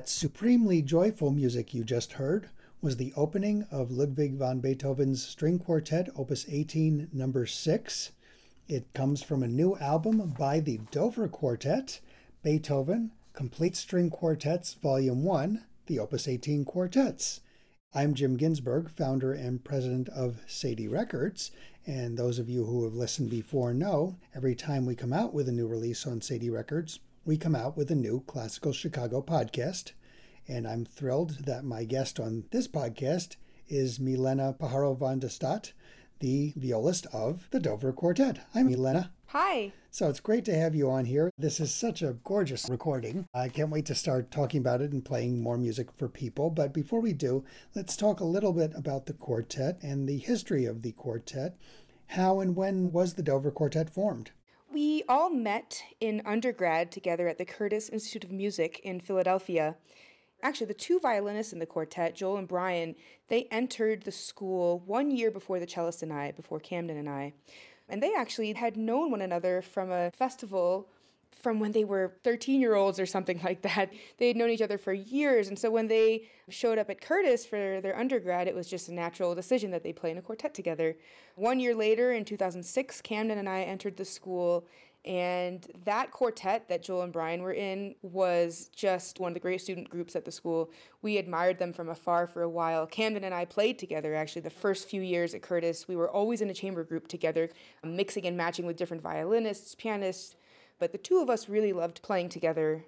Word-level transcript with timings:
That 0.00 0.08
supremely 0.08 0.80
joyful 0.80 1.30
music 1.30 1.74
you 1.74 1.84
just 1.84 2.14
heard 2.14 2.48
was 2.80 2.96
the 2.96 3.12
opening 3.18 3.66
of 3.70 3.90
Ludwig 3.90 4.32
van 4.32 4.60
Beethoven's 4.60 5.22
String 5.22 5.58
Quartet, 5.58 6.08
Opus 6.16 6.46
18, 6.48 7.10
number 7.12 7.44
6. 7.44 8.10
It 8.66 8.90
comes 8.94 9.22
from 9.22 9.42
a 9.42 9.46
new 9.46 9.76
album 9.76 10.34
by 10.38 10.60
the 10.60 10.78
Dover 10.90 11.28
Quartet, 11.28 12.00
Beethoven, 12.42 13.10
Complete 13.34 13.76
String 13.76 14.08
Quartets, 14.08 14.72
Volume 14.72 15.22
1, 15.22 15.66
the 15.84 15.98
Opus 15.98 16.26
18 16.26 16.64
Quartets. 16.64 17.42
I'm 17.94 18.14
Jim 18.14 18.38
Ginsburg, 18.38 18.88
founder 18.88 19.34
and 19.34 19.62
president 19.62 20.08
of 20.08 20.40
Cedille 20.48 20.90
Records, 20.90 21.50
and 21.86 22.16
those 22.16 22.38
of 22.38 22.48
you 22.48 22.64
who 22.64 22.84
have 22.84 22.94
listened 22.94 23.28
before 23.28 23.74
know 23.74 24.16
every 24.34 24.54
time 24.54 24.86
we 24.86 24.94
come 24.94 25.12
out 25.12 25.34
with 25.34 25.46
a 25.46 25.52
new 25.52 25.68
release 25.68 26.06
on 26.06 26.20
Cedille 26.20 26.54
Records, 26.54 27.00
we 27.24 27.36
come 27.36 27.54
out 27.54 27.76
with 27.76 27.90
a 27.90 27.94
new 27.94 28.24
Classical 28.26 28.72
Chicago 28.72 29.20
podcast. 29.20 29.92
And 30.50 30.66
I'm 30.66 30.84
thrilled 30.84 31.46
that 31.46 31.62
my 31.62 31.84
guest 31.84 32.18
on 32.18 32.42
this 32.50 32.66
podcast 32.66 33.36
is 33.68 34.00
Milena 34.00 34.52
Pajaro 34.52 34.98
van 34.98 35.20
der 35.20 35.28
Stadt, 35.28 35.72
the 36.18 36.52
violist 36.56 37.06
of 37.12 37.46
the 37.52 37.60
Dover 37.60 37.92
Quartet. 37.92 38.40
Hi, 38.52 38.64
Milena. 38.64 39.12
Hi. 39.28 39.72
So 39.92 40.08
it's 40.08 40.18
great 40.18 40.44
to 40.46 40.54
have 40.56 40.74
you 40.74 40.90
on 40.90 41.04
here. 41.04 41.30
This 41.38 41.60
is 41.60 41.72
such 41.72 42.02
a 42.02 42.16
gorgeous 42.24 42.68
recording. 42.68 43.26
I 43.32 43.48
can't 43.48 43.70
wait 43.70 43.86
to 43.86 43.94
start 43.94 44.32
talking 44.32 44.58
about 44.58 44.80
it 44.80 44.90
and 44.90 45.04
playing 45.04 45.40
more 45.40 45.56
music 45.56 45.92
for 45.92 46.08
people. 46.08 46.50
But 46.50 46.74
before 46.74 47.00
we 47.00 47.12
do, 47.12 47.44
let's 47.76 47.96
talk 47.96 48.18
a 48.18 48.24
little 48.24 48.52
bit 48.52 48.72
about 48.74 49.06
the 49.06 49.12
quartet 49.12 49.78
and 49.82 50.08
the 50.08 50.18
history 50.18 50.64
of 50.64 50.82
the 50.82 50.90
quartet. 50.90 51.58
How 52.08 52.40
and 52.40 52.56
when 52.56 52.90
was 52.90 53.14
the 53.14 53.22
Dover 53.22 53.52
Quartet 53.52 53.88
formed? 53.88 54.32
We 54.72 55.04
all 55.08 55.30
met 55.30 55.84
in 56.00 56.22
undergrad 56.26 56.90
together 56.90 57.28
at 57.28 57.38
the 57.38 57.44
Curtis 57.44 57.88
Institute 57.88 58.24
of 58.24 58.32
Music 58.32 58.80
in 58.82 58.98
Philadelphia. 58.98 59.76
Actually, 60.42 60.66
the 60.66 60.74
two 60.74 60.98
violinists 61.00 61.52
in 61.52 61.58
the 61.58 61.66
quartet, 61.66 62.14
Joel 62.14 62.38
and 62.38 62.48
Brian, 62.48 62.94
they 63.28 63.44
entered 63.50 64.02
the 64.02 64.12
school 64.12 64.82
one 64.86 65.10
year 65.10 65.30
before 65.30 65.60
the 65.60 65.66
cellist 65.66 66.02
and 66.02 66.12
I, 66.12 66.32
before 66.32 66.60
Camden 66.60 66.96
and 66.96 67.08
I. 67.08 67.32
And 67.88 68.02
they 68.02 68.14
actually 68.14 68.52
had 68.52 68.76
known 68.76 69.10
one 69.10 69.20
another 69.20 69.62
from 69.62 69.90
a 69.90 70.10
festival 70.12 70.88
from 71.42 71.58
when 71.58 71.72
they 71.72 71.84
were 71.84 72.12
13 72.22 72.60
year 72.60 72.74
olds 72.74 73.00
or 73.00 73.06
something 73.06 73.40
like 73.44 73.62
that. 73.62 73.92
They 74.18 74.28
had 74.28 74.36
known 74.36 74.50
each 74.50 74.62
other 74.62 74.78
for 74.78 74.92
years. 74.92 75.48
And 75.48 75.58
so 75.58 75.70
when 75.70 75.88
they 75.88 76.28
showed 76.48 76.78
up 76.78 76.90
at 76.90 77.00
Curtis 77.00 77.46
for 77.46 77.80
their 77.80 77.98
undergrad, 77.98 78.48
it 78.48 78.54
was 78.54 78.68
just 78.68 78.88
a 78.88 78.94
natural 78.94 79.34
decision 79.34 79.70
that 79.70 79.82
they 79.82 79.92
play 79.92 80.10
in 80.10 80.18
a 80.18 80.22
quartet 80.22 80.54
together. 80.54 80.96
One 81.34 81.60
year 81.60 81.74
later, 81.74 82.12
in 82.12 82.24
2006, 82.24 83.00
Camden 83.02 83.38
and 83.38 83.48
I 83.48 83.62
entered 83.62 83.96
the 83.96 84.04
school 84.04 84.66
and 85.04 85.66
that 85.86 86.10
quartet 86.10 86.68
that 86.68 86.82
Joel 86.82 87.02
and 87.02 87.12
Brian 87.12 87.42
were 87.42 87.54
in 87.54 87.94
was 88.02 88.70
just 88.74 89.18
one 89.18 89.30
of 89.30 89.34
the 89.34 89.40
great 89.40 89.62
student 89.62 89.88
groups 89.88 90.14
at 90.14 90.26
the 90.26 90.32
school. 90.32 90.70
We 91.00 91.16
admired 91.16 91.58
them 91.58 91.72
from 91.72 91.88
afar 91.88 92.26
for 92.26 92.42
a 92.42 92.48
while. 92.50 92.86
Camden 92.86 93.24
and 93.24 93.34
I 93.34 93.46
played 93.46 93.78
together 93.78 94.14
actually 94.14 94.42
the 94.42 94.50
first 94.50 94.88
few 94.88 95.00
years 95.00 95.34
at 95.34 95.40
Curtis. 95.40 95.88
We 95.88 95.96
were 95.96 96.10
always 96.10 96.42
in 96.42 96.50
a 96.50 96.54
chamber 96.54 96.84
group 96.84 97.08
together, 97.08 97.48
um, 97.82 97.96
mixing 97.96 98.26
and 98.26 98.36
matching 98.36 98.66
with 98.66 98.76
different 98.76 99.02
violinists, 99.02 99.74
pianists. 99.74 100.36
But 100.78 100.92
the 100.92 100.98
two 100.98 101.20
of 101.20 101.30
us 101.30 101.48
really 101.48 101.72
loved 101.72 102.02
playing 102.02 102.28
together. 102.28 102.84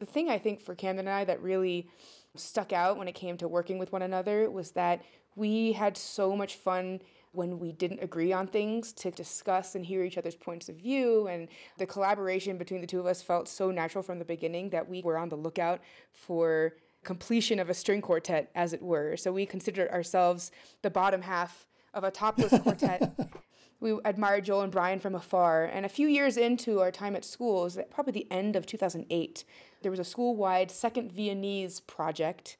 The 0.00 0.06
thing 0.06 0.30
I 0.30 0.38
think 0.38 0.60
for 0.60 0.74
Camden 0.74 1.06
and 1.06 1.14
I 1.14 1.24
that 1.26 1.40
really 1.40 1.88
stuck 2.34 2.72
out 2.72 2.96
when 2.96 3.06
it 3.06 3.14
came 3.14 3.36
to 3.36 3.46
working 3.46 3.78
with 3.78 3.92
one 3.92 4.02
another 4.02 4.50
was 4.50 4.72
that 4.72 5.02
we 5.36 5.72
had 5.72 5.96
so 5.96 6.34
much 6.34 6.56
fun 6.56 7.00
when 7.32 7.58
we 7.58 7.72
didn't 7.72 8.02
agree 8.02 8.32
on 8.32 8.46
things 8.46 8.92
to 8.92 9.10
discuss 9.10 9.74
and 9.74 9.84
hear 9.84 10.04
each 10.04 10.18
other's 10.18 10.34
points 10.34 10.68
of 10.68 10.76
view. 10.76 11.26
And 11.26 11.48
the 11.78 11.86
collaboration 11.86 12.58
between 12.58 12.80
the 12.80 12.86
two 12.86 13.00
of 13.00 13.06
us 13.06 13.22
felt 13.22 13.48
so 13.48 13.70
natural 13.70 14.02
from 14.02 14.18
the 14.18 14.24
beginning 14.24 14.70
that 14.70 14.88
we 14.88 15.02
were 15.02 15.16
on 15.16 15.28
the 15.28 15.36
lookout 15.36 15.80
for 16.12 16.74
completion 17.04 17.58
of 17.58 17.68
a 17.68 17.74
string 17.74 18.00
quartet, 18.00 18.50
as 18.54 18.72
it 18.72 18.82
were. 18.82 19.16
So 19.16 19.32
we 19.32 19.46
considered 19.46 19.90
ourselves 19.90 20.52
the 20.82 20.90
bottom 20.90 21.22
half 21.22 21.66
of 21.94 22.04
a 22.04 22.10
topless 22.10 22.56
quartet. 22.62 23.12
We 23.82 23.98
admired 24.04 24.44
Joel 24.44 24.60
and 24.60 24.70
Brian 24.70 25.00
from 25.00 25.16
afar. 25.16 25.64
And 25.64 25.84
a 25.84 25.88
few 25.88 26.06
years 26.06 26.36
into 26.36 26.78
our 26.78 26.92
time 26.92 27.16
at 27.16 27.24
school, 27.24 27.68
probably 27.90 28.12
the 28.12 28.30
end 28.30 28.54
of 28.54 28.64
2008, 28.64 29.44
there 29.82 29.90
was 29.90 29.98
a 29.98 30.04
school 30.04 30.36
wide 30.36 30.70
second 30.70 31.10
Viennese 31.10 31.80
project 31.80 32.58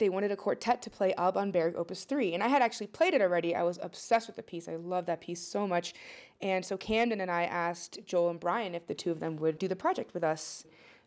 they 0.00 0.08
wanted 0.08 0.32
a 0.32 0.36
quartet 0.36 0.82
to 0.82 0.90
play 0.90 1.14
Alban 1.14 1.52
Berg 1.52 1.76
Opus 1.76 2.02
3. 2.04 2.34
And 2.34 2.42
I 2.42 2.48
had 2.48 2.62
actually 2.62 2.88
played 2.88 3.14
it 3.14 3.22
already. 3.22 3.54
I 3.54 3.62
was 3.62 3.78
obsessed 3.80 4.26
with 4.26 4.34
the 4.34 4.42
piece. 4.42 4.68
I 4.68 4.74
love 4.74 5.06
that 5.06 5.20
piece 5.20 5.40
so 5.40 5.68
much. 5.68 5.94
And 6.40 6.64
so 6.64 6.76
Camden 6.76 7.20
and 7.20 7.30
I 7.30 7.44
asked 7.44 8.00
Joel 8.04 8.30
and 8.30 8.40
Brian 8.40 8.74
if 8.74 8.88
the 8.88 8.94
two 8.94 9.12
of 9.12 9.20
them 9.20 9.36
would 9.36 9.58
do 9.58 9.68
the 9.68 9.76
project 9.76 10.12
with 10.12 10.24
us. 10.24 10.64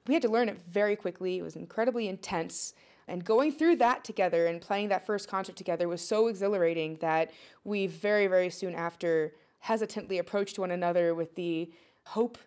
We 0.08 0.14
had 0.14 0.24
to 0.24 0.30
learn 0.30 0.48
it 0.48 0.60
very 0.66 0.96
quickly. 0.96 1.40
It 1.40 1.42
was 1.42 1.58
incredibly 1.58 2.08
intense. 2.08 2.74
And 3.08 3.26
going 3.26 3.52
through 3.52 3.78
that 3.78 4.06
together 4.06 4.46
and 4.46 4.62
playing 4.62 4.90
that 4.90 5.06
first 5.06 5.28
concert 5.28 5.58
together 5.58 5.90
was 5.90 6.02
so 6.02 6.28
exhilarating 6.28 6.98
that 7.02 7.32
we 7.66 7.88
very, 7.88 8.28
very 8.28 8.50
soon 8.50 8.76
after 8.76 9.34
hesitantly 9.60 10.20
approached 10.20 10.60
one 10.60 10.72
another 10.72 11.14
with 11.14 11.36
the 11.36 11.72
hope 12.06 12.38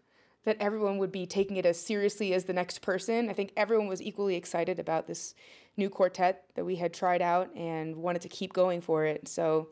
that 0.46 0.56
everyone 0.60 0.96
would 0.98 1.10
be 1.10 1.26
taking 1.26 1.56
it 1.56 1.66
as 1.66 1.78
seriously 1.78 2.32
as 2.32 2.44
the 2.44 2.52
next 2.52 2.80
person. 2.80 3.28
I 3.28 3.32
think 3.32 3.52
everyone 3.56 3.88
was 3.88 4.00
equally 4.00 4.36
excited 4.36 4.78
about 4.78 5.08
this 5.08 5.34
new 5.76 5.90
quartet 5.90 6.44
that 6.54 6.64
we 6.64 6.76
had 6.76 6.94
tried 6.94 7.20
out 7.20 7.54
and 7.56 7.96
wanted 7.96 8.22
to 8.22 8.28
keep 8.28 8.52
going 8.52 8.80
for 8.80 9.04
it. 9.04 9.26
So 9.26 9.68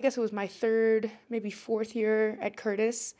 I 0.00 0.02
guess 0.02 0.16
it 0.16 0.22
was 0.22 0.32
my 0.32 0.46
third, 0.46 1.10
maybe 1.28 1.50
fourth 1.50 1.94
year 1.94 2.38
at 2.40 2.56
Curtis 2.56 3.14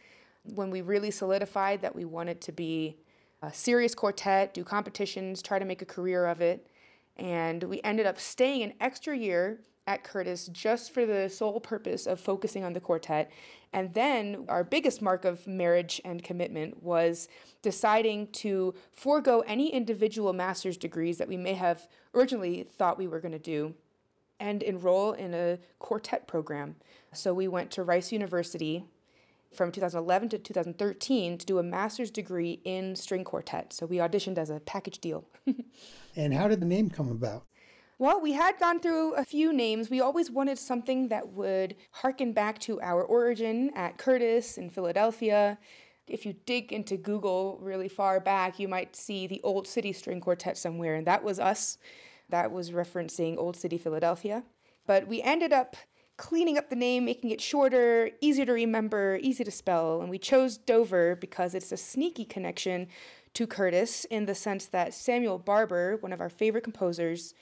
when 0.54 0.70
we 0.70 0.80
really 0.80 1.10
solidified 1.10 1.82
that 1.82 1.94
we 1.94 2.06
wanted 2.06 2.40
to 2.40 2.52
be 2.52 2.96
a 3.42 3.52
serious 3.52 3.94
quartet, 3.94 4.54
do 4.54 4.64
competitions, 4.64 5.42
try 5.42 5.58
to 5.58 5.66
make 5.66 5.82
a 5.82 5.86
career 5.86 6.24
of 6.24 6.40
it. 6.40 6.66
And 7.16 7.62
we 7.64 7.80
ended 7.82 8.06
up 8.06 8.18
staying 8.18 8.62
an 8.62 8.74
extra 8.80 9.16
year 9.16 9.60
at 9.86 10.02
Curtis 10.02 10.46
just 10.48 10.92
for 10.92 11.06
the 11.06 11.28
sole 11.28 11.60
purpose 11.60 12.06
of 12.06 12.20
focusing 12.20 12.64
on 12.64 12.72
the 12.72 12.80
quartet. 12.80 13.30
And 13.72 13.92
then 13.94 14.44
our 14.48 14.64
biggest 14.64 15.00
mark 15.00 15.24
of 15.24 15.46
marriage 15.46 16.00
and 16.04 16.22
commitment 16.22 16.82
was 16.82 17.28
deciding 17.62 18.28
to 18.28 18.74
forego 18.92 19.44
any 19.46 19.72
individual 19.72 20.32
master's 20.32 20.76
degrees 20.76 21.18
that 21.18 21.28
we 21.28 21.36
may 21.36 21.54
have 21.54 21.88
originally 22.14 22.64
thought 22.64 22.98
we 22.98 23.06
were 23.06 23.20
going 23.20 23.32
to 23.32 23.38
do 23.38 23.74
and 24.40 24.62
enroll 24.62 25.12
in 25.12 25.34
a 25.34 25.58
quartet 25.78 26.26
program. 26.26 26.76
So 27.12 27.32
we 27.32 27.48
went 27.48 27.70
to 27.72 27.82
Rice 27.82 28.12
University 28.12 28.84
from 29.56 29.72
2011 29.72 30.28
to 30.30 30.38
2013 30.38 31.38
to 31.38 31.46
do 31.46 31.58
a 31.58 31.62
master's 31.62 32.10
degree 32.10 32.60
in 32.64 32.94
string 32.94 33.24
quartet. 33.24 33.72
So 33.72 33.86
we 33.86 33.96
auditioned 33.96 34.38
as 34.38 34.50
a 34.50 34.60
package 34.60 34.98
deal. 34.98 35.24
and 36.16 36.34
how 36.34 36.48
did 36.48 36.60
the 36.60 36.66
name 36.66 36.90
come 36.90 37.10
about? 37.10 37.46
Well, 37.98 38.20
we 38.20 38.32
had 38.32 38.58
gone 38.60 38.80
through 38.80 39.14
a 39.14 39.24
few 39.24 39.54
names. 39.54 39.88
We 39.88 40.02
always 40.02 40.30
wanted 40.30 40.58
something 40.58 41.08
that 41.08 41.28
would 41.28 41.76
harken 41.92 42.32
back 42.32 42.58
to 42.60 42.78
our 42.82 43.02
origin 43.02 43.70
at 43.74 43.96
Curtis 43.96 44.58
in 44.58 44.68
Philadelphia. 44.68 45.58
If 46.06 46.26
you 46.26 46.34
dig 46.44 46.72
into 46.72 46.98
Google 46.98 47.58
really 47.62 47.88
far 47.88 48.20
back, 48.20 48.58
you 48.58 48.68
might 48.68 48.94
see 48.94 49.26
the 49.26 49.40
Old 49.42 49.66
City 49.66 49.94
String 49.94 50.20
Quartet 50.20 50.58
somewhere, 50.58 50.94
and 50.94 51.06
that 51.06 51.24
was 51.24 51.40
us. 51.40 51.78
That 52.28 52.52
was 52.52 52.70
referencing 52.70 53.38
Old 53.38 53.56
City, 53.56 53.78
Philadelphia. 53.78 54.44
But 54.86 55.08
we 55.08 55.22
ended 55.22 55.52
up 55.52 55.76
cleaning 56.16 56.56
up 56.56 56.70
the 56.70 56.76
name, 56.76 57.04
making 57.04 57.30
it 57.30 57.40
shorter, 57.40 58.10
easier 58.20 58.46
to 58.46 58.52
remember, 58.52 59.18
easy 59.22 59.44
to 59.44 59.50
spell, 59.50 60.00
and 60.00 60.08
we 60.08 60.18
chose 60.18 60.56
Dover 60.56 61.16
because 61.16 61.54
it's 61.54 61.72
a 61.72 61.76
sneaky 61.76 62.24
connection 62.24 62.88
to 63.34 63.46
Curtis 63.46 64.06
in 64.06 64.24
the 64.24 64.34
sense 64.34 64.66
that 64.66 64.94
Samuel 64.94 65.38
Barber, 65.38 65.96
one 65.98 66.12
of 66.12 66.20
our 66.20 66.30
favorite 66.30 66.64
composers, 66.64 67.34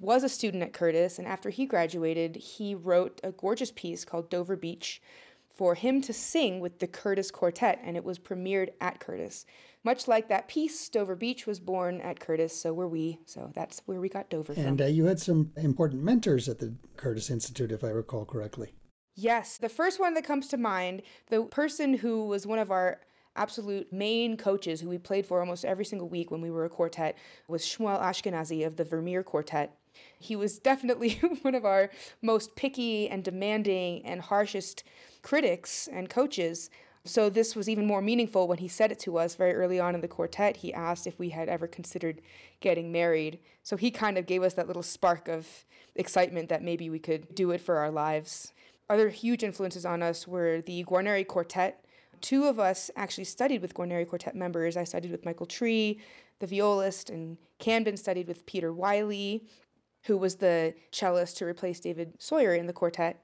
was 0.00 0.24
a 0.24 0.28
student 0.28 0.62
at 0.62 0.72
Curtis, 0.72 1.18
and 1.18 1.28
after 1.28 1.50
he 1.50 1.66
graduated, 1.66 2.36
he 2.36 2.74
wrote 2.74 3.20
a 3.22 3.30
gorgeous 3.30 3.70
piece 3.70 4.04
called 4.04 4.30
Dover 4.30 4.56
Beach 4.56 5.02
for 5.48 5.74
him 5.74 6.00
to 6.02 6.12
sing 6.12 6.60
with 6.60 6.78
the 6.80 6.86
Curtis 6.86 7.30
Quartet, 7.30 7.80
and 7.84 7.96
it 7.96 8.04
was 8.04 8.18
premiered 8.18 8.70
at 8.80 8.98
Curtis. 8.98 9.46
Much 9.84 10.08
like 10.08 10.28
that 10.28 10.48
piece, 10.48 10.88
Dover 10.88 11.14
Beach 11.14 11.46
was 11.46 11.60
born 11.60 12.00
at 12.00 12.18
Curtis, 12.18 12.58
so 12.58 12.72
were 12.72 12.88
we. 12.88 13.20
So 13.26 13.50
that's 13.54 13.82
where 13.84 14.00
we 14.00 14.08
got 14.08 14.30
Dover 14.30 14.54
from. 14.54 14.64
And 14.64 14.80
uh, 14.80 14.86
you 14.86 15.04
had 15.04 15.20
some 15.20 15.52
important 15.58 16.02
mentors 16.02 16.48
at 16.48 16.58
the 16.58 16.74
Curtis 16.96 17.28
Institute, 17.30 17.70
if 17.70 17.84
I 17.84 17.88
recall 17.88 18.24
correctly. 18.24 18.72
Yes, 19.14 19.58
the 19.58 19.68
first 19.68 20.00
one 20.00 20.14
that 20.14 20.24
comes 20.24 20.48
to 20.48 20.56
mind, 20.56 21.02
the 21.28 21.42
person 21.44 21.94
who 21.94 22.26
was 22.26 22.46
one 22.46 22.58
of 22.58 22.70
our 22.70 23.00
absolute 23.36 23.92
main 23.92 24.36
coaches 24.36 24.80
who 24.80 24.88
we 24.88 24.98
played 24.98 25.26
for 25.26 25.40
almost 25.40 25.64
every 25.64 25.84
single 25.84 26.08
week 26.08 26.30
when 26.30 26.40
we 26.40 26.50
were 26.50 26.64
a 26.64 26.70
quartet 26.70 27.16
was 27.48 27.62
Shmuel 27.64 28.00
Ashkenazi 28.00 28.66
of 28.66 28.76
the 28.76 28.84
Vermeer 28.84 29.22
Quartet. 29.22 29.76
He 30.18 30.34
was 30.34 30.58
definitely 30.58 31.14
one 31.42 31.54
of 31.54 31.64
our 31.64 31.90
most 32.22 32.56
picky 32.56 33.08
and 33.08 33.22
demanding 33.22 34.04
and 34.04 34.20
harshest 34.20 34.84
critics 35.22 35.88
and 35.92 36.08
coaches. 36.08 36.70
So 37.06 37.28
this 37.28 37.54
was 37.54 37.68
even 37.68 37.86
more 37.86 38.00
meaningful 38.00 38.48
when 38.48 38.58
he 38.58 38.68
said 38.68 38.90
it 38.90 38.98
to 39.00 39.18
us 39.18 39.34
very 39.34 39.52
early 39.54 39.78
on 39.78 39.94
in 39.94 40.00
the 40.00 40.08
quartet. 40.08 40.58
He 40.58 40.72
asked 40.72 41.06
if 41.06 41.18
we 41.18 41.28
had 41.30 41.50
ever 41.50 41.66
considered 41.66 42.22
getting 42.60 42.90
married. 42.90 43.40
So 43.62 43.76
he 43.76 43.90
kind 43.90 44.16
of 44.16 44.24
gave 44.24 44.42
us 44.42 44.54
that 44.54 44.66
little 44.66 44.82
spark 44.82 45.28
of 45.28 45.66
excitement 45.94 46.48
that 46.48 46.62
maybe 46.62 46.88
we 46.88 46.98
could 46.98 47.34
do 47.34 47.50
it 47.50 47.60
for 47.60 47.76
our 47.76 47.90
lives. 47.90 48.54
Other 48.88 49.10
huge 49.10 49.42
influences 49.42 49.84
on 49.84 50.02
us 50.02 50.26
were 50.26 50.62
the 50.62 50.82
Guarneri 50.84 51.26
Quartet. 51.26 51.84
Two 52.22 52.44
of 52.44 52.58
us 52.58 52.90
actually 52.96 53.24
studied 53.24 53.60
with 53.60 53.74
Guarneri 53.74 54.08
Quartet 54.08 54.34
members. 54.34 54.76
I 54.76 54.84
studied 54.84 55.10
with 55.10 55.26
Michael 55.26 55.46
Tree, 55.46 56.00
the 56.38 56.46
violist, 56.46 57.10
and 57.10 57.36
Camden 57.58 57.98
studied 57.98 58.28
with 58.28 58.46
Peter 58.46 58.72
Wiley, 58.72 59.44
who 60.04 60.16
was 60.16 60.36
the 60.36 60.74
cellist 60.90 61.36
to 61.38 61.44
replace 61.44 61.80
David 61.80 62.18
Soyer 62.18 62.58
in 62.58 62.66
the 62.66 62.72
quartet. 62.72 63.22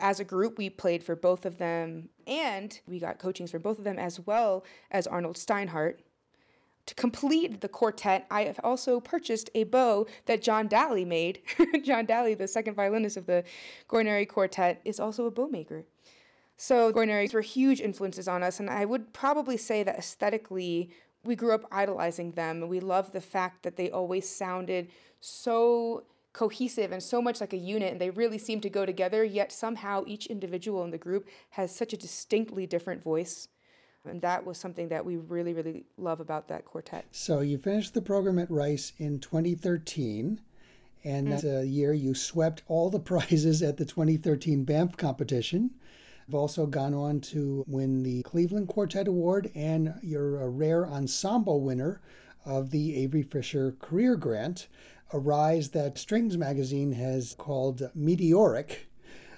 As 0.00 0.20
a 0.20 0.24
group, 0.24 0.58
we 0.58 0.70
played 0.70 1.02
for 1.02 1.16
both 1.16 1.46
of 1.46 1.58
them, 1.58 2.08
and 2.26 2.78
we 2.86 2.98
got 2.98 3.18
coachings 3.18 3.50
from 3.50 3.62
both 3.62 3.78
of 3.78 3.84
them 3.84 3.98
as 3.98 4.20
well 4.20 4.64
as 4.90 5.06
Arnold 5.06 5.36
Steinhardt. 5.36 5.96
To 6.86 6.94
complete 6.94 7.60
the 7.60 7.68
quartet, 7.68 8.26
I 8.30 8.44
have 8.44 8.58
also 8.64 8.98
purchased 8.98 9.50
a 9.54 9.64
bow 9.64 10.06
that 10.24 10.40
John 10.40 10.68
Dalley 10.68 11.04
made. 11.04 11.40
John 11.84 12.06
Dalley, 12.06 12.32
the 12.32 12.48
second 12.48 12.74
violinist 12.74 13.18
of 13.18 13.26
the 13.26 13.44
Guarneri 13.90 14.26
Quartet, 14.26 14.80
is 14.86 14.98
also 14.98 15.26
a 15.26 15.30
bow 15.30 15.48
maker. 15.48 15.84
So 16.56 16.90
Guarneris 16.92 17.34
were 17.34 17.42
huge 17.42 17.80
influences 17.80 18.26
on 18.26 18.42
us, 18.42 18.58
and 18.58 18.70
I 18.70 18.84
would 18.84 19.12
probably 19.12 19.56
say 19.58 19.82
that 19.82 19.98
aesthetically, 19.98 20.90
we 21.24 21.36
grew 21.36 21.52
up 21.52 21.66
idolizing 21.70 22.32
them. 22.32 22.66
We 22.68 22.80
loved 22.80 23.12
the 23.12 23.20
fact 23.20 23.64
that 23.64 23.76
they 23.76 23.90
always 23.90 24.28
sounded 24.28 24.88
so 25.20 26.04
cohesive 26.38 26.92
and 26.92 27.02
so 27.02 27.20
much 27.20 27.40
like 27.40 27.52
a 27.52 27.56
unit, 27.56 27.90
and 27.90 28.00
they 28.00 28.10
really 28.10 28.38
seem 28.38 28.60
to 28.60 28.70
go 28.70 28.86
together, 28.86 29.24
yet 29.24 29.50
somehow 29.50 30.04
each 30.06 30.26
individual 30.26 30.84
in 30.84 30.92
the 30.92 30.98
group 30.98 31.26
has 31.50 31.74
such 31.74 31.92
a 31.92 31.96
distinctly 31.96 32.64
different 32.64 33.02
voice. 33.02 33.48
And 34.04 34.22
that 34.22 34.46
was 34.46 34.56
something 34.56 34.88
that 34.90 35.04
we 35.04 35.16
really, 35.16 35.52
really 35.52 35.86
love 35.96 36.20
about 36.20 36.46
that 36.46 36.64
quartet. 36.64 37.06
So 37.10 37.40
you 37.40 37.58
finished 37.58 37.92
the 37.92 38.02
program 38.02 38.38
at 38.38 38.48
Rice 38.52 38.92
in 38.98 39.18
2013. 39.18 40.40
And 41.04 41.32
that's 41.32 41.42
mm-hmm. 41.42 41.62
a 41.62 41.64
year 41.64 41.92
you 41.92 42.14
swept 42.14 42.62
all 42.68 42.88
the 42.88 43.00
prizes 43.12 43.60
at 43.60 43.76
the 43.76 43.84
2013 43.84 44.62
Banff 44.62 44.96
competition. 44.96 45.72
You've 46.28 46.36
also 46.36 46.66
gone 46.66 46.94
on 46.94 47.20
to 47.32 47.64
win 47.66 48.04
the 48.04 48.22
Cleveland 48.22 48.68
Quartet 48.68 49.08
Award, 49.08 49.50
and 49.56 49.94
you're 50.02 50.40
a 50.40 50.44
uh, 50.44 50.48
rare 50.48 50.86
ensemble 50.86 51.62
winner 51.62 52.00
of 52.44 52.70
the 52.70 52.96
Avery 52.96 53.22
Fisher 53.22 53.74
Career 53.80 54.14
Grant, 54.14 54.68
a 55.12 55.18
rise 55.18 55.70
that 55.70 55.98
Strings 55.98 56.36
Magazine 56.36 56.92
has 56.92 57.34
called 57.34 57.90
meteoric. 57.94 58.88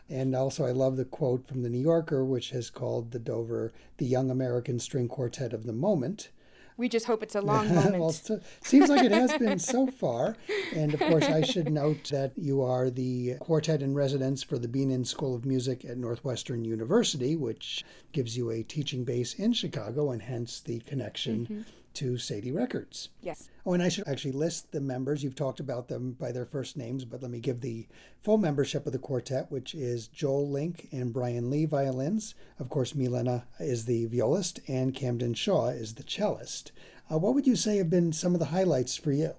And 0.09 0.35
also, 0.35 0.67
I 0.67 0.73
love 0.73 0.97
the 0.97 1.05
quote 1.05 1.47
from 1.47 1.63
the 1.63 1.69
New 1.69 1.79
Yorker, 1.79 2.25
which 2.25 2.51
has 2.51 2.69
called 2.69 3.13
the 3.13 3.21
Dover 3.21 3.73
the 3.99 4.07
Young 4.07 4.31
American 4.31 4.81
String 4.81 5.07
Quartet 5.07 5.53
of 5.53 5.65
the 5.65 5.73
Moment. 5.73 6.31
We 6.77 6.89
just 6.89 7.07
hope 7.07 7.23
it's 7.23 7.35
a 7.35 7.41
long 7.43 7.73
moment. 7.73 7.99
well, 7.99 8.09
it 8.09 8.43
seems 8.63 8.89
like 8.89 9.05
it 9.05 9.13
has 9.13 9.37
been 9.37 9.59
so 9.59 9.87
far. 10.01 10.37
And 10.75 10.95
of 10.95 11.01
course, 11.01 11.27
I 11.27 11.43
should 11.43 11.71
note 11.71 12.05
that 12.11 12.33
you 12.37 12.63
are 12.63 12.91
the 12.91 13.35
quartet 13.39 13.83
in 13.83 13.95
residence 13.95 14.43
for 14.43 14.59
the 14.59 14.67
Bienen 14.67 15.05
School 15.05 15.37
of 15.37 15.45
Music 15.45 15.85
at 15.85 15.99
Northwestern 15.99 16.65
University, 16.65 17.37
which 17.37 17.85
gives 18.13 18.37
you 18.37 18.51
a 18.51 18.63
teaching 18.63 19.05
base 19.05 19.35
in 19.35 19.53
Chicago 19.53 20.11
and 20.11 20.23
hence 20.23 20.59
the 20.59 20.81
connection 20.81 21.45
mm-hmm. 21.45 21.61
To 21.95 22.13
Cedille 22.13 22.55
Records. 22.55 23.09
Yes. 23.21 23.51
Oh, 23.67 23.75
and 23.75 23.83
I 23.83 23.89
should 23.89 24.09
actually 24.09 24.33
list 24.33 24.73
the 24.73 24.81
members. 24.81 25.23
You've 25.23 25.35
talked 25.35 25.61
about 25.61 25.89
them 25.89 26.13
by 26.13 26.33
their 26.33 26.47
first 26.47 26.77
names, 26.77 27.05
but 27.05 27.21
let 27.21 27.31
me 27.31 27.41
give 27.41 27.61
the 27.61 27.87
full 28.21 28.39
membership 28.39 28.87
of 28.87 28.93
the 28.93 28.99
quartet, 28.99 29.51
which 29.51 29.75
is 29.75 30.09
Joel 30.09 30.49
Link 30.49 30.89
and 30.93 31.13
Brian 31.13 31.51
Lee 31.51 31.67
violins. 31.67 32.35
Of 32.59 32.71
course, 32.71 32.95
Milena 32.95 33.45
is 33.59 33.85
the 33.85 34.07
violist, 34.07 34.61
and 34.69 34.95
Camden 34.95 35.35
Shaw 35.35 35.69
is 35.69 35.95
the 35.95 36.05
cellist. 36.05 36.73
Uh, 37.11 37.19
what 37.19 37.35
would 37.35 37.47
you 37.47 37.57
say 37.57 37.77
have 37.79 37.91
been 37.91 38.13
some 38.13 38.35
of 38.35 38.39
the 38.39 38.47
highlights 38.47 38.97
for 38.97 39.13
you? 39.13 39.35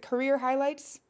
Career 0.00 0.38
highlights? 0.38 1.00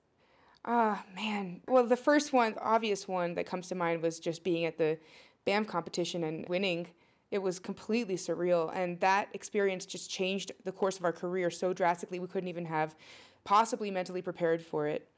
Ah, 0.64 1.04
oh, 1.06 1.14
man. 1.14 1.60
Well, 1.68 1.86
the 1.86 1.96
first 1.96 2.32
one, 2.32 2.54
the 2.54 2.62
obvious 2.62 3.06
one 3.06 3.34
that 3.34 3.46
comes 3.46 3.68
to 3.68 3.74
mind 3.74 4.02
was 4.02 4.18
just 4.18 4.42
being 4.42 4.64
at 4.64 4.78
the 4.78 4.98
Banff 5.44 5.66
competition 5.66 6.24
and 6.24 6.48
winning 6.48 6.88
it 7.34 7.42
was 7.42 7.58
completely 7.58 8.14
surreal. 8.14 8.70
And 8.76 9.00
that 9.00 9.28
experience 9.32 9.84
just 9.84 10.08
changed 10.08 10.52
the 10.62 10.70
course 10.70 10.98
of 10.98 11.04
our 11.04 11.12
career 11.12 11.50
so 11.50 11.72
drastically, 11.72 12.20
we 12.20 12.28
couldn't 12.28 12.48
even 12.48 12.64
have 12.64 12.94
possibly 13.42 13.90
mentally 13.90 14.22
prepared 14.22 14.62
for 14.62 14.86
it. 14.86 15.08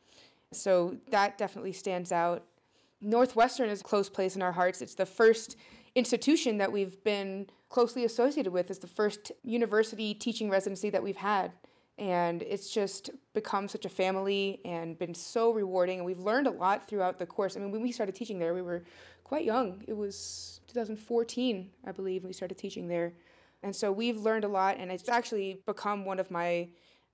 So 0.51 0.97
that 1.11 1.37
definitely 1.37 1.73
stands 1.73 2.13
out. 2.13 2.45
Northwestern 3.03 3.69
is 3.69 3.83
a 3.83 3.85
close 3.85 4.09
place 4.09 4.35
in 4.35 4.41
our 4.41 4.53
hearts. 4.53 4.81
It's 4.81 4.95
the 4.95 5.05
first 5.05 5.59
institution 5.95 6.57
that 6.57 6.73
we've 6.73 7.05
been 7.05 7.51
closely 7.69 8.07
associated 8.07 8.51
with. 8.51 8.71
It's 8.71 8.79
the 8.79 8.87
first 8.87 9.31
university 9.43 10.15
teaching 10.15 10.49
residency 10.49 10.89
that 10.89 11.03
we've 11.03 11.17
had. 11.17 11.53
And 11.99 12.43
it's 12.43 12.71
just 12.71 13.11
become 13.35 13.69
such 13.69 13.85
a 13.85 13.91
family 13.91 14.63
and 14.65 14.99
been 14.99 15.15
so 15.15 15.51
rewarding. 15.51 15.99
And 15.99 16.07
we've 16.07 16.19
learned 16.19 16.47
a 16.47 16.51
lot 16.51 16.89
throughout 16.89 17.19
the 17.19 17.27
course. 17.27 17.59
I 17.59 17.61
mean, 17.61 17.73
when 17.73 17.83
we 17.83 17.93
started 17.93 18.15
teaching 18.15 18.39
there, 18.39 18.55
we 18.55 18.63
were 18.63 18.85
quite 19.27 19.45
young. 19.45 19.83
It 19.89 19.97
was 19.97 20.61
2014, 20.69 21.69
I 21.85 21.91
believe, 21.91 22.23
we 22.23 22.33
started 22.33 22.57
teaching 22.57 22.87
there. 22.87 23.13
And 23.65 23.75
so 23.75 23.91
we've 23.91 24.19
learned 24.19 24.45
a 24.45 24.49
lot, 24.49 24.77
and 24.79 24.93
it's 24.93 25.09
actually 25.09 25.61
become 25.67 26.05
one 26.05 26.21
of 26.21 26.31
my 26.31 26.69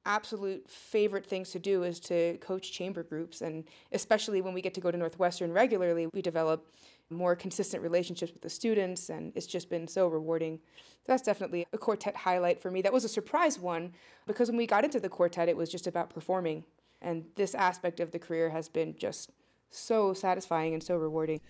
absolute 0.04 0.68
favorite 0.68 1.24
things 1.24 1.52
to 1.52 1.58
do 1.58 1.84
is 1.84 1.98
to 2.00 2.36
coach 2.38 2.70
chamber 2.70 3.02
groups. 3.02 3.40
And 3.40 3.64
especially 3.92 4.42
when 4.42 4.52
we 4.52 4.60
get 4.60 4.74
to 4.74 4.80
go 4.80 4.90
to 4.90 4.98
Northwestern 4.98 5.54
regularly, 5.54 6.06
we 6.12 6.20
develop 6.20 6.66
more 7.08 7.34
consistent 7.34 7.82
relationships 7.82 8.30
with 8.30 8.42
the 8.42 8.50
students, 8.50 9.08
and 9.08 9.32
it's 9.34 9.46
just 9.46 9.70
been 9.70 9.88
so 9.88 10.06
rewarding. 10.06 10.58
So 10.58 11.04
that's 11.06 11.22
definitely 11.22 11.66
a 11.72 11.78
quartet 11.78 12.14
highlight 12.14 12.60
for 12.60 12.70
me. 12.70 12.82
That 12.82 12.92
was 12.92 13.04
a 13.04 13.08
surprise 13.08 13.58
one 13.58 13.94
because 14.26 14.50
when 14.50 14.58
we 14.58 14.66
got 14.66 14.84
into 14.84 15.00
the 15.00 15.08
quartet, 15.08 15.48
it 15.48 15.56
was 15.56 15.70
just 15.70 15.86
about 15.86 16.10
performing. 16.10 16.64
And 17.00 17.24
this 17.36 17.54
aspect 17.54 18.00
of 18.00 18.10
the 18.10 18.18
career 18.18 18.50
has 18.50 18.68
been 18.68 18.96
just 18.98 19.30
so 19.70 20.12
satisfying 20.12 20.74
and 20.74 20.82
so 20.82 20.96
rewarding. 20.96 21.40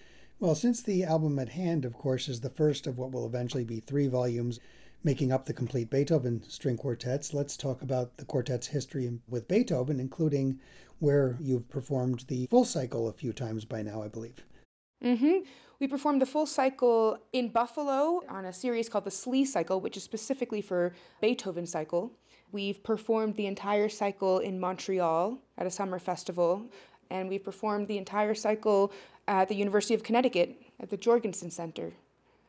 Well, 0.43 0.56
since 0.56 0.83
the 0.83 1.05
album 1.05 1.38
at 1.38 1.50
hand, 1.50 1.85
of 1.85 1.95
course, 1.95 2.28
is 2.28 2.40
the 2.40 2.50
first 2.50 2.88
of 2.88 2.99
what 2.99 3.12
will 3.12 3.25
eventually 3.26 3.62
be 3.62 3.78
three 3.78 4.09
volumes 4.09 4.59
making 5.05 5.31
up 5.31 5.47
the 5.47 5.52
complete 5.52 5.88
Beethoven 5.88 6.43
string 6.49 6.76
quartets, 6.76 7.33
let's 7.33 7.57
talk 7.57 7.81
about 7.81 8.16
the 8.16 8.25
quartet's 8.25 8.66
history 8.66 9.21
with 9.28 9.47
Beethoven, 9.47 10.00
including 10.00 10.59
where 10.99 11.37
you've 11.38 11.71
performed 11.71 12.25
the 12.26 12.47
full 12.47 12.64
cycle 12.64 13.07
a 13.07 13.12
few 13.12 13.33
times 13.33 13.64
by 13.64 13.83
now, 13.83 14.02
I 14.02 14.09
believe. 14.09 14.45
Mm-hmm. 15.05 15.45
We 15.78 15.87
performed 15.87 16.21
the 16.21 16.26
full 16.26 16.47
cycle 16.47 17.19
in 17.33 17.50
Buffalo 17.50 18.25
on 18.28 18.47
a 18.47 18.52
series 18.52 18.88
called 18.88 19.05
the 19.05 19.12
Slee 19.12 19.45
Cycle, 19.45 19.81
which 19.81 19.97
is 19.97 20.02
specifically 20.02 20.61
for 20.61 20.93
Beethoven 21.21 21.66
cycle. 21.66 22.11
We've 22.50 22.83
performed 22.83 23.37
the 23.37 23.47
entire 23.47 23.88
cycle 23.88 24.40
in 24.40 24.59
Montreal 24.59 25.38
at 25.57 25.69
a 25.69 25.71
summer 25.71 26.00
festival, 26.00 26.66
and 27.12 27.28
we 27.28 27.38
performed 27.38 27.87
the 27.87 27.99
entire 27.99 28.35
cycle 28.35 28.90
at 29.29 29.49
the 29.49 29.55
University 29.55 29.95
of 29.95 30.02
Connecticut 30.02 30.61
at 30.81 30.91
the 30.91 30.97
Jorgensen 30.97 31.50
Center. 31.50 31.93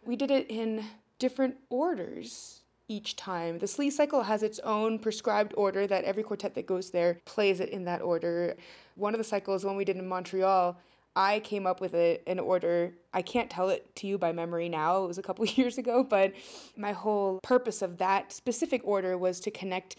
We 0.05 0.15
did 0.15 0.31
it 0.31 0.49
in 0.49 0.83
different 1.19 1.55
orders 1.69 2.61
each 2.87 3.15
time. 3.15 3.59
The 3.59 3.67
Slee 3.67 3.89
cycle 3.89 4.23
has 4.23 4.43
its 4.43 4.59
own 4.59 4.99
prescribed 4.99 5.53
order 5.55 5.87
that 5.87 6.03
every 6.03 6.23
quartet 6.23 6.53
that 6.55 6.67
goes 6.67 6.91
there 6.91 7.19
plays 7.25 7.59
it 7.59 7.69
in 7.69 7.85
that 7.85 8.01
order. 8.01 8.55
One 8.95 9.13
of 9.13 9.17
the 9.17 9.23
cycles, 9.23 9.63
one 9.63 9.77
we 9.77 9.85
did 9.85 9.97
in 9.97 10.07
Montreal, 10.07 10.77
I 11.15 11.39
came 11.41 11.67
up 11.67 11.79
with 11.79 11.93
a, 11.93 12.19
an 12.27 12.39
order. 12.39 12.93
I 13.13 13.21
can't 13.21 13.49
tell 13.49 13.69
it 13.69 13.95
to 13.97 14.07
you 14.07 14.17
by 14.17 14.31
memory 14.31 14.67
now. 14.67 15.03
It 15.03 15.07
was 15.07 15.17
a 15.17 15.23
couple 15.23 15.45
years 15.45 15.77
ago, 15.77 16.03
but 16.03 16.33
my 16.75 16.91
whole 16.91 17.39
purpose 17.43 17.81
of 17.81 17.97
that 17.99 18.31
specific 18.31 18.81
order 18.83 19.17
was 19.17 19.39
to 19.41 19.51
connect 19.51 19.95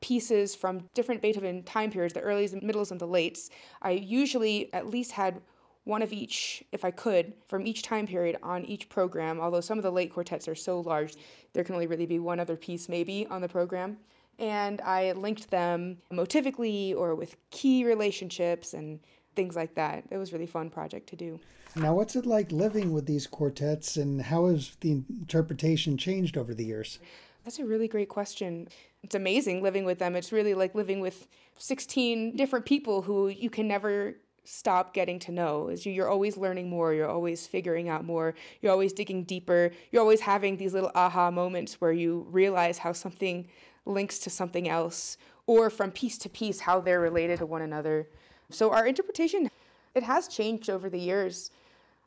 pieces 0.00 0.54
from 0.56 0.88
different 0.94 1.22
Beethoven 1.22 1.62
time 1.62 1.90
periods, 1.90 2.12
the 2.12 2.20
earlys, 2.20 2.50
the 2.50 2.60
middles, 2.60 2.90
and 2.90 3.00
the 3.00 3.06
lates. 3.06 3.50
I 3.80 3.92
usually 3.92 4.72
at 4.74 4.88
least 4.88 5.12
had 5.12 5.40
one 5.84 6.02
of 6.02 6.12
each, 6.12 6.62
if 6.72 6.84
I 6.84 6.90
could, 6.90 7.32
from 7.48 7.66
each 7.66 7.82
time 7.82 8.06
period 8.06 8.36
on 8.42 8.64
each 8.64 8.88
program. 8.88 9.40
Although 9.40 9.60
some 9.60 9.78
of 9.78 9.82
the 9.82 9.90
late 9.90 10.12
quartets 10.12 10.46
are 10.46 10.54
so 10.54 10.80
large, 10.80 11.14
there 11.52 11.64
can 11.64 11.74
only 11.74 11.86
really 11.86 12.06
be 12.06 12.18
one 12.18 12.38
other 12.38 12.56
piece 12.56 12.88
maybe 12.88 13.26
on 13.30 13.40
the 13.40 13.48
program. 13.48 13.98
And 14.38 14.80
I 14.80 15.12
linked 15.12 15.50
them 15.50 15.98
motivically 16.12 16.96
or 16.96 17.14
with 17.14 17.36
key 17.50 17.84
relationships 17.84 18.74
and 18.74 19.00
things 19.34 19.56
like 19.56 19.74
that. 19.74 20.04
It 20.10 20.18
was 20.18 20.30
a 20.30 20.32
really 20.34 20.46
fun 20.46 20.70
project 20.70 21.08
to 21.10 21.16
do. 21.16 21.40
Now, 21.74 21.94
what's 21.94 22.16
it 22.16 22.26
like 22.26 22.52
living 22.52 22.92
with 22.92 23.06
these 23.06 23.26
quartets 23.26 23.96
and 23.96 24.20
how 24.20 24.46
has 24.46 24.76
the 24.80 25.02
interpretation 25.08 25.96
changed 25.96 26.36
over 26.36 26.54
the 26.54 26.64
years? 26.64 26.98
That's 27.44 27.58
a 27.58 27.64
really 27.64 27.88
great 27.88 28.08
question. 28.08 28.68
It's 29.02 29.14
amazing 29.14 29.62
living 29.62 29.84
with 29.84 29.98
them. 29.98 30.14
It's 30.14 30.32
really 30.32 30.54
like 30.54 30.74
living 30.74 31.00
with 31.00 31.26
16 31.56 32.36
different 32.36 32.66
people 32.66 33.02
who 33.02 33.28
you 33.28 33.50
can 33.50 33.66
never 33.66 34.14
stop 34.44 34.92
getting 34.92 35.18
to 35.18 35.30
know 35.30 35.68
is 35.68 35.86
you, 35.86 35.92
you're 35.92 36.08
always 36.08 36.36
learning 36.36 36.68
more 36.68 36.92
you're 36.92 37.08
always 37.08 37.46
figuring 37.46 37.88
out 37.88 38.04
more 38.04 38.34
you're 38.60 38.72
always 38.72 38.92
digging 38.92 39.22
deeper 39.22 39.70
you're 39.90 40.02
always 40.02 40.20
having 40.20 40.56
these 40.56 40.74
little 40.74 40.90
aha 40.94 41.30
moments 41.30 41.80
where 41.80 41.92
you 41.92 42.26
realize 42.30 42.78
how 42.78 42.92
something 42.92 43.46
links 43.84 44.18
to 44.18 44.30
something 44.30 44.68
else 44.68 45.16
or 45.46 45.70
from 45.70 45.90
piece 45.90 46.18
to 46.18 46.28
piece 46.28 46.60
how 46.60 46.80
they're 46.80 47.00
related 47.00 47.38
to 47.38 47.46
one 47.46 47.62
another. 47.62 48.08
So 48.50 48.70
our 48.70 48.86
interpretation 48.86 49.50
it 49.94 50.02
has 50.02 50.28
changed 50.28 50.70
over 50.70 50.88
the 50.88 50.98
years 50.98 51.50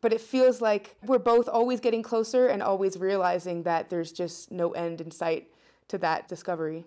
but 0.02 0.14
it 0.14 0.22
feels 0.22 0.62
like 0.62 0.96
we're 1.04 1.18
both 1.18 1.48
always 1.48 1.80
getting 1.80 2.04
closer 2.04 2.48
and 2.48 2.62
always 2.62 2.98
realizing 2.98 3.64
that 3.64 3.90
there's 3.90 4.12
just 4.12 4.52
no 4.52 4.72
end 4.72 5.02
in 5.02 5.10
sight 5.10 5.48
to 5.88 5.98
that 5.98 6.28
discovery 6.28 6.86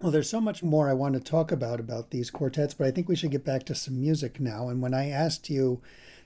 well, 0.00 0.12
there's 0.12 0.30
so 0.30 0.40
much 0.40 0.62
more 0.62 0.88
I 0.88 0.94
want 0.94 1.14
to 1.14 1.20
talk 1.20 1.50
about 1.50 1.80
about 1.80 2.10
these 2.10 2.30
quartets, 2.30 2.72
but 2.72 2.86
I 2.86 2.90
think 2.90 3.08
we 3.08 3.16
should 3.16 3.32
get 3.32 3.44
back 3.44 3.64
to 3.64 3.74
some 3.74 4.00
music 4.00 4.38
now. 4.38 4.68
And 4.68 4.80
when 4.80 4.94
I 4.94 5.08
asked 5.08 5.50
you 5.50 5.80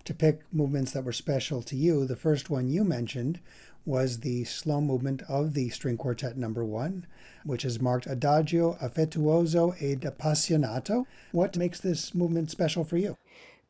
to 0.05 0.12
pick 0.12 0.43
movements 0.52 0.93
that 0.93 1.05
were 1.05 1.12
special 1.12 1.62
to 1.62 1.76
you, 1.76 2.05
the 2.05 2.17
first 2.17 2.50
one 2.50 2.69
you 2.69 2.85
mentioned 2.85 3.41
was 3.85 4.21
the 4.21 4.45
slow 4.45 4.81
movement 4.81 5.23
of 5.29 5.55
the 5.55 5.71
string 5.71 5.97
quartet 5.97 6.37
number 6.37 6.64
one, 6.64 7.07
which 7.45 7.64
is 7.64 7.81
marked 7.81 8.07
Adagio 8.07 8.75
affettuoso 8.75 9.75
ed 9.83 10.02
appassionato. 10.02 11.07
What 11.33 11.57
makes 11.57 11.81
this 11.81 12.14
movement 12.14 12.50
special 12.50 12.85
for 12.85 12.99
you? 12.99 13.17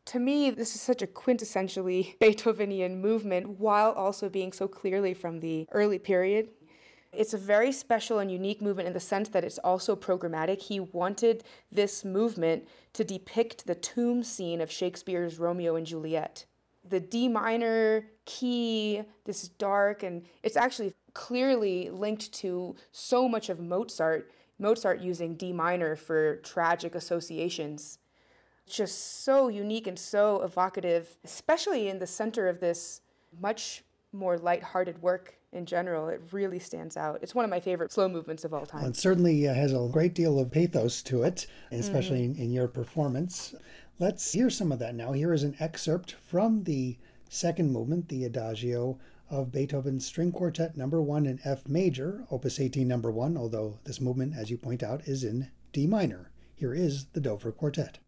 To 0.06 0.18
me, 0.18 0.50
this 0.50 0.74
is 0.74 0.80
such 0.80 1.00
a 1.00 1.06
quintessentially 1.06 2.18
Beethovenian 2.18 3.00
movement 3.00 3.60
while 3.60 3.92
also 3.92 4.28
being 4.28 4.52
so 4.52 4.66
clearly 4.66 5.14
from 5.14 5.38
the 5.38 5.68
early 5.70 5.98
period. 6.00 6.48
It's 7.12 7.34
a 7.34 7.38
very 7.38 7.72
special 7.72 8.20
and 8.20 8.32
unique 8.32 8.62
movement 8.62 8.86
in 8.86 8.94
the 8.94 9.00
sense 9.00 9.28
that 9.30 9.44
it's 9.44 9.58
also 9.58 9.94
programmatic. 9.94 10.62
He 10.62 10.80
wanted 10.80 11.44
this 11.70 12.06
movement 12.06 12.66
to 12.94 13.04
depict 13.04 13.66
the 13.66 13.74
tomb 13.74 14.22
scene 14.22 14.62
of 14.62 14.70
Shakespeare's 14.70 15.38
Romeo 15.38 15.76
and 15.76 15.86
Juliet. 15.86 16.46
The 16.88 17.00
D 17.00 17.28
minor 17.28 18.06
key, 18.24 19.02
this 19.24 19.48
dark, 19.48 20.02
and 20.02 20.24
it's 20.42 20.56
actually 20.56 20.94
clearly 21.12 21.90
linked 21.90 22.32
to 22.34 22.76
so 22.92 23.28
much 23.28 23.50
of 23.50 23.60
Mozart. 23.60 24.30
Mozart 24.58 25.00
using 25.00 25.34
D 25.34 25.52
minor 25.52 25.96
for 25.96 26.36
tragic 26.36 26.94
associations. 26.94 27.98
Just 28.66 29.22
so 29.22 29.48
unique 29.48 29.86
and 29.86 29.98
so 29.98 30.40
evocative, 30.42 31.16
especially 31.24 31.88
in 31.88 31.98
the 31.98 32.06
center 32.06 32.48
of 32.48 32.60
this 32.60 33.02
much 33.38 33.84
more 34.12 34.38
light-hearted 34.38 35.02
work 35.02 35.34
in 35.52 35.66
general. 35.66 36.08
It 36.08 36.22
really 36.32 36.58
stands 36.58 36.96
out. 36.96 37.18
It's 37.22 37.34
one 37.34 37.44
of 37.44 37.50
my 37.50 37.60
favorite 37.60 37.92
slow 37.92 38.08
movements 38.08 38.44
of 38.44 38.54
all 38.54 38.66
time. 38.66 38.82
Well, 38.82 38.90
it 38.90 38.96
certainly 38.96 39.46
uh, 39.46 39.54
has 39.54 39.72
a 39.72 39.88
great 39.92 40.14
deal 40.14 40.38
of 40.38 40.50
pathos 40.50 41.02
to 41.04 41.22
it, 41.22 41.46
especially 41.70 42.22
mm-hmm. 42.22 42.40
in, 42.40 42.46
in 42.46 42.52
your 42.52 42.68
performance. 42.68 43.54
Let's 43.98 44.32
hear 44.32 44.50
some 44.50 44.72
of 44.72 44.78
that 44.78 44.94
now. 44.94 45.12
Here 45.12 45.32
is 45.32 45.42
an 45.42 45.56
excerpt 45.60 46.12
from 46.12 46.64
the 46.64 46.98
second 47.28 47.72
movement, 47.72 48.08
the 48.08 48.24
Adagio 48.24 48.98
of 49.30 49.52
Beethoven's 49.52 50.06
String 50.06 50.32
Quartet 50.32 50.76
number 50.76 51.00
1 51.00 51.24
in 51.24 51.40
F 51.44 51.68
major, 51.68 52.26
opus 52.30 52.60
18 52.60 52.86
number 52.86 53.10
1, 53.10 53.36
although 53.36 53.78
this 53.84 54.00
movement 54.00 54.34
as 54.36 54.50
you 54.50 54.58
point 54.58 54.82
out 54.82 55.02
is 55.06 55.24
in 55.24 55.50
D 55.72 55.86
minor. 55.86 56.30
Here 56.54 56.74
is 56.74 57.06
the 57.12 57.20
Dover 57.20 57.50
Quartet. 57.50 57.98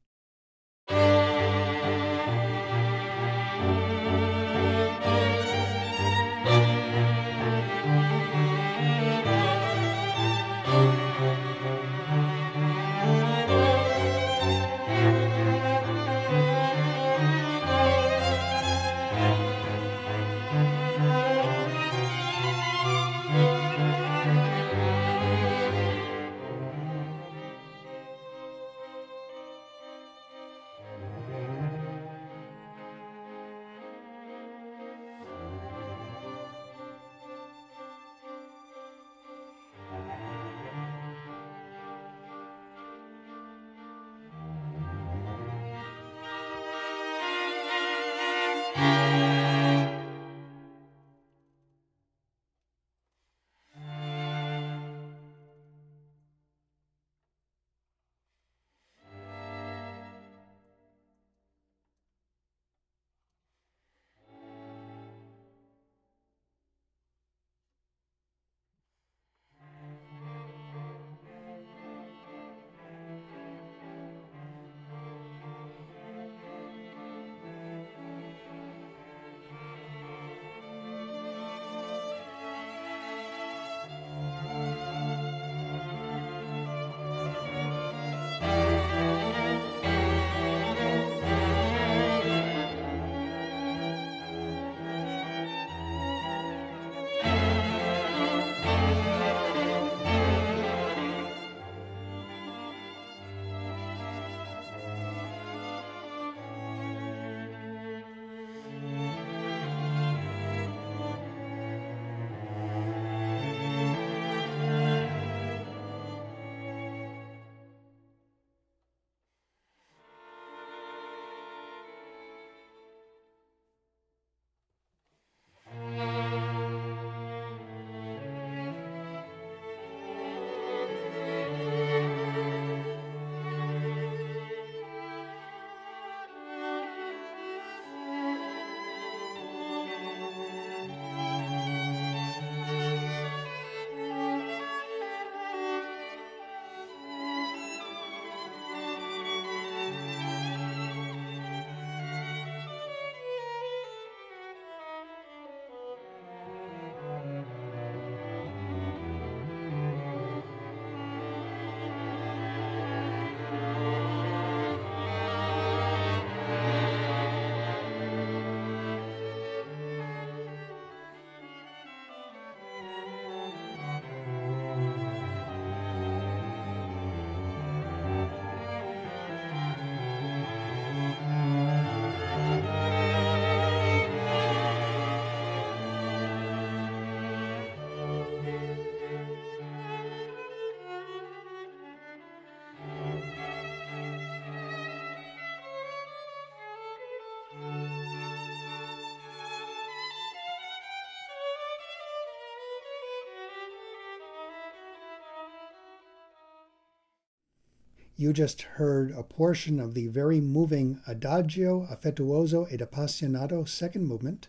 You 208.16 208.32
just 208.32 208.62
heard 208.62 209.10
a 209.10 209.24
portion 209.24 209.80
of 209.80 209.94
the 209.94 210.06
very 210.06 210.40
moving 210.40 211.00
Adagio 211.04 211.84
affettuoso 211.90 212.72
ed 212.72 212.78
appassionato 212.78 213.68
second 213.68 214.06
movement 214.06 214.46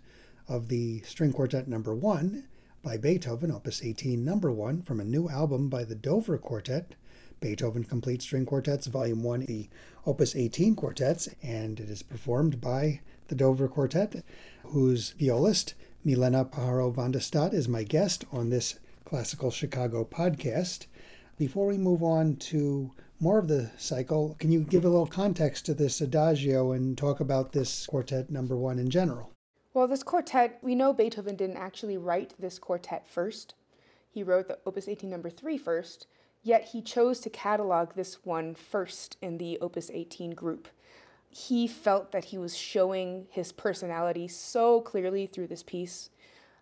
of 0.48 0.68
the 0.68 1.02
String 1.02 1.34
Quartet 1.34 1.68
number 1.68 1.96
1 1.96 2.44
by 2.84 2.98
Beethoven, 2.98 3.50
opus 3.50 3.82
18 3.82 4.24
number 4.24 4.52
1 4.52 4.84
from 4.84 5.00
a 5.00 5.04
new 5.04 5.30
album 5.30 5.68
by 5.68 5.84
the 5.84 5.96
Dover 5.96 6.38
Quartet, 6.38 6.94
Beethoven 7.40 7.84
Complete 7.84 8.22
String 8.22 8.46
Quartets 8.46 8.86
volume 8.86 9.24
1, 9.24 9.46
the 9.46 9.68
opus 10.06 10.36
18 10.36 10.76
quartets, 10.76 11.28
and 11.42 11.80
it 11.80 11.90
is 11.90 12.04
performed 12.04 12.62
by 12.62 13.02
the 13.30 13.36
Dover 13.36 13.68
Quartet, 13.68 14.24
whose 14.66 15.16
violist 15.20 15.74
Milena 16.04 16.46
Pajaro 16.46 16.94
van 16.94 17.14
der 17.14 17.20
Stadt 17.20 17.52
is 17.52 17.68
my 17.68 17.82
guest 17.82 18.26
on 18.32 18.52
this 18.52 18.78
Classical 19.06 19.50
Chicago 19.50 20.06
podcast. 20.06 20.86
Before 21.40 21.66
we 21.66 21.80
move 21.80 22.04
on 22.04 22.36
to 22.36 22.92
more 23.20 23.40
of 23.40 23.48
the 23.48 23.72
cycle, 23.78 24.36
can 24.40 24.52
you 24.52 24.62
give 24.62 24.86
a 24.86 24.90
little 24.90 25.08
context 25.08 25.66
to 25.66 25.74
this 25.74 26.02
adagio 26.02 26.72
and 26.72 26.98
talk 26.98 27.20
about 27.20 27.52
this 27.52 27.88
quartet 27.88 28.30
number 28.30 28.56
one 28.56 28.80
in 28.80 28.90
general? 28.90 29.32
Well, 29.74 29.88
this 29.88 30.04
quartet, 30.04 30.60
we 30.62 30.76
know 30.76 30.94
Beethoven 30.94 31.36
didn't 31.36 31.58
actually 31.58 31.98
write 31.98 32.34
this 32.40 32.60
quartet 32.60 33.08
first. 33.08 33.56
He 34.10 34.24
wrote 34.24 34.48
the 34.48 34.60
Opus 34.66 34.88
18 34.88 35.10
number 35.10 35.30
three 35.30 35.58
first, 35.58 36.08
yet 36.44 36.70
he 36.72 36.82
chose 36.82 37.20
to 37.22 37.30
catalog 37.30 37.94
this 37.94 38.26
one 38.26 38.56
first 38.56 39.18
in 39.22 39.38
the 39.38 39.58
Opus 39.60 39.92
18 39.94 40.32
group 40.32 40.70
he 41.36 41.68
felt 41.68 42.14
that 42.14 42.26
he 42.26 42.38
was 42.38 42.56
showing 42.56 43.28
his 43.30 43.52
personality 43.52 44.26
so 44.26 44.80
clearly 44.80 45.28
through 45.28 45.48
this 45.48 45.64
piece. 45.64 46.10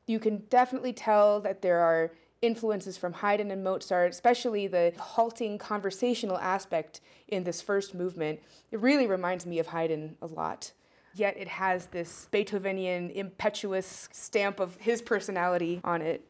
You 0.07 0.19
can 0.19 0.45
definitely 0.50 0.93
tell 0.93 1.39
that 1.41 1.62
there 1.62 1.79
are 1.79 2.12
influences 2.44 2.98
from 2.98 3.14
Haydn 3.14 3.50
and 3.50 3.64
Mozart, 3.64 4.12
especially 4.12 4.68
the 4.68 4.94
halting 5.00 5.58
conversational 5.58 6.38
aspect 6.38 7.02
in 7.30 7.44
this 7.44 7.62
first 7.62 7.96
movement. 7.96 8.40
It 8.72 8.80
really 8.82 9.08
reminds 9.08 9.46
me 9.46 9.60
of 9.60 9.68
Haydn 9.68 10.18
a 10.22 10.28
lot. 10.28 10.74
Yet 11.16 11.38
it 11.38 11.48
has 11.48 11.88
this 11.88 12.28
Beethovenian, 12.32 13.12
impetuous 13.14 14.10
stamp 14.12 14.60
of 14.60 14.76
his 14.78 15.02
personality 15.02 15.80
on 15.84 16.02
it. 16.02 16.28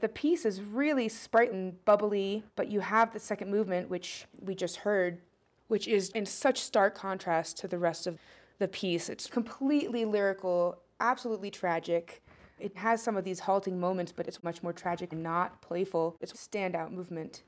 The 0.00 0.08
piece 0.08 0.44
is 0.44 0.60
really 0.60 1.08
sprightly 1.08 1.58
and 1.58 1.84
bubbly, 1.84 2.44
but 2.54 2.68
you 2.70 2.80
have 2.80 3.12
the 3.12 3.18
second 3.18 3.50
movement, 3.50 3.88
which 3.88 4.26
we 4.38 4.54
just 4.54 4.76
heard, 4.76 5.20
which 5.68 5.88
is 5.88 6.10
in 6.10 6.26
such 6.26 6.60
stark 6.60 6.94
contrast 6.94 7.56
to 7.58 7.68
the 7.68 7.78
rest 7.78 8.06
of 8.06 8.18
the 8.58 8.68
piece. 8.68 9.08
It's 9.08 9.26
completely 9.26 10.04
lyrical, 10.04 10.78
absolutely 11.00 11.50
tragic. 11.50 12.22
It 12.58 12.76
has 12.76 13.02
some 13.02 13.16
of 13.16 13.24
these 13.24 13.40
halting 13.40 13.78
moments, 13.78 14.12
but 14.12 14.26
it's 14.26 14.42
much 14.42 14.62
more 14.62 14.72
tragic 14.72 15.12
and 15.12 15.22
not 15.22 15.60
playful. 15.62 16.16
It's 16.20 16.32
a 16.32 16.36
standout 16.36 16.90
movement. 16.90 17.42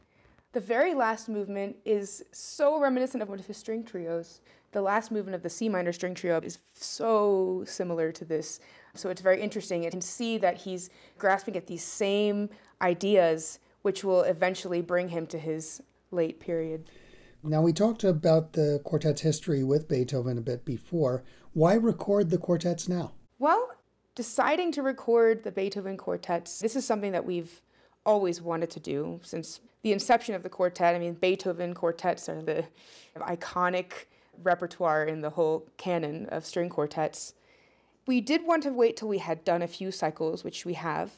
The 0.53 0.61
very 0.61 0.95
last 0.95 1.29
movement 1.29 1.77
is 1.85 2.25
so 2.33 2.81
reminiscent 2.81 3.23
of 3.23 3.29
one 3.29 3.39
of 3.39 3.47
his 3.47 3.57
string 3.57 3.85
trios. 3.85 4.41
The 4.73 4.83
last 4.83 5.11
movement 5.11 5.35
of 5.35 5.43
the 5.43 5.51
C 5.51 5.69
minor 5.69 5.93
string 5.93 6.15
trio 6.15 6.41
is 6.41 6.59
so 6.75 7.65
similar 7.67 8.13
to 8.13 8.25
this. 8.25 8.61
So 8.95 9.09
it's 9.09 9.21
very 9.21 9.41
interesting. 9.41 9.85
You 9.85 9.91
can 9.91 10.01
see 10.01 10.39
that 10.39 10.59
he's 10.59 10.91
grasping 11.17 11.57
at 11.57 11.67
these 11.67 11.85
same 11.85 12.51
ideas, 12.83 13.59
which 13.83 14.05
will 14.05 14.23
eventually 14.23 14.83
bring 14.83 15.09
him 15.09 15.27
to 15.29 15.39
his 15.39 15.83
late 16.11 16.41
period. 16.41 16.91
Now, 17.43 17.63
we 17.63 17.73
talked 17.73 18.03
about 18.03 18.55
the 18.55 18.81
quartet's 18.85 19.21
history 19.21 19.63
with 19.63 19.89
Beethoven 19.89 20.39
a 20.39 20.43
bit 20.43 20.65
before. 20.65 21.23
Why 21.53 21.75
record 21.75 22.31
the 22.31 22.39
quartets 22.39 22.89
now? 22.89 23.13
Well, 23.39 23.71
deciding 24.19 24.73
to 24.73 24.83
record 24.83 25.45
the 25.45 25.53
Beethoven 25.53 25.97
quartets, 25.97 26.59
this 26.59 26.75
is 26.75 26.85
something 26.85 27.13
that 27.13 27.25
we've 27.25 27.63
always 28.05 28.43
wanted 28.43 28.69
to 28.69 28.81
do 28.81 29.21
since 29.23 29.61
the 29.83 29.93
inception 29.93 30.35
of 30.35 30.43
the 30.43 30.49
quartet. 30.49 30.97
I 30.97 30.99
mean, 30.99 31.15
Beethoven 31.15 31.73
quartets 31.73 32.29
are 32.29 32.43
the 32.43 32.65
iconic 33.19 34.07
repertoire 34.43 35.05
in 35.05 35.21
the 35.21 35.31
whole 35.31 35.69
canon 35.77 36.27
of 36.31 36.45
string 36.45 36.69
quartets. 36.69 37.35
We 38.09 38.21
did 38.21 38.45
want 38.45 38.65
to 38.65 38.71
wait 38.71 38.97
till 38.97 39.07
we 39.07 39.19
had 39.19 39.45
done 39.45 39.63
a 39.63 39.69
few 39.69 39.93
cycles, 39.93 40.43
which 40.43 40.67
we 40.67 40.75
have. 40.75 41.13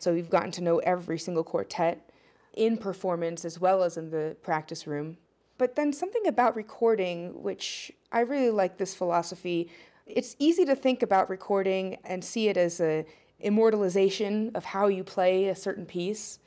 So 0.00 0.12
we've 0.12 0.28
gotten 0.28 0.50
to 0.50 0.60
know 0.60 0.78
every 0.78 1.20
single 1.20 1.44
quartet 1.44 2.10
in 2.54 2.78
performance 2.78 3.44
as 3.44 3.60
well 3.60 3.84
as 3.84 3.96
in 3.96 4.10
the 4.10 4.36
practice 4.42 4.88
room. 4.88 5.18
But 5.56 5.76
then 5.76 5.92
something 5.92 6.26
about 6.26 6.56
recording, 6.56 7.44
which 7.44 7.92
I 8.10 8.20
really 8.22 8.50
like 8.50 8.76
this 8.76 8.92
philosophy. 8.92 9.70
It's 10.14 10.36
easy 10.38 10.64
to 10.64 10.74
think 10.74 11.02
about 11.02 11.30
recording 11.30 11.98
and 12.04 12.24
see 12.24 12.48
it 12.48 12.56
as 12.56 12.80
a 12.80 13.04
immortalization 13.38 14.50
of 14.54 14.66
how 14.66 14.88
you 14.88 15.02
play 15.02 15.48
a 15.48 15.54
certain 15.54 15.86
piece. 15.86 16.38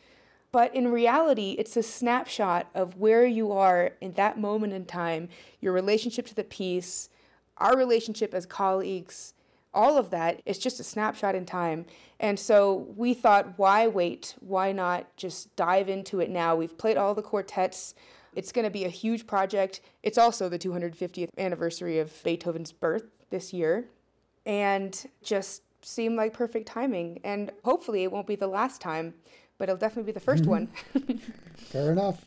But 0.51 0.75
in 0.75 0.91
reality, 0.91 1.55
it's 1.57 1.75
a 1.75 1.81
snapshot 1.83 2.69
of 2.75 2.97
where 2.97 3.25
you 3.25 3.51
are 3.51 3.93
in 3.99 4.11
that 4.13 4.37
moment 4.37 4.73
in 4.73 4.85
time, 4.85 5.29
your 5.59 5.73
relationship 5.73 6.27
to 6.27 6.35
the 6.35 6.43
piece, 6.43 7.09
our 7.57 7.75
relationship 7.75 8.33
as 8.33 8.45
colleagues, 8.45 9.33
all 9.73 9.97
of 9.97 10.11
that 10.11 10.41
is 10.45 10.59
just 10.59 10.79
a 10.79 10.83
snapshot 10.83 11.33
in 11.33 11.45
time. 11.45 11.85
And 12.19 12.39
so 12.39 12.87
we 12.95 13.15
thought, 13.15 13.57
why 13.57 13.87
wait? 13.87 14.35
Why 14.39 14.71
not 14.71 15.15
just 15.17 15.55
dive 15.55 15.89
into 15.89 16.19
it 16.19 16.29
now? 16.29 16.55
We've 16.55 16.77
played 16.77 16.97
all 16.97 17.15
the 17.15 17.23
quartets. 17.23 17.95
It's 18.35 18.51
going 18.51 18.65
to 18.65 18.71
be 18.71 18.85
a 18.85 18.89
huge 18.89 19.25
project. 19.25 19.81
It's 20.03 20.17
also 20.17 20.49
the 20.49 20.59
250th 20.59 21.29
anniversary 21.37 21.97
of 21.97 22.23
Beethoven's 22.23 22.71
birth 22.71 23.09
this 23.33 23.51
year, 23.51 23.89
and 24.45 25.09
just 25.23 25.63
seemed 25.81 26.15
like 26.15 26.33
perfect 26.33 26.67
timing. 26.67 27.19
And 27.23 27.51
hopefully, 27.65 28.03
it 28.03 28.11
won't 28.11 28.27
be 28.27 28.35
the 28.35 28.47
last 28.47 28.79
time, 28.79 29.15
but 29.57 29.67
it'll 29.67 29.79
definitely 29.79 30.13
be 30.13 30.19
the 30.19 30.25
1st 30.25 30.41
mm-hmm. 30.41 30.49
one. 30.49 31.19
Fair 31.57 31.91
enough. 31.91 32.23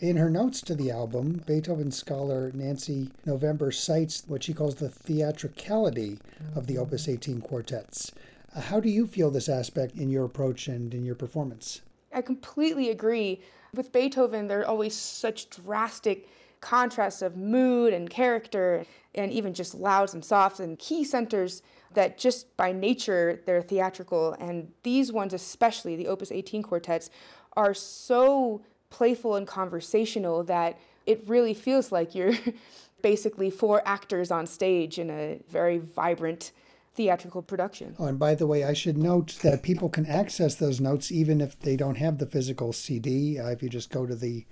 In 0.00 0.16
her 0.16 0.30
notes 0.30 0.60
to 0.62 0.74
the 0.74 0.90
album, 0.90 1.42
Beethoven 1.46 1.90
scholar 1.90 2.50
Nancy 2.54 3.10
November 3.24 3.72
cites 3.72 4.22
what 4.26 4.44
she 4.44 4.54
calls 4.54 4.74
the 4.74 4.88
theatricality 4.90 6.18
of 6.54 6.66
the 6.66 6.78
Opus 6.78 7.08
18 7.08 7.40
quartets. 7.40 8.12
Uh, 8.54 8.60
how 8.60 8.80
do 8.80 8.88
you 8.88 9.06
feel 9.06 9.30
this 9.30 9.48
aspect 9.48 9.94
in 9.96 10.10
your 10.10 10.24
approach 10.24 10.68
and 10.68 10.92
in 10.92 11.04
your 11.04 11.14
performance? 11.14 11.80
I 12.12 12.22
completely 12.22 12.90
agree. 12.90 13.40
With 13.74 13.92
Beethoven, 13.92 14.48
there 14.48 14.60
are 14.60 14.66
always 14.66 14.94
such 14.94 15.48
drastic 15.48 16.28
contrasts 16.60 17.22
of 17.22 17.36
mood 17.36 17.92
and 17.92 18.10
character, 18.10 18.84
and 19.14 19.32
even 19.32 19.54
just 19.54 19.74
louds 19.74 20.14
and 20.14 20.24
softs 20.24 20.60
and 20.60 20.78
key 20.78 21.04
centers 21.04 21.62
that 21.94 22.18
just 22.18 22.56
by 22.56 22.72
nature 22.72 23.42
they're 23.46 23.62
theatrical. 23.62 24.36
And 24.38 24.72
these 24.82 25.12
ones, 25.12 25.34
especially 25.34 25.96
the 25.96 26.06
Opus 26.06 26.30
18 26.30 26.62
quartets, 26.62 27.10
are 27.56 27.74
so 27.74 28.62
playful 28.90 29.36
and 29.36 29.46
conversational 29.46 30.44
that 30.44 30.78
it 31.06 31.24
really 31.26 31.54
feels 31.54 31.90
like 31.90 32.14
you're 32.14 32.34
basically 33.02 33.50
four 33.50 33.82
actors 33.86 34.30
on 34.30 34.46
stage 34.46 34.98
in 34.98 35.10
a 35.10 35.40
very 35.48 35.78
vibrant 35.78 36.52
theatrical 36.94 37.42
production. 37.42 37.94
Oh, 37.98 38.06
and 38.06 38.18
by 38.18 38.34
the 38.34 38.46
way, 38.46 38.64
I 38.64 38.72
should 38.72 38.98
note 38.98 39.38
that 39.42 39.62
people 39.62 39.88
can 39.88 40.06
access 40.06 40.56
those 40.56 40.80
notes 40.80 41.10
even 41.10 41.40
if 41.40 41.58
they 41.58 41.76
don't 41.76 41.96
have 41.96 42.18
the 42.18 42.26
physical 42.26 42.72
CD. 42.72 43.38
Uh, 43.38 43.48
if 43.48 43.62
you 43.62 43.68
just 43.68 43.90
go 43.90 44.06
to 44.06 44.14
the 44.14 44.44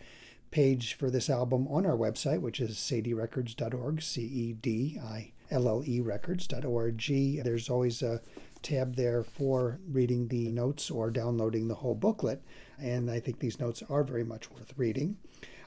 page 0.50 0.94
for 0.94 1.10
this 1.10 1.28
album 1.30 1.66
on 1.68 1.86
our 1.86 1.96
website, 1.96 2.40
which 2.40 2.60
is 2.60 2.76
cedillerecords.org, 2.76 4.02
C 4.02 4.22
E 4.22 4.52
D 4.54 4.98
I 5.02 5.32
L 5.50 5.68
L 5.68 5.82
E 5.86 6.00
records.org, 6.00 7.02
there's 7.44 7.70
always 7.70 8.02
a 8.02 8.20
tab 8.62 8.96
there 8.96 9.22
for 9.22 9.78
reading 9.88 10.28
the 10.28 10.50
notes 10.50 10.90
or 10.90 11.10
downloading 11.10 11.68
the 11.68 11.76
whole 11.76 11.94
booklet. 11.94 12.42
And 12.78 13.10
I 13.10 13.20
think 13.20 13.38
these 13.38 13.60
notes 13.60 13.82
are 13.88 14.04
very 14.04 14.24
much 14.24 14.50
worth 14.50 14.74
reading. 14.76 15.16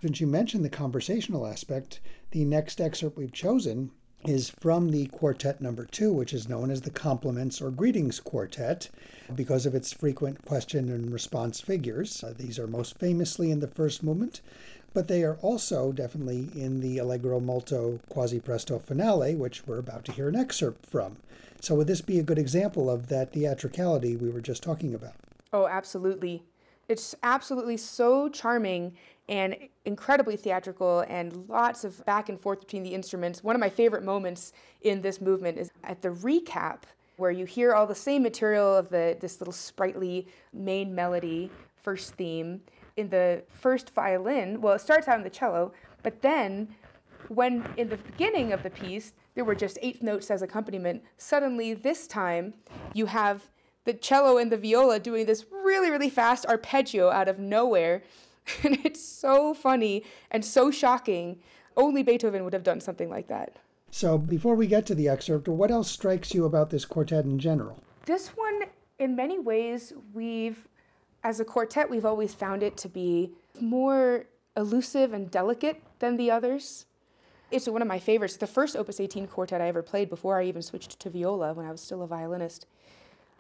Since 0.02 0.20
you 0.20 0.28
mentioned 0.28 0.66
the 0.66 0.70
conversational 0.70 1.46
aspect, 1.46 2.00
the 2.32 2.46
next 2.46 2.82
excerpt 2.82 3.18
we've 3.18 3.32
chosen 3.32 3.92
is 4.26 4.50
from 4.50 4.92
the 4.92 5.08
quartet 5.08 5.62
number 5.62 5.86
two, 5.86 6.14
which 6.14 6.34
is 6.34 6.48
known 6.48 6.70
as 6.70 6.82
the 6.82 6.90
Compliments 6.90 7.62
or 7.62 7.72
Greetings 7.72 8.20
Quartet 8.20 8.90
because 9.36 9.66
of 9.66 9.74
its 9.74 9.94
frequent 9.94 10.46
question 10.46 10.90
and 10.90 11.12
response 11.12 11.60
figures. 11.60 12.24
Uh, 12.24 12.34
these 12.38 12.60
are 12.60 12.68
most 12.68 12.98
famously 13.00 13.50
in 13.52 13.60
the 13.60 13.68
first 13.68 14.04
movement, 14.04 14.42
but 14.94 15.08
they 15.08 15.24
are 15.24 15.38
also 15.42 15.92
definitely 15.92 16.50
in 16.54 16.82
the 16.82 16.98
Allegro 16.98 17.40
molto 17.40 18.00
quasi 18.10 18.40
presto 18.40 18.78
finale, 18.78 19.36
which 19.36 19.66
we're 19.66 19.80
about 19.80 20.06
to 20.06 20.12
hear 20.12 20.30
an 20.30 20.36
excerpt 20.36 20.86
from. 20.86 21.18
So, 21.60 21.76
would 21.76 21.88
this 21.88 22.02
be 22.02 22.20
a 22.20 22.24
good 22.24 22.40
example 22.40 22.90
of 22.90 23.08
that 23.08 23.34
theatricality 23.34 24.16
we 24.16 24.30
were 24.30 24.42
just 24.42 24.64
talking 24.64 24.94
about? 24.94 25.14
Oh, 25.54 25.68
absolutely. 25.68 26.44
It's 26.88 27.16
absolutely 27.24 27.78
so 27.78 28.30
charming 28.30 28.94
and 29.30 29.56
incredibly 29.86 30.36
theatrical 30.36 31.06
and 31.08 31.48
lots 31.48 31.84
of 31.84 32.04
back 32.06 32.30
and 32.30 32.40
forth 32.40 32.60
between 32.60 32.84
the 32.84 32.94
instruments. 32.94 33.44
One 33.44 33.56
of 33.56 33.60
my 33.60 33.70
favorite 33.70 34.04
moments 34.04 34.54
in 34.82 35.02
this 35.02 35.22
movement 35.22 35.58
is 35.58 35.72
at 35.84 36.02
the 36.02 36.10
recap 36.10 36.84
where 37.18 37.32
you 37.32 37.46
hear 37.46 37.74
all 37.74 37.86
the 37.86 37.96
same 37.96 38.24
material 38.24 38.76
of 38.76 38.90
the 38.90 39.16
this 39.20 39.40
little 39.40 39.54
sprightly 39.54 40.28
main 40.54 40.94
melody 40.94 41.52
first 41.76 42.16
theme 42.16 42.62
in 42.98 43.10
the 43.10 43.44
first 43.50 43.92
violin. 43.92 44.60
Well, 44.60 44.74
it 44.74 44.82
starts 44.82 45.08
out 45.08 45.18
in 45.18 45.24
the 45.24 45.30
cello, 45.30 45.72
but 46.04 46.22
then 46.22 46.76
when 47.28 47.66
in 47.78 47.90
the 47.90 47.98
beginning 47.98 48.52
of 48.52 48.64
the 48.64 48.70
piece 48.70 49.14
there 49.36 49.46
were 49.46 49.56
just 49.56 49.78
eighth 49.82 50.02
notes 50.02 50.30
as 50.30 50.42
accompaniment, 50.42 51.04
suddenly 51.18 51.74
this 51.74 52.08
time 52.08 52.54
you 52.94 53.06
have 53.06 53.50
the 53.86 53.94
cello 53.94 54.38
and 54.38 54.52
the 54.52 54.58
viola 54.58 55.00
doing 55.00 55.26
this 55.26 55.46
really 55.52 55.90
really 55.90 56.10
fast 56.10 56.46
arpeggio 56.48 57.10
out 57.10 57.28
of 57.28 57.40
nowhere 57.40 58.04
And 58.64 58.80
it's 58.84 59.04
so 59.04 59.54
funny 59.54 60.04
and 60.30 60.44
so 60.44 60.72
shocking. 60.72 61.40
Only 61.78 62.04
Beethoven 62.04 62.44
would 62.44 62.54
have 62.54 62.64
done 62.64 62.82
something 62.82 63.10
like 63.10 63.28
that. 63.28 63.58
So, 63.92 64.18
before 64.18 64.56
we 64.56 64.68
get 64.68 64.86
to 64.88 64.96
the 64.96 65.10
excerpt, 65.10 65.48
what 65.48 65.70
else 65.70 65.92
strikes 65.92 66.34
you 66.34 66.46
about 66.46 66.70
this 66.70 66.86
quartet 66.86 67.26
in 67.26 67.40
general? 67.40 67.82
This 68.06 68.30
one, 68.30 68.64
in 69.00 69.16
many 69.16 69.38
ways, 69.38 69.94
we've, 70.14 70.68
as 71.24 71.40
a 71.40 71.46
quartet, 71.46 71.90
we've 71.90 72.06
always 72.06 72.34
found 72.34 72.64
it 72.64 72.78
to 72.78 72.90
be 72.90 73.32
more 73.60 74.26
elusive 74.56 75.14
and 75.14 75.30
delicate 75.30 75.82
than 76.00 76.18
the 76.18 76.32
others. 76.32 76.86
It's 77.52 77.68
one 77.68 77.82
of 77.82 77.88
my 77.88 78.00
favorites. 78.00 78.38
The 78.38 78.48
first 78.48 78.78
Opus 78.78 79.00
18 79.00 79.28
quartet 79.28 79.62
I 79.62 79.68
ever 79.68 79.82
played 79.82 80.10
before 80.10 80.40
I 80.40 80.46
even 80.46 80.62
switched 80.62 81.00
to 81.00 81.10
viola 81.10 81.54
when 81.54 81.66
I 81.66 81.72
was 81.72 81.82
still 81.82 82.02
a 82.02 82.08
violinist. 82.08 82.66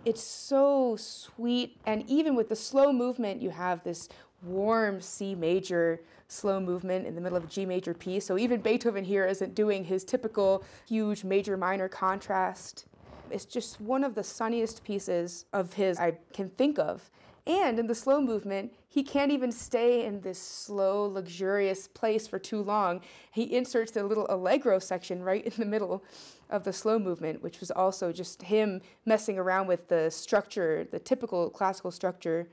It's 0.03 0.21
so 0.21 0.97
sweet. 0.97 1.79
And 1.85 2.03
even 2.09 2.35
with 2.35 2.49
the 2.49 2.55
slow 2.55 2.91
movement, 2.91 3.41
you 3.41 3.51
have 3.51 3.83
this 3.83 4.09
warm 4.43 5.01
C 5.01 5.35
major 5.35 6.01
slow 6.27 6.59
movement 6.59 7.05
in 7.05 7.15
the 7.15 7.21
middle 7.21 7.37
of 7.37 7.49
G 7.49 7.65
major 7.65 7.93
piece. 7.93 8.25
So 8.25 8.37
even 8.37 8.61
Beethoven 8.61 9.03
here 9.03 9.25
isn't 9.25 9.55
doing 9.55 9.83
his 9.83 10.03
typical 10.03 10.63
huge 10.87 11.23
major 11.23 11.57
minor 11.57 11.87
contrast. 11.87 12.85
It's 13.29 13.45
just 13.45 13.79
one 13.79 14.03
of 14.03 14.15
the 14.15 14.23
sunniest 14.23 14.83
pieces 14.83 15.45
of 15.53 15.73
his 15.73 15.97
I 15.99 16.17
can 16.33 16.49
think 16.49 16.79
of. 16.79 17.09
And 17.47 17.79
in 17.79 17.87
the 17.87 17.95
slow 17.95 18.21
movement, 18.21 18.71
he 18.87 19.03
can't 19.03 19.31
even 19.31 19.51
stay 19.51 20.05
in 20.05 20.21
this 20.21 20.39
slow, 20.39 21.05
luxurious 21.05 21.87
place 21.87 22.27
for 22.27 22.37
too 22.37 22.61
long. 22.61 23.01
He 23.31 23.55
inserts 23.55 23.91
the 23.91 24.03
little 24.03 24.27
allegro 24.29 24.77
section 24.77 25.23
right 25.23 25.43
in 25.43 25.53
the 25.57 25.65
middle 25.65 26.03
of 26.49 26.63
the 26.63 26.73
slow 26.73 26.99
movement, 26.99 27.41
which 27.41 27.59
was 27.59 27.71
also 27.71 28.11
just 28.11 28.43
him 28.43 28.81
messing 29.05 29.39
around 29.39 29.67
with 29.67 29.87
the 29.87 30.11
structure, 30.11 30.85
the 30.91 30.99
typical 30.99 31.49
classical 31.49 31.89
structure, 31.89 32.47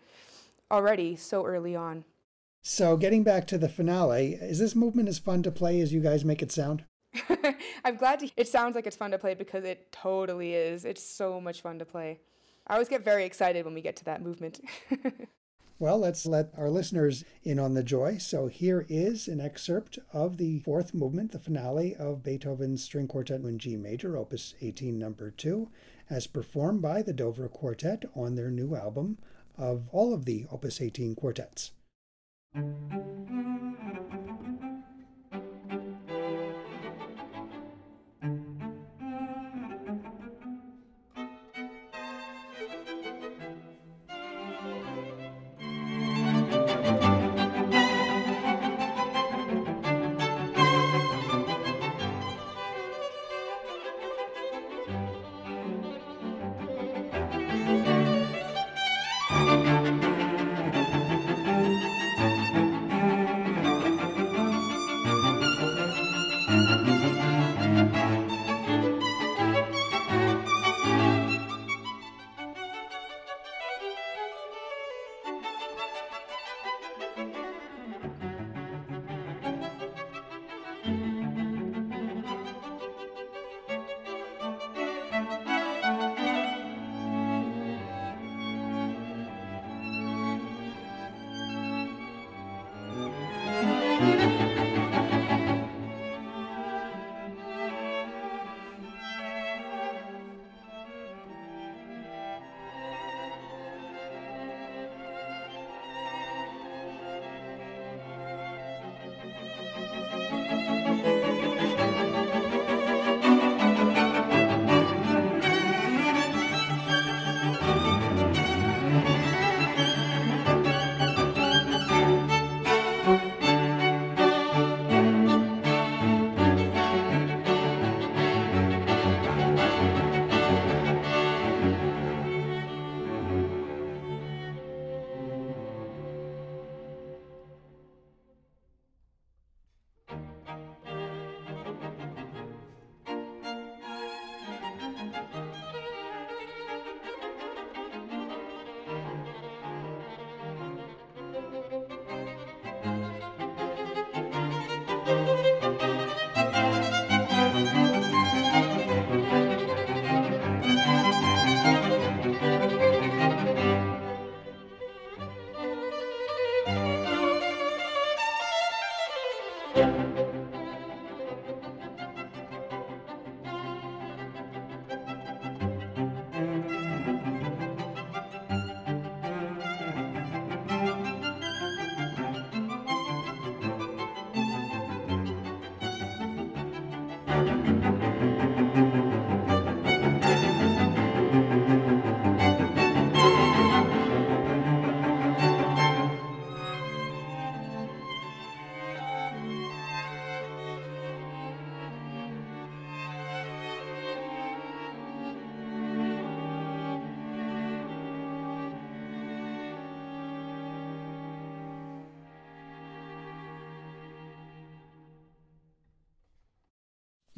already 0.70 1.16
so 1.16 1.44
early 1.44 1.74
on. 1.74 2.04
So, 2.62 2.96
getting 2.96 3.22
back 3.22 3.46
to 3.48 3.59
the 3.59 3.68
finale, 3.68 4.35
is 4.35 4.59
this 4.59 4.74
movement 4.74 5.09
as 5.09 5.18
fun 5.18 5.42
to 5.44 5.50
play 5.50 5.81
as 5.81 5.92
you 5.92 6.00
guys 6.00 6.24
make 6.24 6.42
it 6.42 6.52
sound? 6.52 6.85
I'm 7.85 7.96
glad 7.96 8.20
to. 8.20 8.31
It 8.37 8.48
sounds 8.48 8.74
like 8.74 8.87
it's 8.87 8.96
fun 8.96 9.12
to 9.12 9.18
play 9.18 9.35
because 9.35 9.64
it 9.64 9.90
totally 9.92 10.54
is. 10.54 10.85
It's 10.85 11.02
so 11.02 11.40
much 11.40 11.62
fun 11.62 11.78
to 11.78 11.85
play. 11.85 12.20
I 12.66 12.74
always 12.74 12.88
get 12.88 13.04
very 13.04 13.24
excited 13.24 13.64
when 13.64 13.74
we 13.74 13.81
get 13.81 13.96
to 13.96 14.04
that 14.04 14.22
movement. 14.22 14.61
well, 15.78 15.98
let's 15.98 16.26
let 16.26 16.52
our 16.59 16.68
listeners 16.68 17.24
in 17.42 17.59
on 17.59 17.72
the 17.72 17.83
joy. 17.83 18.18
So 18.18 18.48
here 18.48 18.85
is 18.90 19.26
an 19.26 19.40
excerpt 19.40 19.98
of 20.12 20.37
the 20.37 20.59
fourth 20.59 20.92
movement, 20.92 21.33
the 21.33 21.38
finale 21.38 21.94
of 21.94 22.22
Beethoven's 22.22 22.85
String 22.85 23.09
Quartet 23.09 23.40
in 23.40 23.59
G 23.59 23.76
Major, 23.76 24.18
Opus 24.18 24.54
18, 24.61 24.98
number 24.98 25.31
2, 25.31 25.70
as 26.11 26.26
performed 26.26 26.83
by 26.83 27.00
the 27.00 27.14
Dover 27.14 27.48
Quartet 27.48 28.04
on 28.14 28.35
their 28.35 28.50
new 28.50 28.74
album 28.74 29.16
of 29.58 29.88
all 29.92 30.14
of 30.14 30.24
the 30.24 30.46
Opus 30.50 30.80
18 30.80 31.14
quartets. 31.14 31.72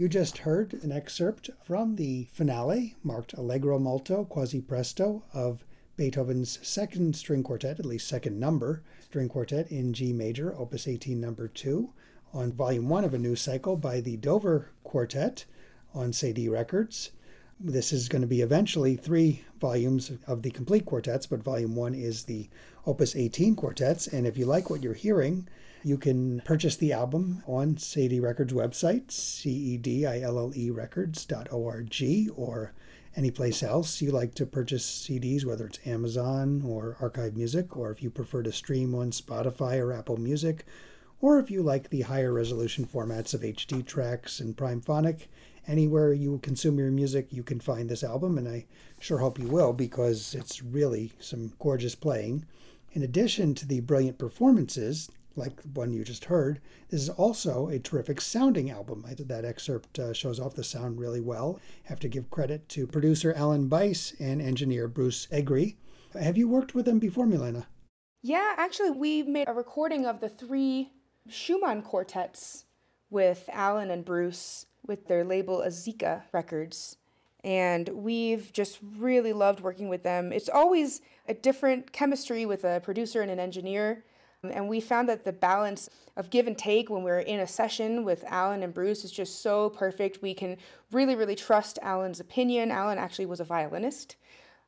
You 0.01 0.09
just 0.09 0.39
heard 0.39 0.73
an 0.83 0.93
excerpt 0.93 1.51
from 1.63 1.97
the 1.97 2.27
finale, 2.33 2.97
marked 3.05 3.35
Allegro 3.35 3.79
molto, 3.79 4.25
quasi 4.25 4.63
presto, 4.63 5.25
of 5.35 5.67
Beethoven's 5.99 6.59
second 6.67 7.15
string 7.17 7.43
quartet, 7.43 7.79
at 7.79 7.85
least 7.85 8.09
second 8.09 8.41
number, 8.41 8.83
string 9.03 9.29
quartet 9.29 9.71
in 9.71 9.93
G 9.93 10.15
major, 10.15 10.55
opus 10.57 10.89
18, 10.89 11.21
number 11.21 11.49
2, 11.49 11.93
on 12.33 12.51
volume 12.51 12.89
1 12.89 13.05
of 13.05 13.13
a 13.13 13.19
new 13.19 13.37
cycle 13.37 13.77
by 13.77 14.01
the 14.01 14.17
Dover 14.17 14.71
Quartet 14.85 15.45
on 15.93 16.13
Cedille 16.13 16.51
Records. 16.51 17.11
This 17.62 17.92
is 17.92 18.09
going 18.09 18.23
to 18.23 18.27
be 18.27 18.40
eventually 18.40 18.96
three 18.96 19.44
volumes 19.61 20.12
of 20.27 20.40
the 20.40 20.51
complete 20.51 20.87
quartets, 20.87 21.27
but 21.27 21.42
volume 21.42 21.77
1 21.77 21.94
is 21.94 22.25
the 22.25 22.49
opus 22.87 23.14
18 23.14 23.55
quartets. 23.55 24.07
And 24.07 24.27
if 24.27 24.38
you 24.38 24.46
like 24.46 24.70
what 24.70 24.83
you're 24.83 24.94
hearing, 24.94 25.46
you 25.85 25.99
can 25.99 26.40
purchase 26.40 26.77
the 26.77 26.94
album 26.94 27.42
on 27.46 27.75
Cedille 27.75 28.23
Records 28.23 28.55
website, 28.55 29.11
C-E-D-I-L-L-E 29.11 30.70
records.org, 30.70 32.31
or 32.35 32.73
any 33.14 33.31
place 33.31 33.62
else 33.62 34.01
you 34.01 34.11
like 34.11 34.35
to 34.37 34.46
purchase 34.46 35.07
CDs, 35.07 35.44
whether 35.44 35.66
it's 35.66 35.87
Amazon 35.87 36.62
or 36.64 36.96
Archive 36.99 37.37
Music, 37.37 37.77
or 37.77 37.90
if 37.90 38.03
you 38.03 38.09
prefer 38.09 38.42
to 38.42 38.53
stream 38.53 38.94
on 38.94 39.11
Spotify 39.11 39.79
or 39.79 39.92
Apple 39.92 40.16
Music, 40.16 40.64
or 41.20 41.38
if 41.38 41.51
you 41.51 41.62
like 41.62 41.90
the 41.90 42.01
higher 42.01 42.33
resolution 42.33 42.87
formats 42.87 43.35
of 43.35 43.42
HD 43.42 43.85
tracks 43.85 44.40
and 44.40 44.57
Primephonic, 44.57 45.29
anywhere 45.66 46.12
you 46.12 46.38
consume 46.38 46.79
your 46.79 46.90
music, 46.90 47.29
you 47.31 47.42
can 47.42 47.61
find 47.61 47.88
this 47.88 48.05
album, 48.05 48.38
and 48.38 48.49
I 48.49 48.66
sure 48.99 49.18
hope 49.18 49.38
you 49.38 49.49
will 49.49 49.73
because 49.73 50.35
it's 50.35 50.62
really 50.62 51.12
some 51.20 51.53
gorgeous 51.59 51.94
playing. 51.94 52.46
In 52.92 53.03
addition 53.03 53.55
to 53.55 53.66
the 53.66 53.81
brilliant 53.81 54.18
performances, 54.18 55.11
like 55.37 55.62
the 55.62 55.68
one 55.68 55.92
you 55.92 56.05
just 56.05 56.25
heard, 56.25 56.61
this 56.88 57.01
is 57.01 57.09
also 57.09 57.68
a 57.68 57.79
terrific 57.79 58.20
sounding 58.20 58.70
album. 58.70 59.05
That 59.18 59.44
excerpt 59.44 59.99
uh, 59.99 60.12
shows 60.12 60.40
off 60.40 60.55
the 60.55 60.64
sound 60.64 60.99
really 60.99 61.20
well. 61.20 61.61
Have 61.85 62.01
to 62.01 62.09
give 62.09 62.31
credit 62.31 62.68
to 62.70 62.87
producer 62.87 63.33
Alan 63.35 63.68
Bise 63.68 64.14
and 64.18 64.42
engineer 64.42 64.88
Bruce 64.88 65.27
Egre. 65.33 65.77
Have 66.20 66.37
you 66.37 66.49
worked 66.49 66.75
with 66.75 66.85
them 66.85 66.99
before, 66.99 67.27
Milena? 67.27 67.68
Yeah, 68.23 68.55
actually, 68.57 68.90
we 68.90 69.23
made 69.23 69.49
a 69.49 69.53
recording 69.53 70.05
of 70.05 70.20
the 70.20 70.29
three 70.29 70.90
Schumann 71.29 71.83
quartets 71.83 72.64
with 73.09 73.49
Alan 73.53 73.90
and 73.90 74.05
Bruce 74.05 74.66
with 74.87 75.07
their 75.09 75.25
label 75.25 75.59
Azica 75.59 76.23
Records. 76.33 76.97
And 77.43 77.88
we've 77.88 78.53
just 78.53 78.79
really 78.99 79.33
loved 79.33 79.61
working 79.61 79.88
with 79.88 80.03
them. 80.03 80.33
It's 80.33 80.49
always 80.49 81.01
a 81.27 81.35
different 81.35 81.93
chemistry 81.93 82.45
with 82.45 82.64
a 82.64 82.81
producer 82.81 83.23
and 83.23 83.31
an 83.31 83.40
engineer. 83.40 84.05
Um, 84.43 84.51
and 84.53 84.69
we 84.69 84.81
found 84.81 85.09
that 85.09 85.25
the 85.25 85.33
balance 85.33 85.88
of 86.16 86.31
give 86.31 86.47
and 86.47 86.57
take 86.57 86.90
when 86.90 87.03
we're 87.03 87.21
in 87.21 87.40
a 87.40 87.47
session 87.47 88.05
with 88.05 88.25
Alan 88.27 88.62
and 88.62 88.75
Bruce 88.75 89.05
is 89.05 89.12
just 89.12 89.43
so 89.43 89.71
perfect. 89.71 90.23
We 90.23 90.35
can 90.35 90.57
really, 90.93 91.14
really 91.14 91.37
trust 91.37 91.79
Alan's 91.83 92.21
opinion. 92.21 92.71
Alan 92.71 92.99
actually 92.99 93.27
was 93.27 93.40
a 93.40 93.45
violinist, 93.45 94.16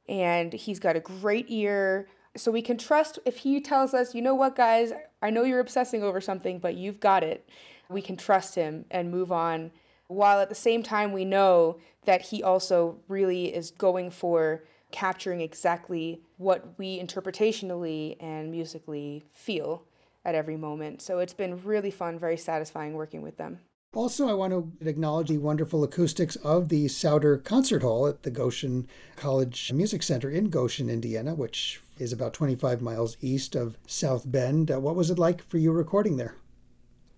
and 0.08 0.52
he's 0.52 0.78
got 0.78 0.96
a 0.96 1.00
great 1.00 1.46
ear. 1.48 2.08
So 2.36 2.50
we 2.50 2.62
can 2.62 2.78
trust 2.78 3.18
if 3.26 3.38
he 3.38 3.60
tells 3.60 3.92
us, 3.92 4.14
you 4.14 4.22
know 4.22 4.34
what, 4.34 4.56
guys, 4.56 4.92
I 5.20 5.30
know 5.30 5.44
you're 5.44 5.60
obsessing 5.60 6.02
over 6.02 6.20
something, 6.20 6.58
but 6.58 6.74
you've 6.74 7.00
got 7.00 7.22
it. 7.22 7.48
We 7.90 8.00
can 8.00 8.16
trust 8.16 8.54
him 8.54 8.86
and 8.90 9.10
move 9.10 9.30
on. 9.30 9.70
While 10.08 10.40
at 10.40 10.48
the 10.48 10.54
same 10.54 10.82
time, 10.82 11.12
we 11.12 11.24
know 11.24 11.78
that 12.04 12.22
he 12.22 12.42
also 12.42 12.98
really 13.08 13.54
is 13.54 13.70
going 13.70 14.10
for 14.10 14.64
capturing 14.90 15.40
exactly 15.40 16.20
what 16.36 16.78
we 16.78 17.00
interpretationally 17.00 18.16
and 18.20 18.50
musically 18.50 19.24
feel 19.32 19.84
at 20.24 20.34
every 20.34 20.56
moment. 20.56 21.02
So 21.02 21.18
it's 21.18 21.34
been 21.34 21.62
really 21.64 21.90
fun, 21.90 22.18
very 22.18 22.36
satisfying 22.36 22.94
working 22.94 23.22
with 23.22 23.38
them. 23.38 23.60
Also, 23.94 24.26
I 24.26 24.32
want 24.32 24.52
to 24.52 24.88
acknowledge 24.88 25.28
the 25.28 25.36
wonderful 25.36 25.84
acoustics 25.84 26.36
of 26.36 26.70
the 26.70 26.88
Sauder 26.88 27.36
Concert 27.36 27.82
Hall 27.82 28.06
at 28.06 28.22
the 28.22 28.30
Goshen 28.30 28.88
College 29.16 29.70
Music 29.70 30.02
Center 30.02 30.30
in 30.30 30.48
Goshen, 30.48 30.88
Indiana, 30.88 31.34
which 31.34 31.82
is 31.98 32.10
about 32.10 32.32
25 32.32 32.80
miles 32.80 33.18
east 33.20 33.54
of 33.54 33.76
South 33.86 34.30
Bend. 34.30 34.70
Uh, 34.70 34.80
what 34.80 34.96
was 34.96 35.10
it 35.10 35.18
like 35.18 35.42
for 35.42 35.58
you 35.58 35.72
recording 35.72 36.16
there? 36.16 36.36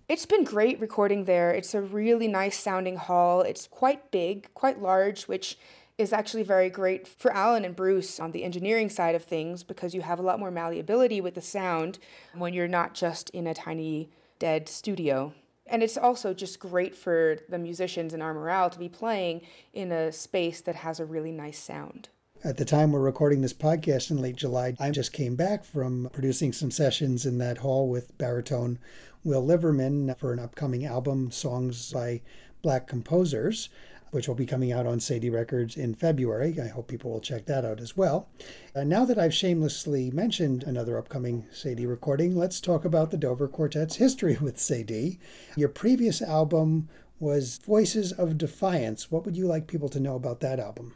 It's 0.07 0.27
been 0.27 0.43
great 0.43 0.79
recording 0.79 1.25
there. 1.25 1.51
It's 1.51 1.73
a 1.73 1.81
really 1.81 2.27
nice 2.27 2.59
sounding 2.59 2.97
hall. 2.97 3.41
It's 3.41 3.65
quite 3.65 4.11
big, 4.11 4.53
quite 4.53 4.79
large, 4.79 5.23
which 5.23 5.57
is 5.97 6.13
actually 6.13 6.43
very 6.43 6.69
great 6.69 7.07
for 7.07 7.33
Alan 7.33 7.65
and 7.65 7.75
Bruce 7.75 8.19
on 8.19 8.31
the 8.31 8.43
engineering 8.43 8.87
side 8.89 9.15
of 9.15 9.23
things 9.23 9.63
because 9.63 9.95
you 9.95 10.01
have 10.01 10.19
a 10.19 10.21
lot 10.21 10.39
more 10.39 10.51
malleability 10.51 11.21
with 11.21 11.33
the 11.33 11.41
sound 11.41 11.97
when 12.35 12.53
you're 12.53 12.67
not 12.67 12.93
just 12.93 13.31
in 13.31 13.47
a 13.47 13.55
tiny 13.55 14.11
dead 14.37 14.69
studio. 14.69 15.33
And 15.65 15.81
it's 15.81 15.97
also 15.97 16.35
just 16.35 16.59
great 16.59 16.95
for 16.95 17.37
the 17.49 17.57
musicians 17.57 18.13
in 18.13 18.21
our 18.21 18.35
morale 18.35 18.69
to 18.69 18.77
be 18.77 18.89
playing 18.89 19.41
in 19.73 19.91
a 19.91 20.11
space 20.11 20.61
that 20.61 20.75
has 20.75 20.99
a 20.99 21.05
really 21.05 21.31
nice 21.31 21.57
sound. 21.57 22.09
At 22.43 22.57
the 22.57 22.65
time 22.65 22.91
we're 22.91 22.99
recording 22.99 23.41
this 23.41 23.53
podcast 23.53 24.11
in 24.11 24.21
late 24.21 24.35
July, 24.35 24.75
I 24.79 24.91
just 24.91 25.13
came 25.13 25.35
back 25.35 25.65
from 25.65 26.09
producing 26.13 26.53
some 26.53 26.69
sessions 26.69 27.25
in 27.25 27.39
that 27.39 27.59
hall 27.59 27.89
with 27.89 28.15
baritone 28.19 28.77
Will 29.25 29.43
Liverman 29.43 30.15
for 30.15 30.31
an 30.31 30.39
upcoming 30.39 30.85
album, 30.85 31.31
Songs 31.31 31.91
by 31.91 32.21
Black 32.61 32.87
Composers 32.87 33.67
which 34.15 34.29
will 34.29 34.35
be 34.35 34.45
coming 34.45 34.71
out 34.71 34.87
on 34.87 34.97
Cedille 34.97 35.33
Records 35.33 35.75
in 35.75 35.93
February. 35.93 36.57
I 36.57 36.67
hope 36.67 36.87
people 36.87 37.11
will 37.11 37.19
check 37.19 37.47
that 37.47 37.65
out 37.65 37.81
as 37.81 37.97
well. 37.97 38.29
Uh, 38.73 38.85
now 38.85 39.03
that 39.03 39.17
I've 39.17 39.33
shamelessly 39.33 40.09
mentioned 40.09 40.63
another 40.63 40.97
upcoming 40.97 41.45
Cedille 41.51 41.89
recording, 41.89 42.33
let's 42.33 42.61
talk 42.61 42.85
about 42.85 43.11
the 43.11 43.17
Dover 43.17 43.49
Quartet's 43.49 43.97
history 43.97 44.37
with 44.41 44.55
Cedille. 44.55 45.17
Your 45.57 45.67
previous 45.67 46.21
album 46.21 46.87
was 47.19 47.57
Voices 47.57 48.13
of 48.13 48.37
Defiance. 48.37 49.11
What 49.11 49.25
would 49.25 49.35
you 49.35 49.47
like 49.47 49.67
people 49.67 49.89
to 49.89 49.99
know 49.99 50.15
about 50.15 50.39
that 50.39 50.61
album? 50.61 50.95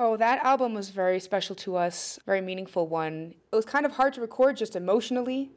Oh, 0.00 0.16
that 0.16 0.44
album 0.44 0.74
was 0.74 0.90
very 0.90 1.20
special 1.20 1.54
to 1.54 1.76
us, 1.76 2.18
very 2.26 2.40
meaningful 2.40 2.88
one. 2.88 3.34
It 3.52 3.54
was 3.54 3.64
kind 3.64 3.86
of 3.86 3.92
hard 3.92 4.14
to 4.14 4.20
record 4.20 4.56
just 4.56 4.74
emotionally, 4.74 5.52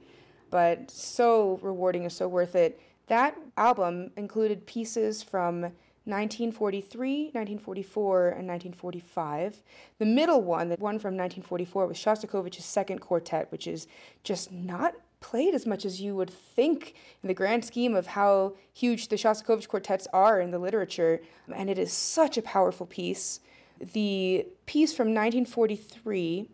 but 0.54 0.92
so 0.92 1.58
rewarding 1.64 2.04
and 2.04 2.12
so 2.12 2.28
worth 2.28 2.54
it. 2.54 2.80
That 3.08 3.36
album 3.58 4.12
included 4.16 4.68
pieces 4.68 5.24
from 5.24 5.62
1943, 6.06 7.32
1944, 7.34 8.28
and 8.28 8.48
1945. 8.48 9.64
The 9.98 10.06
middle 10.06 10.44
one, 10.44 10.70
the 10.70 10.76
one 10.76 11.00
from 11.00 11.18
1944, 11.18 11.88
was 11.88 11.98
Shostakovich's 11.98 12.66
second 12.66 13.00
quartet, 13.00 13.52
which 13.52 13.66
is 13.66 13.88
just 14.24 14.52
not 14.52 14.94
played 15.22 15.56
as 15.56 15.66
much 15.66 15.86
as 15.86 16.00
you 16.00 16.16
would 16.16 16.30
think 16.30 16.94
in 17.24 17.30
the 17.30 17.34
grand 17.34 17.66
scheme 17.66 17.96
of 17.96 18.06
how 18.06 18.54
huge 18.72 19.08
the 19.08 19.16
Shostakovich 19.16 19.68
quartets 19.68 20.08
are 20.14 20.40
in 20.40 20.52
the 20.52 20.60
literature. 20.60 21.20
And 21.52 21.68
it 21.68 21.80
is 21.80 21.92
such 21.92 22.38
a 22.38 22.44
powerful 22.44 22.86
piece. 22.86 23.40
The 23.80 24.46
piece 24.68 24.94
from 24.94 25.08
1943 25.08 26.48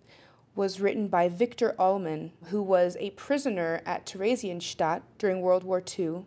was 0.56 0.80
written 0.80 1.08
by 1.08 1.30
Victor 1.30 1.76
Ullmann, 1.80 2.32
who 2.46 2.62
was 2.62 2.98
a 3.00 3.12
prisoner 3.12 3.82
at 3.86 4.06
Theresienstadt 4.06 5.02
during 5.18 5.42
World 5.42 5.64
War 5.64 5.82
II 5.98 6.26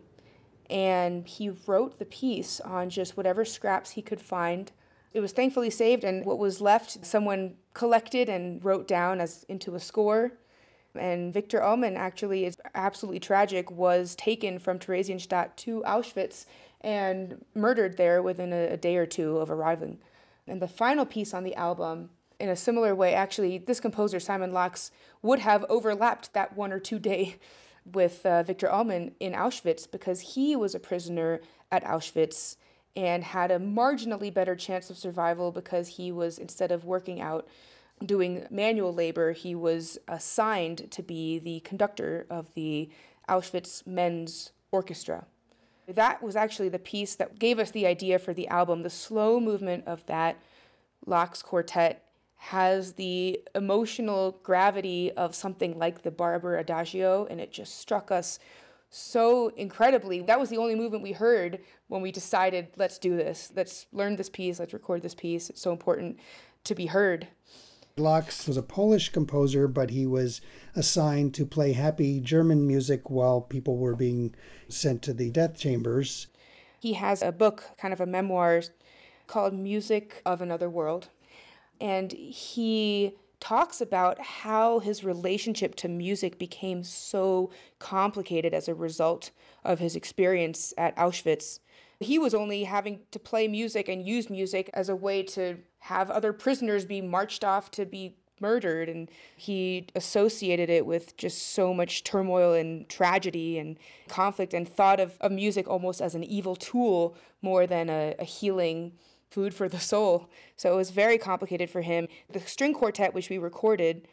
and 0.69 1.27
he 1.27 1.51
wrote 1.67 1.99
the 1.99 2.05
piece 2.05 2.59
on 2.59 2.89
just 2.89 3.17
whatever 3.17 3.45
scraps 3.45 3.91
he 3.91 4.01
could 4.01 4.21
find. 4.21 4.71
It 5.13 5.19
was 5.19 5.31
thankfully 5.31 5.69
saved, 5.69 6.03
and 6.03 6.25
what 6.25 6.39
was 6.39 6.61
left, 6.61 7.05
someone 7.05 7.55
collected 7.73 8.29
and 8.29 8.63
wrote 8.65 8.87
down 8.87 9.21
as 9.21 9.45
into 9.47 9.75
a 9.75 9.79
score. 9.79 10.33
And 10.95 11.33
Victor 11.33 11.59
Ullmann 11.59 11.95
actually 11.95 12.45
is 12.45 12.57
absolutely 12.73 13.19
tragic, 13.19 13.69
was 13.69 14.15
taken 14.15 14.59
from 14.59 14.79
Theresienstadt 14.79 15.55
to 15.57 15.83
Auschwitz 15.85 16.45
and 16.81 17.43
murdered 17.53 17.97
there 17.97 18.21
within 18.21 18.51
a, 18.53 18.73
a 18.73 18.77
day 18.77 18.97
or 18.97 19.05
two 19.05 19.37
of 19.37 19.51
arriving. 19.51 19.99
And 20.47 20.61
the 20.61 20.67
final 20.67 21.05
piece 21.05 21.33
on 21.33 21.43
the 21.43 21.55
album, 21.55 22.09
in 22.43 22.49
a 22.49 22.57
similar 22.57 22.93
way, 22.93 23.13
actually, 23.13 23.57
this 23.57 23.79
composer, 23.79 24.19
Simon 24.19 24.51
Laks, 24.51 24.91
would 25.21 25.39
have 25.39 25.65
overlapped 25.69 26.33
that 26.33 26.57
one 26.57 26.73
or 26.73 26.79
two 26.79 26.99
day 26.99 27.37
with 27.85 28.25
uh, 28.25 28.43
Victor 28.43 28.67
Ullmann 28.67 29.13
in 29.21 29.31
Auschwitz 29.31 29.89
because 29.89 30.19
he 30.35 30.53
was 30.53 30.75
a 30.75 30.79
prisoner 30.79 31.39
at 31.71 31.85
Auschwitz 31.85 32.57
and 32.97 33.23
had 33.23 33.49
a 33.49 33.59
marginally 33.59 34.31
better 34.31 34.57
chance 34.57 34.89
of 34.89 34.97
survival 34.97 35.53
because 35.53 35.87
he 35.87 36.11
was, 36.11 36.37
instead 36.37 36.69
of 36.69 36.83
working 36.83 37.21
out 37.21 37.47
doing 38.05 38.45
manual 38.49 38.93
labor, 38.93 39.31
he 39.31 39.55
was 39.55 39.97
assigned 40.09 40.91
to 40.91 41.01
be 41.01 41.39
the 41.39 41.61
conductor 41.61 42.25
of 42.29 42.53
the 42.55 42.89
Auschwitz 43.29 43.87
Men's 43.87 44.51
Orchestra. 44.69 45.25
That 45.87 46.21
was 46.21 46.35
actually 46.35 46.69
the 46.69 46.79
piece 46.79 47.15
that 47.15 47.39
gave 47.39 47.57
us 47.57 47.71
the 47.71 47.87
idea 47.87 48.19
for 48.19 48.33
the 48.33 48.49
album. 48.49 48.83
The 48.83 48.89
slow 48.89 49.39
movement 49.39 49.85
of 49.87 50.05
that 50.07 50.37
Laks 51.05 51.41
quartet 51.41 52.03
has 52.43 52.91
the 52.95 53.39
emotional 53.55 54.37
gravity 54.43 55.09
of 55.13 55.33
something 55.33 55.79
like 55.79 56.01
the 56.01 56.11
Barber 56.11 56.57
Adagio, 56.57 57.25
and 57.29 57.39
it 57.39 57.53
just 57.53 57.79
struck 57.79 58.11
us 58.11 58.37
so 58.89 59.47
incredibly. 59.55 60.21
That 60.21 60.41
was 60.41 60.49
the 60.49 60.57
only 60.57 60.75
movement 60.75 61.03
we 61.03 61.13
heard 61.13 61.59
when 61.87 62.01
we 62.01 62.11
decided, 62.11 62.67
let's 62.75 62.97
do 62.97 63.15
this. 63.15 63.53
Let's 63.55 63.85
learn 63.93 64.17
this 64.17 64.29
piece. 64.29 64.59
Let's 64.59 64.73
record 64.73 65.03
this 65.03 65.15
piece. 65.15 65.49
It's 65.49 65.61
so 65.61 65.71
important 65.71 66.19
to 66.65 66.75
be 66.75 66.87
heard. 66.87 67.29
Laks 67.95 68.45
was 68.45 68.57
a 68.57 68.61
Polish 68.61 69.07
composer, 69.07 69.69
but 69.69 69.91
he 69.91 70.05
was 70.05 70.41
assigned 70.75 71.33
to 71.35 71.45
play 71.45 71.71
happy 71.71 72.19
German 72.19 72.67
music 72.67 73.09
while 73.09 73.39
people 73.39 73.77
were 73.77 73.95
being 73.95 74.35
sent 74.67 75.01
to 75.03 75.13
the 75.13 75.29
death 75.29 75.57
chambers. 75.57 76.27
He 76.77 76.93
has 76.93 77.21
a 77.21 77.31
book, 77.31 77.71
kind 77.77 77.93
of 77.93 78.01
a 78.01 78.05
memoir, 78.05 78.63
called 79.27 79.53
Music 79.53 80.21
of 80.25 80.41
Another 80.41 80.69
World 80.69 81.07
and 81.83 82.13
he 82.13 83.13
talks 83.41 83.81
about 83.81 84.17
how 84.21 84.79
his 84.79 85.03
relationship 85.03 85.75
to 85.75 85.89
music 85.89 86.39
became 86.39 86.81
so 86.81 87.51
complicated 87.77 88.53
as 88.53 88.69
a 88.69 88.73
result 88.73 89.31
of 89.65 89.79
his 89.79 89.93
experience 89.93 90.73
at 90.77 90.95
Auschwitz. 90.95 91.59
He 91.99 92.17
was 92.17 92.33
only 92.33 92.63
having 92.63 93.01
to 93.11 93.19
play 93.19 93.49
music 93.49 93.89
and 93.89 94.07
use 94.07 94.29
music 94.29 94.69
as 94.73 94.87
a 94.87 94.95
way 94.95 95.23
to 95.23 95.57
have 95.79 96.09
other 96.09 96.31
prisoners 96.31 96.85
be 96.85 97.01
marched 97.01 97.43
off 97.43 97.69
to 97.71 97.85
be 97.85 98.15
murdered 98.39 98.87
and 98.87 99.11
he 99.35 99.87
associated 99.93 100.69
it 100.69 100.85
with 100.85 101.17
just 101.17 101.53
so 101.53 101.73
much 101.73 102.05
turmoil 102.05 102.53
and 102.53 102.87
tragedy 102.87 103.59
and 103.59 103.77
conflict 104.07 104.53
and 104.53 104.69
thought 104.69 105.01
of, 105.01 105.17
of 105.19 105.33
music 105.33 105.67
almost 105.67 106.01
as 106.01 106.15
an 106.15 106.23
evil 106.23 106.55
tool 106.55 107.15
more 107.41 107.67
than 107.67 107.89
a, 107.89 108.15
a 108.19 108.23
healing 108.23 108.93
food 109.33 109.53
for 109.53 109.67
the 109.67 109.79
soul. 109.79 110.29
So 110.55 110.71
it 110.71 110.77
was 110.77 110.91
very 110.91 111.17
complicated 111.17 111.69
for 111.69 111.81
him. 111.81 112.07
The 112.29 112.39
string 112.39 112.73
quartet, 112.73 113.13
which 113.13 113.29
we 113.29 113.37
recorded, 113.37 114.07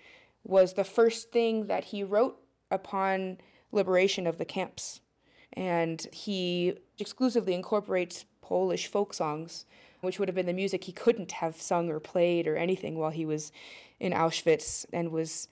was 0.44 0.72
the 0.72 0.84
first 0.84 1.30
thing 1.30 1.66
that 1.66 1.84
he 1.84 2.02
wrote 2.02 2.40
upon 2.70 3.38
liberation 3.70 4.26
of 4.26 4.38
the 4.38 4.44
camps. 4.44 5.00
And 5.52 6.06
he 6.12 6.74
exclusively 6.98 7.54
incorporates 7.54 8.24
Polish 8.40 8.86
folk 8.86 9.12
songs, 9.12 9.66
which 10.00 10.18
would 10.18 10.28
have 10.28 10.34
been 10.34 10.46
the 10.46 10.52
music 10.52 10.84
he 10.84 10.92
couldn't 10.92 11.32
have 11.32 11.60
sung 11.60 11.90
or 11.90 12.00
played 12.00 12.48
or 12.48 12.56
anything 12.56 12.96
while 12.96 13.10
he 13.10 13.26
was 13.26 13.52
in 13.98 14.12
Auschwitz 14.12 14.86
and 14.92 15.12
was 15.12 15.48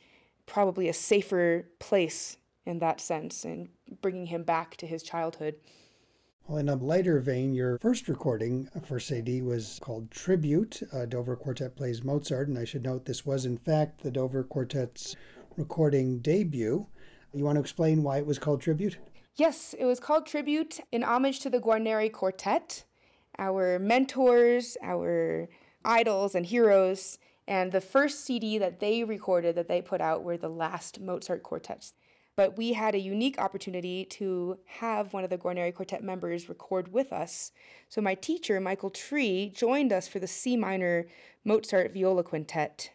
probably 0.46 0.88
a 0.88 0.94
safer 0.94 1.68
place 1.78 2.38
in 2.64 2.78
that 2.78 3.00
sense 3.00 3.44
and 3.44 3.68
bringing 4.00 4.26
him 4.26 4.42
back 4.42 4.76
to 4.78 4.86
his 4.86 5.02
childhood. 5.02 5.56
Well, 6.48 6.56
in 6.56 6.70
a 6.70 6.76
lighter 6.76 7.20
vein, 7.20 7.52
your 7.52 7.76
first 7.76 8.08
recording 8.08 8.70
for 8.82 8.98
Cedille 8.98 9.44
was 9.44 9.78
called 9.82 10.10
Tribute. 10.10 10.80
Uh, 10.94 11.04
Dover 11.04 11.36
Quartet 11.36 11.76
Plays 11.76 12.02
Mozart, 12.02 12.48
and 12.48 12.58
I 12.58 12.64
should 12.64 12.84
note 12.84 13.04
this 13.04 13.26
was, 13.26 13.44
in 13.44 13.58
fact, 13.58 14.02
the 14.02 14.10
Dover 14.10 14.44
Quartet's 14.44 15.14
recording 15.58 16.20
debut. 16.20 16.86
You 17.34 17.44
want 17.44 17.56
to 17.56 17.60
explain 17.60 18.02
why 18.02 18.16
it 18.16 18.24
was 18.24 18.38
called 18.38 18.62
Tribute? 18.62 18.96
Yes, 19.36 19.74
it 19.78 19.84
was 19.84 20.00
called 20.00 20.24
Tribute 20.24 20.80
in 20.90 21.04
homage 21.04 21.40
to 21.40 21.50
the 21.50 21.60
Guarneri 21.60 22.10
Quartet, 22.10 22.84
our 23.38 23.78
mentors, 23.78 24.78
our 24.82 25.50
idols, 25.84 26.34
and 26.34 26.46
heroes. 26.46 27.18
And 27.46 27.72
the 27.72 27.82
first 27.82 28.24
CD 28.24 28.56
that 28.56 28.80
they 28.80 29.04
recorded 29.04 29.54
that 29.56 29.68
they 29.68 29.82
put 29.82 30.00
out 30.00 30.24
were 30.24 30.38
the 30.38 30.48
last 30.48 30.98
Mozart 30.98 31.42
quartets 31.42 31.92
but 32.38 32.56
we 32.56 32.72
had 32.72 32.94
a 32.94 33.00
unique 33.00 33.36
opportunity 33.36 34.04
to 34.04 34.56
have 34.64 35.12
one 35.12 35.24
of 35.24 35.30
the 35.30 35.36
Guarneri 35.36 35.74
Quartet 35.74 36.04
members 36.04 36.48
record 36.48 36.92
with 36.92 37.12
us. 37.12 37.50
So 37.88 38.00
my 38.00 38.14
teacher, 38.14 38.60
Michael 38.60 38.90
Tree, 38.90 39.50
joined 39.52 39.92
us 39.92 40.06
for 40.06 40.20
the 40.20 40.28
C 40.28 40.56
minor 40.56 41.08
Mozart 41.44 41.92
Viola 41.92 42.22
Quintet. 42.22 42.92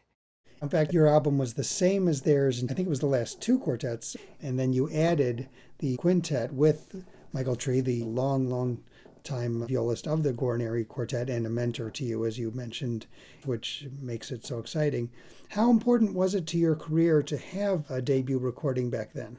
In 0.61 0.69
fact, 0.69 0.93
your 0.93 1.07
album 1.07 1.37
was 1.37 1.55
the 1.55 1.63
same 1.65 2.07
as 2.07 2.21
theirs, 2.21 2.61
and 2.61 2.71
I 2.71 2.73
think 2.73 2.85
it 2.85 2.89
was 2.89 3.01
the 3.01 3.05
last 3.07 3.41
two 3.41 3.59
quartets, 3.59 4.15
and 4.41 4.57
then 4.57 4.71
you 4.71 4.89
added 4.89 5.49
the 5.79 5.97
quintet 5.97 6.53
with 6.53 7.03
Michael 7.33 7.57
Tree, 7.57 7.81
the 7.81 8.03
long, 8.03 8.49
long 8.49 8.81
time 9.23 9.65
violist 9.67 10.07
of 10.07 10.23
the 10.23 10.33
Guarneri 10.33 10.87
Quartet 10.87 11.29
and 11.29 11.45
a 11.45 11.49
mentor 11.49 11.89
to 11.91 12.03
you, 12.03 12.25
as 12.25 12.37
you 12.37 12.51
mentioned, 12.51 13.07
which 13.45 13.87
makes 14.01 14.31
it 14.31 14.45
so 14.45 14.59
exciting. 14.59 15.09
How 15.49 15.69
important 15.69 16.13
was 16.13 16.35
it 16.35 16.47
to 16.47 16.57
your 16.57 16.75
career 16.75 17.21
to 17.23 17.37
have 17.37 17.89
a 17.89 18.01
debut 18.01 18.39
recording 18.39 18.89
back 18.89 19.13
then? 19.13 19.37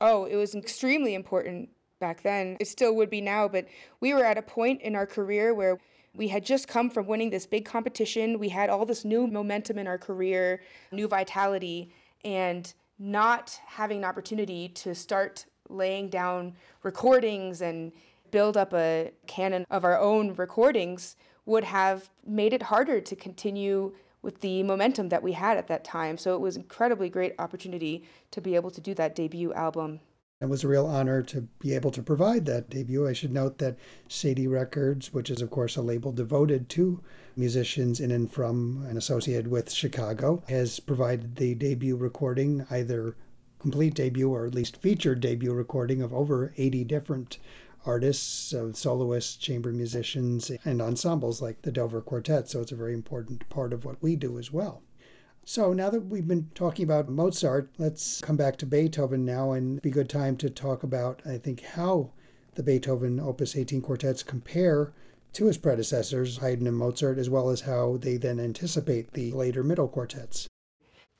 Oh, 0.00 0.24
it 0.24 0.36
was 0.36 0.54
extremely 0.54 1.14
important 1.14 1.70
back 2.00 2.22
then. 2.22 2.56
It 2.60 2.68
still 2.68 2.94
would 2.96 3.10
be 3.10 3.20
now, 3.20 3.48
but 3.48 3.66
we 4.00 4.12
were 4.12 4.24
at 4.24 4.38
a 4.38 4.42
point 4.42 4.82
in 4.82 4.94
our 4.94 5.06
career 5.06 5.54
where 5.54 5.78
we 6.14 6.28
had 6.28 6.44
just 6.44 6.68
come 6.68 6.90
from 6.90 7.06
winning 7.06 7.30
this 7.30 7.46
big 7.46 7.64
competition. 7.64 8.38
We 8.38 8.50
had 8.50 8.70
all 8.70 8.86
this 8.86 9.04
new 9.04 9.26
momentum 9.26 9.78
in 9.78 9.86
our 9.86 9.98
career, 9.98 10.60
new 10.92 11.08
vitality, 11.08 11.92
and 12.24 12.72
not 12.98 13.58
having 13.66 13.98
an 13.98 14.04
opportunity 14.04 14.68
to 14.68 14.94
start 14.94 15.46
laying 15.68 16.08
down 16.08 16.54
recordings 16.82 17.62
and 17.62 17.92
build 18.34 18.56
up 18.56 18.74
a 18.74 19.12
canon 19.28 19.64
of 19.70 19.84
our 19.84 19.96
own 19.96 20.34
recordings 20.34 21.14
would 21.46 21.62
have 21.62 22.10
made 22.26 22.52
it 22.52 22.62
harder 22.62 23.00
to 23.00 23.14
continue 23.14 23.94
with 24.22 24.40
the 24.40 24.60
momentum 24.64 25.08
that 25.08 25.22
we 25.22 25.30
had 25.30 25.56
at 25.56 25.68
that 25.68 25.84
time. 25.84 26.18
So 26.18 26.34
it 26.34 26.40
was 26.40 26.56
incredibly 26.56 27.08
great 27.08 27.36
opportunity 27.38 28.02
to 28.32 28.40
be 28.40 28.56
able 28.56 28.72
to 28.72 28.80
do 28.80 28.92
that 28.94 29.14
debut 29.14 29.52
album. 29.52 30.00
It 30.40 30.48
was 30.48 30.64
a 30.64 30.68
real 30.68 30.84
honor 30.84 31.22
to 31.22 31.42
be 31.60 31.76
able 31.76 31.92
to 31.92 32.02
provide 32.02 32.44
that 32.46 32.70
debut. 32.70 33.06
I 33.06 33.12
should 33.12 33.32
note 33.32 33.58
that 33.58 33.78
Cedille 34.08 34.50
Records, 34.50 35.12
which 35.14 35.30
is, 35.30 35.40
of 35.40 35.50
course, 35.50 35.76
a 35.76 35.82
label 35.82 36.10
devoted 36.10 36.68
to 36.70 37.00
musicians 37.36 38.00
in 38.00 38.10
and 38.10 38.28
from 38.28 38.84
and 38.88 38.98
associated 38.98 39.46
with 39.46 39.70
Chicago, 39.70 40.42
has 40.48 40.80
provided 40.80 41.36
the 41.36 41.54
debut 41.54 41.94
recording, 41.94 42.66
either 42.68 43.14
complete 43.60 43.94
debut 43.94 44.28
or 44.28 44.44
at 44.44 44.54
least 44.54 44.76
featured 44.76 45.20
debut 45.20 45.54
recording 45.54 46.02
of 46.02 46.12
over 46.12 46.52
80 46.56 46.84
different 46.84 47.38
artists, 47.86 48.52
uh, 48.54 48.72
soloists, 48.72 49.36
chamber 49.36 49.72
musicians, 49.72 50.50
and 50.64 50.80
ensembles 50.80 51.42
like 51.42 51.62
the 51.62 51.72
Dover 51.72 52.00
Quartet. 52.00 52.48
So 52.48 52.60
it's 52.60 52.72
a 52.72 52.76
very 52.76 52.94
important 52.94 53.48
part 53.48 53.72
of 53.72 53.84
what 53.84 54.02
we 54.02 54.16
do 54.16 54.38
as 54.38 54.52
well. 54.52 54.82
So 55.44 55.72
now 55.72 55.90
that 55.90 56.06
we've 56.06 56.26
been 56.26 56.50
talking 56.54 56.84
about 56.84 57.08
Mozart, 57.08 57.70
let's 57.76 58.20
come 58.20 58.36
back 58.36 58.56
to 58.58 58.66
Beethoven 58.66 59.24
now 59.24 59.52
and 59.52 59.82
be 59.82 59.90
a 59.90 59.92
good 59.92 60.08
time 60.08 60.36
to 60.38 60.48
talk 60.48 60.82
about, 60.82 61.20
I 61.26 61.36
think, 61.36 61.60
how 61.60 62.12
the 62.54 62.62
Beethoven 62.62 63.20
Opus 63.20 63.56
18 63.56 63.82
quartets 63.82 64.22
compare 64.22 64.92
to 65.34 65.46
his 65.46 65.58
predecessors, 65.58 66.38
Haydn 66.38 66.66
and 66.66 66.76
Mozart, 66.76 67.18
as 67.18 67.28
well 67.28 67.50
as 67.50 67.62
how 67.62 67.98
they 67.98 68.16
then 68.16 68.40
anticipate 68.40 69.12
the 69.12 69.32
later 69.32 69.62
middle 69.62 69.88
quartets 69.88 70.48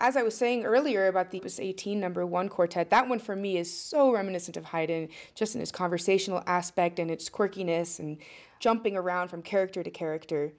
as 0.00 0.16
I 0.16 0.22
was 0.22 0.36
saying 0.36 0.64
earlier 0.64 1.06
about 1.06 1.30
the 1.30 1.38
Opus 1.38 1.60
18 1.60 1.98
number 2.00 2.26
one 2.26 2.48
quartet, 2.48 2.90
that 2.90 3.08
one 3.08 3.18
for 3.18 3.36
me 3.36 3.56
is 3.56 3.72
so 3.72 4.12
reminiscent 4.12 4.56
of 4.56 4.66
Haydn, 4.66 5.08
just 5.34 5.54
in 5.54 5.60
its 5.60 5.70
conversational 5.70 6.42
aspect 6.46 6.98
and 6.98 7.10
its 7.10 7.30
quirkiness 7.30 7.98
and 7.98 8.18
jumping 8.58 8.96
around 8.96 9.28
from 9.28 9.42
character 9.42 9.82
to 9.82 9.90
character. 9.90 10.52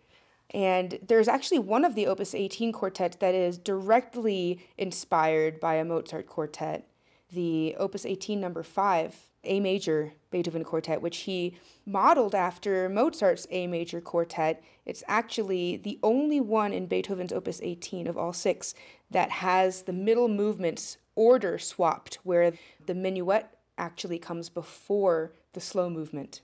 And 0.51 0.99
there's 1.05 1.27
actually 1.27 1.59
one 1.59 1.83
of 1.83 1.95
the 1.95 2.07
Opus 2.07 2.33
18 2.33 2.71
quartets 2.71 3.17
that 3.17 3.35
is 3.35 3.57
directly 3.57 4.65
inspired 4.77 5.59
by 5.59 5.75
a 5.75 5.85
Mozart 5.85 6.27
quartet, 6.27 6.87
the 7.31 7.75
Opus 7.77 8.05
18 8.05 8.39
number 8.39 8.63
five, 8.63 9.15
A 9.45 9.59
major 9.59 10.13
Beethoven 10.31 10.63
quartet, 10.63 11.01
which 11.01 11.19
he 11.19 11.57
modeled 11.85 12.35
after 12.35 12.89
Mozart's 12.89 13.47
A 13.51 13.67
major 13.67 14.01
quartet. 14.01 14.63
It's 14.85 15.03
actually 15.07 15.77
the 15.77 15.99
only 16.03 16.39
one 16.39 16.73
in 16.73 16.87
Beethoven's 16.87 17.33
Opus 17.33 17.59
18 17.63 18.07
of 18.07 18.17
all 18.17 18.33
six 18.33 18.73
that 19.11 19.29
has 19.29 19.83
the 19.83 19.93
middle 19.93 20.27
movements 20.27 20.97
order 21.15 21.57
swapped, 21.57 22.19
where 22.23 22.53
the 22.85 22.95
minuet 22.95 23.45
actually 23.77 24.19
comes 24.19 24.49
before 24.49 25.33
the 25.53 25.61
slow 25.61 25.89
movement. 25.89 26.41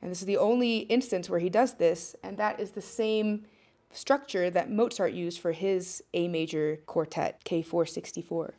And 0.00 0.10
this 0.10 0.20
is 0.20 0.26
the 0.26 0.36
only 0.36 0.78
instance 0.78 1.28
where 1.28 1.40
he 1.40 1.50
does 1.50 1.74
this, 1.74 2.14
and 2.22 2.36
that 2.36 2.60
is 2.60 2.72
the 2.72 2.82
same 2.82 3.44
structure 3.90 4.50
that 4.50 4.70
Mozart 4.70 5.12
used 5.12 5.40
for 5.40 5.52
his 5.52 6.02
A 6.14 6.28
major 6.28 6.80
quartet, 6.86 7.42
K464. 7.44 8.52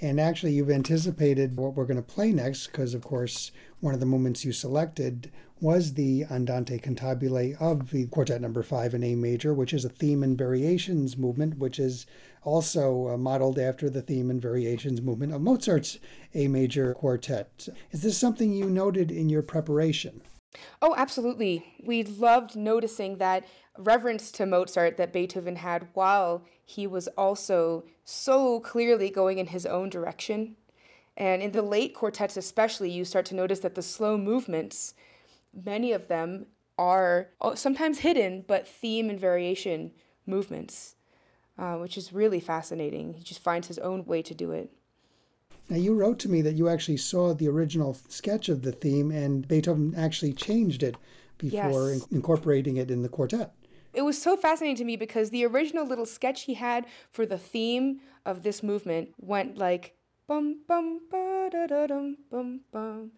And 0.00 0.20
actually, 0.20 0.52
you've 0.52 0.70
anticipated 0.70 1.56
what 1.56 1.74
we're 1.74 1.84
going 1.84 1.96
to 1.96 2.02
play 2.02 2.30
next, 2.30 2.68
because 2.68 2.94
of 2.94 3.02
course, 3.02 3.50
one 3.80 3.94
of 3.94 4.00
the 4.00 4.06
movements 4.06 4.44
you 4.44 4.52
selected 4.52 5.32
was 5.60 5.94
the 5.94 6.24
Andante 6.30 6.78
Cantabile 6.78 7.60
of 7.60 7.90
the 7.90 8.06
Quartet 8.06 8.40
Number 8.40 8.62
Five 8.62 8.94
in 8.94 9.02
A 9.02 9.16
major, 9.16 9.52
which 9.52 9.74
is 9.74 9.84
a 9.84 9.88
theme 9.88 10.22
and 10.22 10.38
variations 10.38 11.16
movement, 11.16 11.58
which 11.58 11.80
is 11.80 12.06
also 12.44 13.08
uh, 13.08 13.16
modeled 13.16 13.58
after 13.58 13.90
the 13.90 14.02
theme 14.02 14.30
and 14.30 14.40
variations 14.40 15.02
movement 15.02 15.34
of 15.34 15.40
Mozart's 15.40 15.98
A 16.32 16.46
major 16.46 16.94
quartet. 16.94 17.68
Is 17.90 18.02
this 18.02 18.16
something 18.16 18.52
you 18.52 18.70
noted 18.70 19.10
in 19.10 19.28
your 19.28 19.42
preparation? 19.42 20.22
Oh, 20.80 20.94
absolutely. 20.96 21.74
We 21.82 22.02
loved 22.02 22.56
noticing 22.56 23.18
that 23.18 23.46
reverence 23.76 24.30
to 24.32 24.46
Mozart 24.46 24.96
that 24.96 25.12
Beethoven 25.12 25.56
had 25.56 25.88
while 25.94 26.44
he 26.64 26.86
was 26.86 27.08
also 27.08 27.84
so 28.04 28.60
clearly 28.60 29.10
going 29.10 29.38
in 29.38 29.48
his 29.48 29.66
own 29.66 29.88
direction. 29.88 30.56
And 31.16 31.42
in 31.42 31.52
the 31.52 31.62
late 31.62 31.94
quartets, 31.94 32.36
especially, 32.36 32.90
you 32.90 33.04
start 33.04 33.26
to 33.26 33.34
notice 33.34 33.60
that 33.60 33.74
the 33.74 33.82
slow 33.82 34.16
movements, 34.16 34.94
many 35.52 35.92
of 35.92 36.08
them 36.08 36.46
are 36.78 37.30
sometimes 37.54 38.00
hidden, 38.00 38.44
but 38.46 38.68
theme 38.68 39.10
and 39.10 39.18
variation 39.18 39.90
movements, 40.26 40.94
uh, 41.58 41.74
which 41.74 41.98
is 41.98 42.12
really 42.12 42.38
fascinating. 42.38 43.14
He 43.14 43.24
just 43.24 43.42
finds 43.42 43.66
his 43.66 43.78
own 43.78 44.04
way 44.04 44.22
to 44.22 44.34
do 44.34 44.52
it. 44.52 44.70
Now, 45.68 45.76
you 45.76 45.94
wrote 45.94 46.18
to 46.20 46.30
me 46.30 46.40
that 46.42 46.54
you 46.54 46.68
actually 46.68 46.96
saw 46.96 47.34
the 47.34 47.48
original 47.48 47.96
sketch 48.08 48.48
of 48.48 48.62
the 48.62 48.72
theme 48.72 49.10
and 49.10 49.46
Beethoven 49.46 49.94
actually 49.96 50.32
changed 50.32 50.82
it 50.82 50.96
before 51.36 51.92
yes. 51.92 52.06
incorporating 52.10 52.76
it 52.78 52.90
in 52.90 53.02
the 53.02 53.08
quartet. 53.08 53.52
It 53.92 54.02
was 54.02 54.20
so 54.20 54.36
fascinating 54.36 54.76
to 54.76 54.84
me 54.84 54.96
because 54.96 55.30
the 55.30 55.44
original 55.44 55.86
little 55.86 56.06
sketch 56.06 56.42
he 56.42 56.54
had 56.54 56.86
for 57.10 57.26
the 57.26 57.38
theme 57.38 58.00
of 58.24 58.42
this 58.42 58.62
movement 58.62 59.10
went 59.18 59.58
like 59.58 59.94
bum 60.26 60.60
bum 60.66 61.00
ba 61.10 61.48
da 61.50 61.66
da 61.66 61.86
dum 61.86 62.16
bum 62.30 62.60
bum, 62.70 63.12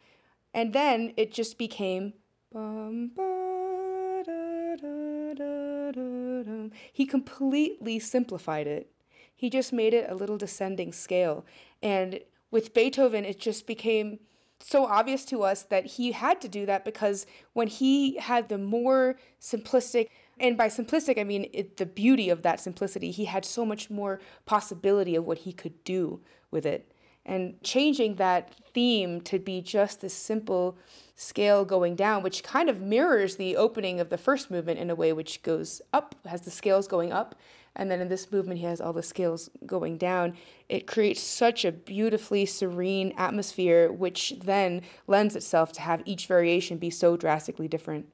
and 0.54 0.72
then 0.72 1.12
it 1.16 1.32
just 1.32 1.58
became 1.58 2.12
bum 2.52 3.10
ba 3.16 4.22
da 4.24 4.76
da 4.76 5.34
da 5.34 5.90
da 5.92 6.42
dum. 6.42 6.70
He 6.92 7.04
completely 7.04 7.98
simplified 7.98 8.66
it. 8.66 8.90
He 9.34 9.50
just 9.50 9.72
made 9.72 9.92
it 9.92 10.08
a 10.08 10.14
little 10.14 10.38
descending 10.38 10.92
scale, 10.92 11.44
and 11.82 12.20
with 12.50 12.74
Beethoven, 12.74 13.24
it 13.24 13.38
just 13.38 13.66
became 13.66 14.18
so 14.62 14.84
obvious 14.84 15.24
to 15.26 15.42
us 15.42 15.62
that 15.64 15.86
he 15.86 16.12
had 16.12 16.40
to 16.40 16.48
do 16.48 16.66
that 16.66 16.84
because 16.84 17.26
when 17.52 17.68
he 17.68 18.18
had 18.18 18.48
the 18.48 18.58
more 18.58 19.16
simplistic, 19.40 20.08
and 20.38 20.56
by 20.56 20.68
simplistic, 20.68 21.18
I 21.18 21.24
mean 21.24 21.48
it, 21.52 21.76
the 21.76 21.86
beauty 21.86 22.30
of 22.30 22.42
that 22.42 22.60
simplicity, 22.60 23.10
he 23.10 23.24
had 23.24 23.44
so 23.44 23.64
much 23.64 23.90
more 23.90 24.20
possibility 24.46 25.14
of 25.14 25.24
what 25.24 25.38
he 25.38 25.52
could 25.52 25.82
do 25.84 26.20
with 26.50 26.66
it. 26.66 26.92
And 27.24 27.62
changing 27.62 28.16
that 28.16 28.54
theme 28.72 29.20
to 29.22 29.38
be 29.38 29.60
just 29.60 30.00
this 30.00 30.14
simple 30.14 30.78
scale 31.14 31.64
going 31.64 31.94
down, 31.94 32.22
which 32.22 32.42
kind 32.42 32.70
of 32.70 32.80
mirrors 32.80 33.36
the 33.36 33.56
opening 33.56 34.00
of 34.00 34.08
the 34.08 34.18
first 34.18 34.50
movement 34.50 34.78
in 34.78 34.90
a 34.90 34.94
way 34.94 35.12
which 35.12 35.42
goes 35.42 35.82
up, 35.92 36.14
has 36.26 36.42
the 36.42 36.50
scales 36.50 36.88
going 36.88 37.12
up, 37.12 37.34
and 37.76 37.90
then 37.90 38.00
in 38.00 38.08
this 38.08 38.30
movement 38.30 38.58
he 38.58 38.66
has 38.66 38.80
all 38.80 38.92
the 38.92 39.02
scales 39.02 39.50
going 39.66 39.96
down. 39.98 40.36
It 40.68 40.86
creates 40.86 41.22
such 41.22 41.64
a 41.64 41.72
beautifully 41.72 42.46
serene 42.46 43.12
atmosphere 43.16 43.90
which 43.90 44.34
then 44.42 44.82
lends 45.06 45.36
itself 45.36 45.72
to 45.72 45.80
have 45.80 46.02
each 46.04 46.26
variation 46.26 46.78
be 46.78 46.90
so 46.90 47.16
drastically 47.16 47.68
different. 47.68 48.06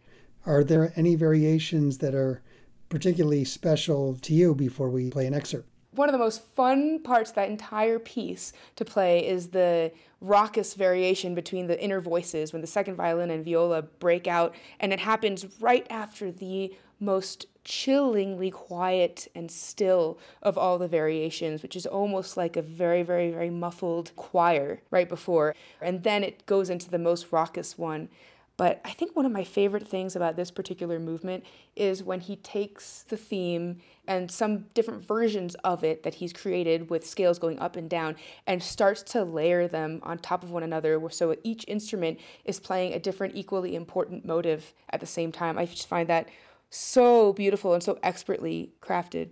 Are 0.44 0.62
there 0.62 0.92
any 0.96 1.16
variations 1.16 1.98
that 1.98 2.14
are 2.14 2.42
particularly 2.88 3.44
special 3.44 4.16
to 4.22 4.32
you 4.32 4.54
before 4.54 4.88
we 4.90 5.10
play 5.10 5.26
an 5.26 5.34
excerpt? 5.34 5.68
One 5.90 6.08
of 6.08 6.12
the 6.12 6.18
most 6.18 6.44
fun 6.54 7.02
parts 7.02 7.30
of 7.30 7.36
that 7.36 7.48
entire 7.48 7.98
piece 7.98 8.52
to 8.76 8.84
play 8.84 9.26
is 9.26 9.48
the 9.48 9.92
raucous 10.20 10.74
variation 10.74 11.34
between 11.34 11.66
the 11.66 11.82
inner 11.82 12.00
voices 12.00 12.52
when 12.52 12.60
the 12.60 12.68
second 12.68 12.96
violin 12.96 13.30
and 13.30 13.44
viola 13.44 13.82
break 13.82 14.26
out, 14.26 14.54
and 14.78 14.92
it 14.92 15.00
happens 15.00 15.46
right 15.58 15.86
after 15.88 16.30
the 16.30 16.74
most 17.00 17.46
chillingly 17.66 18.50
quiet 18.50 19.26
and 19.34 19.50
still 19.50 20.18
of 20.40 20.56
all 20.56 20.78
the 20.78 20.88
variations, 20.88 21.62
which 21.62 21.74
is 21.74 21.84
almost 21.84 22.36
like 22.36 22.56
a 22.56 22.62
very, 22.62 23.02
very, 23.02 23.30
very 23.30 23.50
muffled 23.50 24.12
choir 24.14 24.80
right 24.90 25.08
before. 25.08 25.54
And 25.82 26.04
then 26.04 26.22
it 26.22 26.46
goes 26.46 26.70
into 26.70 26.88
the 26.88 26.98
most 26.98 27.26
raucous 27.32 27.76
one. 27.76 28.08
But 28.56 28.80
I 28.86 28.92
think 28.92 29.14
one 29.14 29.26
of 29.26 29.32
my 29.32 29.44
favorite 29.44 29.86
things 29.86 30.16
about 30.16 30.36
this 30.36 30.50
particular 30.50 30.98
movement 30.98 31.44
is 31.74 32.02
when 32.02 32.20
he 32.20 32.36
takes 32.36 33.02
the 33.02 33.16
theme 33.16 33.80
and 34.06 34.30
some 34.30 34.66
different 34.72 35.06
versions 35.06 35.56
of 35.56 35.84
it 35.84 36.04
that 36.04 36.14
he's 36.14 36.32
created 36.32 36.88
with 36.88 37.06
scales 37.06 37.38
going 37.38 37.58
up 37.58 37.76
and 37.76 37.90
down 37.90 38.16
and 38.46 38.62
starts 38.62 39.02
to 39.02 39.24
layer 39.24 39.68
them 39.68 40.00
on 40.04 40.18
top 40.18 40.42
of 40.42 40.50
one 40.50 40.62
another 40.62 41.02
so 41.10 41.36
each 41.42 41.66
instrument 41.68 42.18
is 42.46 42.58
playing 42.58 42.94
a 42.94 42.98
different 42.98 43.34
equally 43.36 43.74
important 43.74 44.24
motive 44.24 44.72
at 44.88 45.00
the 45.00 45.06
same 45.06 45.32
time. 45.32 45.58
I 45.58 45.66
just 45.66 45.88
find 45.88 46.08
that 46.08 46.28
so 46.70 47.32
beautiful 47.32 47.74
and 47.74 47.82
so 47.82 47.98
expertly 48.02 48.72
crafted. 48.80 49.30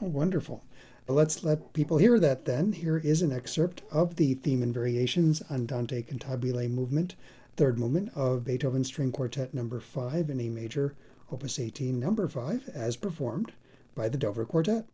Oh, 0.00 0.06
wonderful. 0.06 0.64
Let's 1.08 1.42
let 1.42 1.72
people 1.72 1.98
hear 1.98 2.18
that 2.20 2.44
then. 2.44 2.72
Here 2.72 2.98
is 2.98 3.22
an 3.22 3.32
excerpt 3.32 3.82
of 3.90 4.16
the 4.16 4.34
theme 4.34 4.62
and 4.62 4.72
variations 4.72 5.42
Andante 5.50 6.02
Cantabile 6.02 6.70
movement 6.70 7.16
third 7.56 7.78
movement 7.78 8.10
of 8.14 8.44
Beethoven's 8.44 8.88
String 8.88 9.12
Quartet 9.12 9.52
number 9.52 9.78
5 9.80 10.30
in 10.30 10.40
A 10.40 10.48
major, 10.48 10.94
opus 11.30 11.58
18 11.58 11.98
number 11.98 12.26
5 12.26 12.70
as 12.74 12.96
performed 12.96 13.52
by 13.94 14.08
the 14.08 14.18
Dover 14.18 14.44
Quartet. 14.44 14.86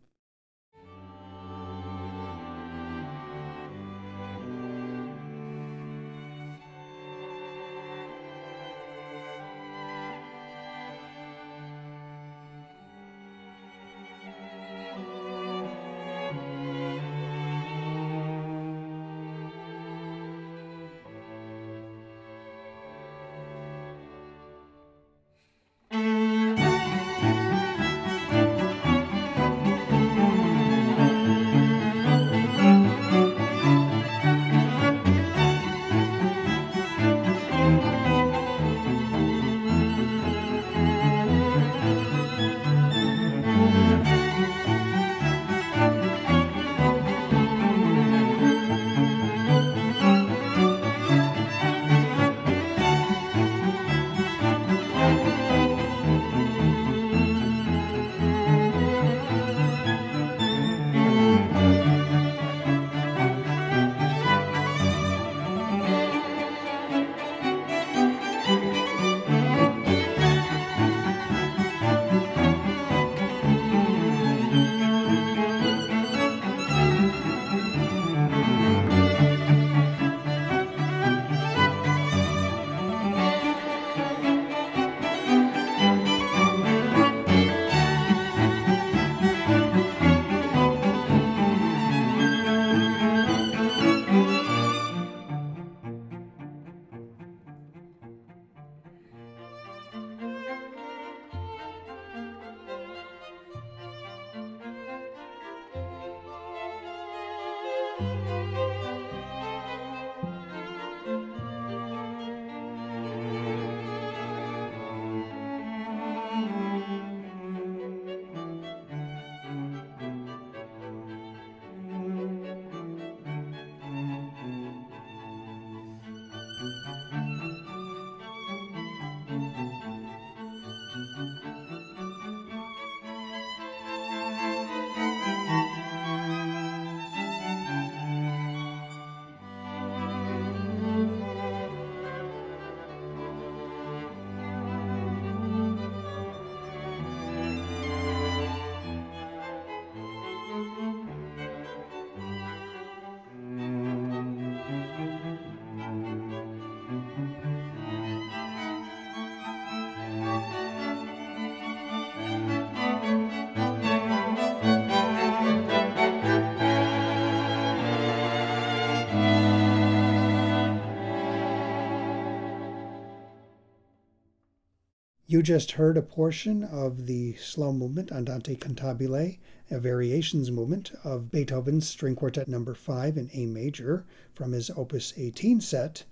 You 175.38 175.44
just 175.44 175.70
heard 175.70 175.96
a 175.96 176.02
portion 176.02 176.64
of 176.64 177.06
the 177.06 177.34
slow 177.36 177.72
movement 177.72 178.10
Andante 178.10 178.56
Cantabile, 178.56 179.38
a 179.70 179.78
variations 179.78 180.50
movement 180.50 180.90
of 181.04 181.30
Beethoven's 181.30 181.88
String 181.88 182.16
Quartet 182.16 182.48
Number 182.48 182.72
no. 182.72 182.76
5 182.76 183.16
in 183.16 183.30
A 183.32 183.46
major 183.46 184.04
from 184.34 184.50
his 184.50 184.68
Opus 184.76 185.14
18 185.16 185.60
set, 185.60 186.02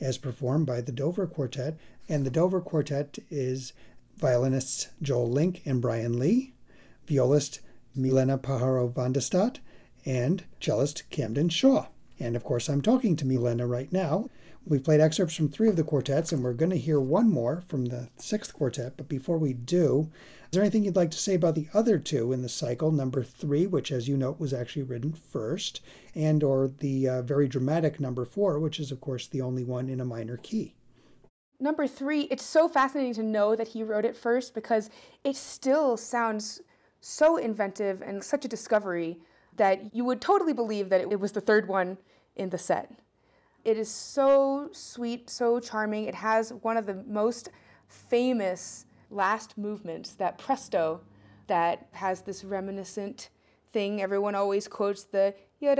as 0.00 0.18
performed 0.18 0.66
by 0.66 0.80
the 0.80 0.92
Dover 0.92 1.26
Quartet. 1.26 1.76
And 2.08 2.24
the 2.24 2.30
Dover 2.30 2.60
Quartet 2.60 3.18
is 3.28 3.72
violinists 4.16 4.90
Joel 5.02 5.32
Link 5.32 5.62
and 5.64 5.82
Brian 5.82 6.16
Lee, 6.16 6.54
violist 7.08 7.58
Milena 7.92 8.38
Pajaro 8.38 8.94
van 8.94 9.10
de 9.10 9.20
Stadt, 9.20 9.58
and 10.04 10.44
cellist 10.60 11.10
Camden 11.10 11.48
Shaw. 11.48 11.88
And 12.18 12.34
of 12.36 12.44
course, 12.44 12.68
I'm 12.68 12.80
talking 12.80 13.16
to 13.16 13.26
Milena 13.26 13.66
right 13.66 13.92
now. 13.92 14.30
We've 14.64 14.82
played 14.82 15.00
excerpts 15.00 15.36
from 15.36 15.48
three 15.48 15.68
of 15.68 15.76
the 15.76 15.84
quartets, 15.84 16.32
and 16.32 16.42
we're 16.42 16.52
going 16.52 16.70
to 16.70 16.78
hear 16.78 17.00
one 17.00 17.30
more 17.30 17.62
from 17.68 17.84
the 17.84 18.08
sixth 18.16 18.52
quartet. 18.52 18.96
But 18.96 19.08
before 19.08 19.38
we 19.38 19.52
do, 19.52 20.10
is 20.44 20.50
there 20.50 20.62
anything 20.62 20.82
you'd 20.82 20.96
like 20.96 21.12
to 21.12 21.18
say 21.18 21.34
about 21.34 21.54
the 21.54 21.68
other 21.72 21.98
two 21.98 22.32
in 22.32 22.42
the 22.42 22.48
cycle, 22.48 22.90
number 22.90 23.22
three, 23.22 23.66
which, 23.66 23.92
as 23.92 24.08
you 24.08 24.16
note, 24.16 24.40
was 24.40 24.52
actually 24.52 24.82
written 24.82 25.12
first, 25.12 25.82
and 26.14 26.42
or 26.42 26.72
the 26.78 27.08
uh, 27.08 27.22
very 27.22 27.46
dramatic 27.46 28.00
number 28.00 28.24
four, 28.24 28.58
which 28.58 28.80
is, 28.80 28.90
of 28.90 29.00
course, 29.00 29.28
the 29.28 29.40
only 29.40 29.62
one 29.62 29.88
in 29.88 30.00
a 30.00 30.04
minor 30.04 30.36
key? 30.38 30.74
Number 31.60 31.86
three, 31.86 32.22
it's 32.22 32.44
so 32.44 32.68
fascinating 32.68 33.14
to 33.14 33.22
know 33.22 33.56
that 33.56 33.68
he 33.68 33.82
wrote 33.82 34.04
it 34.04 34.16
first 34.16 34.52
because 34.52 34.90
it 35.22 35.36
still 35.36 35.96
sounds 35.96 36.60
so 37.00 37.36
inventive 37.36 38.02
and 38.02 38.22
such 38.22 38.44
a 38.44 38.48
discovery 38.48 39.18
that 39.56 39.94
you 39.94 40.04
would 40.04 40.20
totally 40.20 40.52
believe 40.52 40.88
that 40.90 41.00
it 41.00 41.20
was 41.20 41.32
the 41.32 41.40
third 41.40 41.68
one 41.68 41.98
in 42.34 42.50
the 42.50 42.58
set. 42.58 42.92
It 43.64 43.76
is 43.76 43.90
so 43.90 44.68
sweet, 44.72 45.28
so 45.28 45.58
charming. 45.58 46.04
It 46.04 46.14
has 46.14 46.52
one 46.52 46.76
of 46.76 46.86
the 46.86 47.02
most 47.06 47.48
famous 47.88 48.86
last 49.10 49.58
movement, 49.58 50.14
that 50.18 50.38
presto, 50.38 51.00
that 51.46 51.88
has 51.92 52.22
this 52.22 52.44
reminiscent 52.44 53.30
thing. 53.72 54.02
Everyone 54.02 54.34
always 54.34 54.68
quotes 54.68 55.04
the 55.04 55.34
when 55.58 55.76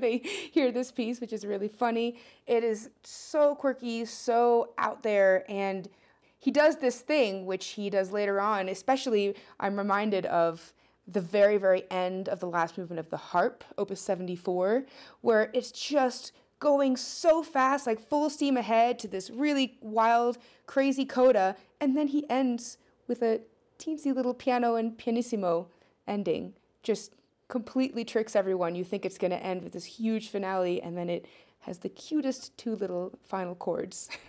they 0.00 0.22
hear 0.52 0.72
this 0.72 0.90
piece, 0.90 1.20
which 1.20 1.32
is 1.32 1.44
really 1.44 1.68
funny. 1.68 2.16
It 2.46 2.64
is 2.64 2.90
so 3.02 3.54
quirky, 3.54 4.06
so 4.06 4.70
out 4.78 5.02
there, 5.02 5.44
and 5.50 5.88
he 6.42 6.50
does 6.50 6.78
this 6.78 7.00
thing 7.00 7.46
which 7.46 7.68
he 7.68 7.88
does 7.88 8.10
later 8.10 8.40
on. 8.40 8.68
Especially, 8.68 9.36
I'm 9.60 9.78
reminded 9.78 10.26
of 10.26 10.72
the 11.06 11.20
very, 11.20 11.56
very 11.56 11.84
end 11.88 12.28
of 12.28 12.40
the 12.40 12.48
last 12.48 12.76
movement 12.76 12.98
of 12.98 13.10
the 13.10 13.16
harp, 13.16 13.62
Opus 13.78 14.00
74, 14.00 14.84
where 15.20 15.50
it's 15.54 15.70
just 15.70 16.32
going 16.58 16.96
so 16.96 17.44
fast, 17.44 17.86
like 17.86 18.00
full 18.00 18.28
steam 18.28 18.56
ahead 18.56 18.98
to 18.98 19.06
this 19.06 19.30
really 19.30 19.78
wild, 19.80 20.36
crazy 20.66 21.04
coda, 21.04 21.54
and 21.80 21.96
then 21.96 22.08
he 22.08 22.28
ends 22.28 22.76
with 23.06 23.22
a 23.22 23.42
teensy 23.78 24.12
little 24.12 24.34
piano 24.34 24.74
and 24.74 24.98
pianissimo 24.98 25.68
ending. 26.08 26.54
Just 26.82 27.14
completely 27.46 28.04
tricks 28.04 28.34
everyone. 28.34 28.74
You 28.74 28.82
think 28.82 29.04
it's 29.04 29.18
going 29.18 29.30
to 29.30 29.44
end 29.44 29.62
with 29.62 29.74
this 29.74 29.84
huge 29.84 30.28
finale, 30.28 30.82
and 30.82 30.98
then 30.98 31.08
it 31.08 31.24
has 31.60 31.78
the 31.78 31.88
cutest 31.88 32.58
two 32.58 32.74
little 32.74 33.16
final 33.22 33.54
chords. 33.54 34.08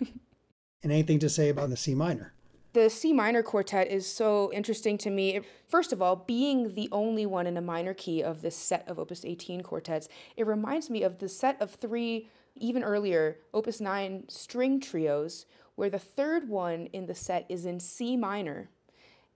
and 0.84 0.92
anything 0.92 1.18
to 1.18 1.28
say 1.28 1.48
about 1.48 1.70
the 1.70 1.76
C 1.76 1.94
minor? 1.94 2.32
The 2.74 2.90
C 2.90 3.12
minor 3.12 3.42
quartet 3.42 3.88
is 3.88 4.06
so 4.06 4.52
interesting 4.52 4.98
to 4.98 5.10
me. 5.10 5.40
First 5.68 5.92
of 5.92 6.02
all, 6.02 6.16
being 6.16 6.74
the 6.74 6.88
only 6.92 7.24
one 7.24 7.46
in 7.46 7.56
a 7.56 7.62
minor 7.62 7.94
key 7.94 8.22
of 8.22 8.42
this 8.42 8.56
set 8.56 8.86
of 8.86 8.98
Opus 8.98 9.24
18 9.24 9.62
quartets, 9.62 10.08
it 10.36 10.46
reminds 10.46 10.90
me 10.90 11.02
of 11.02 11.18
the 11.18 11.28
set 11.28 11.60
of 11.62 11.70
three, 11.70 12.28
even 12.56 12.84
earlier, 12.84 13.38
Opus 13.54 13.80
9 13.80 14.24
string 14.28 14.80
trios, 14.80 15.46
where 15.76 15.90
the 15.90 15.98
third 15.98 16.48
one 16.48 16.86
in 16.86 17.06
the 17.06 17.14
set 17.14 17.46
is 17.48 17.64
in 17.64 17.80
C 17.80 18.16
minor. 18.16 18.68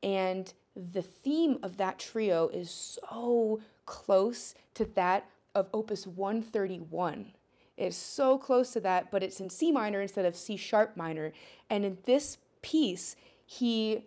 And 0.02 0.52
the 0.76 1.02
theme 1.02 1.58
of 1.62 1.76
that 1.78 1.98
trio 1.98 2.48
is 2.48 2.98
so 3.00 3.60
close 3.86 4.54
to 4.74 4.84
that 4.84 5.26
of 5.54 5.68
Opus 5.72 6.06
131. 6.06 7.32
It's 7.78 7.96
so 7.96 8.36
close 8.36 8.72
to 8.72 8.80
that, 8.80 9.10
but 9.12 9.22
it's 9.22 9.40
in 9.40 9.48
C 9.48 9.70
minor 9.70 10.00
instead 10.00 10.24
of 10.24 10.34
C 10.34 10.56
sharp 10.56 10.96
minor. 10.96 11.32
And 11.70 11.84
in 11.84 11.98
this 12.04 12.38
piece, 12.60 13.14
he 13.46 14.04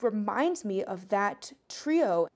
reminds 0.00 0.64
me 0.64 0.84
of 0.84 1.08
that 1.08 1.52
trio. 1.68 2.28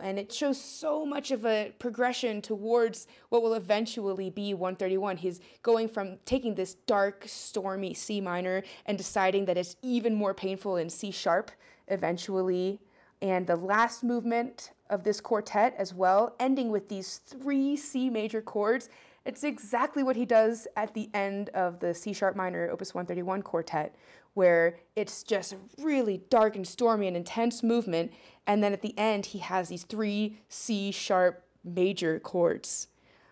And 0.00 0.18
it 0.18 0.30
shows 0.32 0.60
so 0.60 1.06
much 1.06 1.30
of 1.30 1.46
a 1.46 1.72
progression 1.78 2.42
towards 2.42 3.06
what 3.30 3.42
will 3.42 3.54
eventually 3.54 4.28
be 4.28 4.52
131. 4.52 5.16
He's 5.16 5.40
going 5.62 5.88
from 5.88 6.18
taking 6.26 6.54
this 6.54 6.74
dark, 6.74 7.24
stormy 7.26 7.94
C 7.94 8.20
minor 8.20 8.62
and 8.84 8.98
deciding 8.98 9.46
that 9.46 9.56
it's 9.56 9.76
even 9.80 10.14
more 10.14 10.34
painful 10.34 10.76
in 10.76 10.90
C 10.90 11.10
sharp 11.12 11.50
eventually. 11.88 12.80
And 13.22 13.46
the 13.46 13.56
last 13.56 14.04
movement 14.04 14.72
of 14.90 15.04
this 15.04 15.20
quartet 15.20 15.74
as 15.78 15.94
well, 15.94 16.34
ending 16.38 16.70
with 16.70 16.88
these 16.88 17.18
three 17.18 17.76
C 17.76 18.10
major 18.10 18.42
chords. 18.42 18.90
It's 19.26 19.42
exactly 19.42 20.04
what 20.04 20.14
he 20.14 20.24
does 20.24 20.68
at 20.76 20.94
the 20.94 21.10
end 21.12 21.48
of 21.48 21.80
the 21.80 21.92
C 21.94 22.12
sharp 22.12 22.36
minor, 22.36 22.70
Opus 22.70 22.94
131 22.94 23.42
quartet, 23.42 23.96
where 24.34 24.76
it's 24.94 25.24
just 25.24 25.56
really 25.78 26.22
dark 26.30 26.54
and 26.54 26.66
stormy 26.66 27.08
and 27.08 27.16
intense 27.16 27.60
movement. 27.64 28.12
And 28.46 28.62
then 28.62 28.72
at 28.72 28.82
the 28.82 28.96
end, 28.96 29.26
he 29.26 29.40
has 29.40 29.68
these 29.68 29.82
three 29.82 30.38
C 30.48 30.92
sharp 30.92 31.42
major 31.64 32.20
chords. 32.20 32.86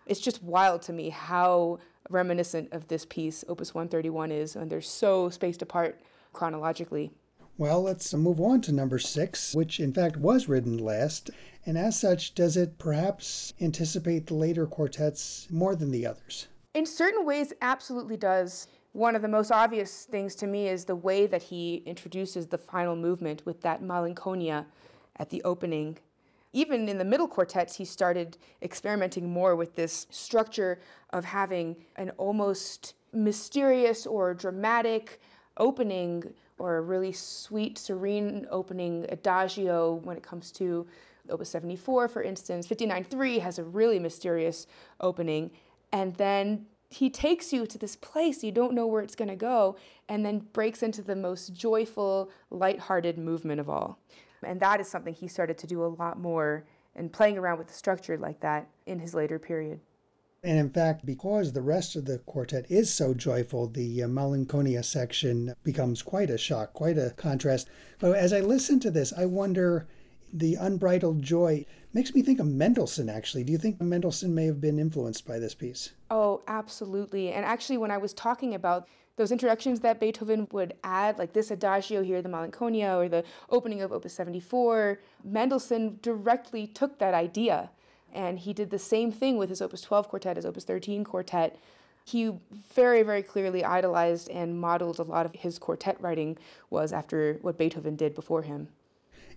It's 0.05 0.19
just 0.19 0.43
wild 0.43 0.81
to 0.83 0.93
me 0.93 1.09
how 1.09 1.79
reminiscent 2.09 2.73
of 2.73 2.89
this 2.89 3.05
piece 3.05 3.45
Opus 3.47 3.73
131 3.73 4.33
is, 4.33 4.57
and 4.57 4.69
they're 4.69 4.81
so 4.81 5.29
spaced 5.29 5.61
apart 5.61 6.01
chronologically. 6.33 7.13
Well, 7.57 7.81
let's 7.81 8.13
move 8.13 8.41
on 8.41 8.59
to 8.61 8.73
number 8.73 8.99
six, 8.99 9.55
which 9.55 9.79
in 9.79 9.93
fact 9.93 10.17
was 10.17 10.49
written 10.49 10.77
last. 10.77 11.29
And 11.65 11.77
as 11.77 11.99
such, 11.99 12.35
does 12.35 12.57
it 12.57 12.77
perhaps 12.77 13.53
anticipate 13.59 14.27
the 14.27 14.35
later 14.35 14.67
quartets 14.67 15.47
more 15.49 15.75
than 15.75 15.91
the 15.91 16.05
others? 16.05 16.47
In 16.75 16.85
certain 16.85 17.25
ways, 17.25 17.53
absolutely 17.61 18.17
does. 18.17 18.67
One 18.91 19.15
of 19.15 19.21
the 19.21 19.27
most 19.27 19.51
obvious 19.51 20.03
things 20.03 20.35
to 20.35 20.47
me 20.47 20.67
is 20.67 20.85
the 20.85 20.95
way 20.95 21.25
that 21.25 21.43
he 21.43 21.83
introduces 21.85 22.47
the 22.47 22.57
final 22.57 22.95
movement 22.95 23.45
with 23.45 23.61
that 23.61 23.81
malinconia 23.81 24.65
at 25.17 25.29
the 25.31 25.41
opening. 25.43 25.97
Even 26.53 26.87
in 26.87 26.97
the 26.97 27.03
middle 27.03 27.27
quartets, 27.27 27.75
he 27.75 27.83
started 27.83 28.37
experimenting 28.61 29.29
more 29.29 29.55
with 29.55 29.75
this 29.75 30.07
structure 30.11 30.79
of 31.09 31.25
having 31.25 31.75
an 31.95 32.11
almost 32.11 32.93
mysterious 33.11 34.05
or 34.05 34.33
dramatic 34.33 35.19
opening 35.57 36.23
or 36.57 36.77
a 36.77 36.81
really 36.81 37.11
sweet, 37.11 37.77
serene 37.77 38.45
opening 38.49 39.05
adagio 39.09 39.95
when 39.95 40.15
it 40.15 40.23
comes 40.23 40.51
to 40.51 40.87
Opus 41.29 41.49
74, 41.49 42.07
for 42.07 42.23
instance. 42.23 42.67
59.3 42.67 43.39
has 43.39 43.59
a 43.59 43.63
really 43.63 43.99
mysterious 43.99 44.67
opening. 44.99 45.51
And 45.91 46.15
then 46.15 46.65
he 46.89 47.09
takes 47.09 47.51
you 47.51 47.65
to 47.65 47.77
this 47.77 47.95
place 47.95 48.43
you 48.43 48.51
don't 48.51 48.73
know 48.73 48.87
where 48.87 49.01
it's 49.01 49.15
going 49.15 49.29
to 49.29 49.35
go 49.35 49.75
and 50.07 50.25
then 50.25 50.39
breaks 50.53 50.83
into 50.83 51.01
the 51.01 51.15
most 51.15 51.53
joyful 51.53 52.29
light-hearted 52.49 53.17
movement 53.17 53.59
of 53.59 53.69
all 53.69 53.99
and 54.43 54.59
that 54.59 54.79
is 54.79 54.87
something 54.87 55.13
he 55.13 55.27
started 55.27 55.57
to 55.57 55.67
do 55.67 55.83
a 55.83 55.87
lot 55.87 56.19
more 56.19 56.63
and 56.95 57.11
playing 57.11 57.37
around 57.37 57.57
with 57.57 57.67
the 57.67 57.73
structure 57.73 58.17
like 58.17 58.39
that 58.39 58.67
in 58.85 58.99
his 58.99 59.13
later 59.13 59.39
period 59.39 59.79
and 60.43 60.59
in 60.59 60.69
fact, 60.69 61.07
because 61.07 61.53
the 61.53 61.63
rest 61.63 61.95
of 61.95 62.05
the 62.05 62.19
quartet 62.19 62.69
is 62.69 62.93
so 62.93 63.15
joyful, 63.15 63.65
the 63.65 64.03
uh, 64.03 64.07
Malinconia 64.07 64.85
section 64.85 65.55
becomes 65.63 66.03
quite 66.03 66.29
a 66.29 66.37
shock, 66.37 66.71
quite 66.73 66.99
a 66.99 67.15
contrast. 67.17 67.67
But 67.97 68.15
as 68.15 68.31
I 68.31 68.41
listen 68.41 68.79
to 68.81 68.91
this, 68.91 69.11
I 69.11 69.25
wonder 69.25 69.87
the 70.33 70.55
unbridled 70.55 71.21
joy 71.21 71.65
makes 71.93 72.13
me 72.13 72.21
think 72.21 72.39
of 72.39 72.47
Mendelssohn, 72.47 73.09
actually. 73.09 73.43
Do 73.43 73.51
you 73.51 73.57
think 73.57 73.81
Mendelssohn 73.81 74.35
may 74.35 74.45
have 74.45 74.59
been 74.59 74.79
influenced 74.79 75.25
by 75.25 75.39
this 75.39 75.55
piece? 75.55 75.91
Oh, 76.11 76.41
absolutely. 76.47 77.31
And 77.31 77.45
actually, 77.45 77.77
when 77.77 77.91
I 77.91 77.97
was 77.97 78.13
talking 78.13 78.53
about 78.53 78.87
those 79.15 79.31
introductions 79.31 79.79
that 79.79 79.99
Beethoven 79.99 80.47
would 80.51 80.73
add, 80.83 81.17
like 81.17 81.33
this 81.33 81.51
adagio 81.51 82.03
here, 82.03 82.21
the 82.21 82.29
Malinconia, 82.29 82.97
or 82.97 83.07
the 83.07 83.23
opening 83.49 83.81
of 83.81 83.93
Opus 83.93 84.13
74, 84.13 84.99
Mendelssohn 85.23 85.99
directly 86.01 86.67
took 86.67 86.99
that 86.99 87.13
idea. 87.13 87.69
And 88.13 88.39
he 88.39 88.53
did 88.53 88.69
the 88.69 88.79
same 88.79 89.11
thing 89.11 89.37
with 89.37 89.49
his 89.49 89.61
Opus 89.61 89.81
12 89.81 90.09
quartet, 90.09 90.35
his 90.35 90.45
Opus 90.45 90.65
13 90.65 91.03
quartet. 91.03 91.57
He 92.03 92.31
very, 92.73 93.03
very 93.03 93.23
clearly 93.23 93.63
idolized 93.63 94.29
and 94.29 94.59
modeled 94.59 94.99
a 94.99 95.03
lot 95.03 95.25
of 95.25 95.33
his 95.33 95.57
quartet 95.57 95.99
writing 95.99 96.37
was 96.69 96.93
after 96.93 97.39
what 97.41 97.57
Beethoven 97.57 97.95
did 97.95 98.13
before 98.13 98.43
him. 98.43 98.67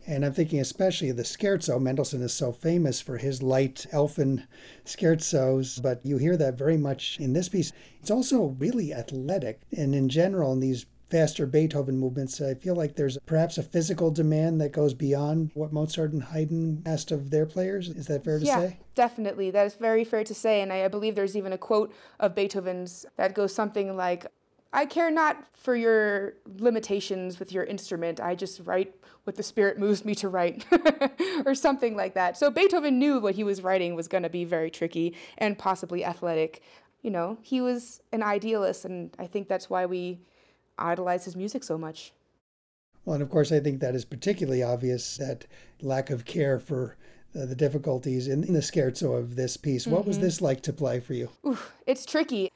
And 0.06 0.24
I'm 0.24 0.32
thinking 0.32 0.60
especially 0.60 1.10
of 1.10 1.16
the 1.16 1.22
scherzo. 1.22 1.80
Mendelssohn 1.80 2.22
is 2.22 2.32
so 2.32 2.50
famous 2.52 3.00
for 3.00 3.18
his 3.18 3.42
light 3.42 3.86
elfin 3.92 4.46
scherzos, 4.84 5.82
but 5.82 6.04
you 6.04 6.16
hear 6.16 6.36
that 6.36 6.56
very 6.56 6.78
much 6.78 7.18
in 7.20 7.34
this 7.34 7.48
piece. 7.48 7.72
It's 8.00 8.10
also 8.10 8.56
really 8.58 8.94
athletic. 8.94 9.60
And 9.76 9.94
in 9.94 10.08
general, 10.08 10.52
in 10.52 10.60
these 10.60 10.86
faster 11.10 11.46
Beethoven 11.46 11.98
movements, 11.98 12.40
I 12.40 12.54
feel 12.54 12.74
like 12.74 12.94
there's 12.96 13.18
perhaps 13.26 13.58
a 13.58 13.62
physical 13.62 14.10
demand 14.10 14.60
that 14.60 14.72
goes 14.72 14.94
beyond 14.94 15.50
what 15.54 15.72
Mozart 15.72 16.12
and 16.12 16.22
Haydn 16.22 16.82
asked 16.86 17.10
of 17.10 17.30
their 17.30 17.46
players. 17.46 17.88
Is 17.88 18.06
that 18.06 18.24
fair 18.24 18.38
to 18.38 18.44
yeah, 18.44 18.58
say? 18.58 18.78
Definitely. 18.94 19.50
That 19.50 19.66
is 19.66 19.74
very 19.74 20.04
fair 20.04 20.24
to 20.24 20.34
say. 20.34 20.60
And 20.60 20.72
I, 20.72 20.84
I 20.84 20.88
believe 20.88 21.14
there's 21.14 21.36
even 21.36 21.52
a 21.52 21.58
quote 21.58 21.92
of 22.20 22.34
Beethoven's 22.34 23.06
that 23.16 23.34
goes 23.34 23.54
something 23.54 23.96
like, 23.96 24.26
I 24.72 24.86
care 24.86 25.10
not 25.10 25.44
for 25.56 25.74
your 25.74 26.34
limitations 26.58 27.38
with 27.38 27.52
your 27.52 27.64
instrument. 27.64 28.20
I 28.20 28.34
just 28.34 28.60
write 28.64 28.94
what 29.24 29.36
the 29.36 29.42
spirit 29.42 29.78
moves 29.78 30.04
me 30.04 30.14
to 30.16 30.28
write, 30.28 30.66
or 31.46 31.54
something 31.54 31.96
like 31.96 32.14
that. 32.14 32.36
So 32.36 32.50
Beethoven 32.50 32.98
knew 32.98 33.18
what 33.18 33.34
he 33.34 33.44
was 33.44 33.62
writing 33.62 33.94
was 33.94 34.08
going 34.08 34.22
to 34.22 34.30
be 34.30 34.44
very 34.44 34.70
tricky 34.70 35.14
and 35.36 35.58
possibly 35.58 36.04
athletic. 36.04 36.62
You 37.02 37.10
know, 37.10 37.38
he 37.42 37.60
was 37.60 38.00
an 38.12 38.22
idealist, 38.22 38.84
and 38.84 39.14
I 39.18 39.26
think 39.26 39.48
that's 39.48 39.70
why 39.70 39.86
we 39.86 40.20
idolize 40.78 41.24
his 41.24 41.36
music 41.36 41.64
so 41.64 41.76
much. 41.76 42.12
Well, 43.04 43.14
and 43.14 43.22
of 43.22 43.30
course, 43.30 43.52
I 43.52 43.60
think 43.60 43.80
that 43.80 43.94
is 43.94 44.04
particularly 44.04 44.62
obvious 44.62 45.16
that 45.16 45.46
lack 45.80 46.10
of 46.10 46.24
care 46.24 46.58
for 46.58 46.96
uh, 47.34 47.46
the 47.46 47.54
difficulties 47.54 48.28
in, 48.28 48.44
in, 48.44 48.54
the 48.54 48.60
scherzo 48.60 49.18
of 49.18 49.36
this 49.36 49.56
piece. 49.56 49.86
What 49.86 50.00
mm-hmm. 50.00 50.08
was 50.08 50.18
this 50.18 50.40
like 50.40 50.62
to 50.62 50.72
play 50.72 51.00
for 51.00 51.14
you? 51.14 51.30
It's 51.86 52.04
tricky. 52.04 52.50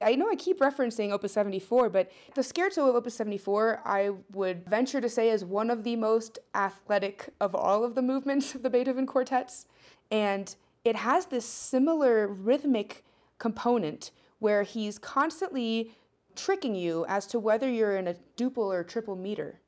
I 0.00 0.14
know 0.14 0.28
I 0.28 0.36
keep 0.36 0.60
referencing 0.60 1.10
Opus 1.10 1.32
74, 1.32 1.88
but 1.88 2.10
the 2.34 2.42
scherzo 2.42 2.88
of 2.88 2.96
Opus 2.96 3.14
74, 3.14 3.80
I 3.84 4.10
would 4.32 4.68
venture 4.68 5.00
to 5.00 5.08
say, 5.08 5.30
is 5.30 5.44
one 5.44 5.70
of 5.70 5.84
the 5.84 5.96
most 5.96 6.38
athletic 6.54 7.30
of 7.40 7.54
all 7.54 7.82
of 7.82 7.94
the 7.94 8.02
movements 8.02 8.54
of 8.54 8.62
the 8.62 8.70
Beethoven 8.70 9.06
quartets. 9.06 9.66
And 10.10 10.54
it 10.84 10.96
has 10.96 11.26
this 11.26 11.46
similar 11.46 12.28
rhythmic 12.28 13.04
component 13.38 14.10
where 14.38 14.62
he's 14.62 14.98
constantly 14.98 15.92
tricking 16.34 16.74
you 16.74 17.06
as 17.08 17.26
to 17.28 17.38
whether 17.38 17.68
you're 17.70 17.96
in 17.96 18.08
a 18.08 18.16
duple 18.36 18.58
or 18.58 18.84
triple 18.84 19.16
meter. 19.16 19.60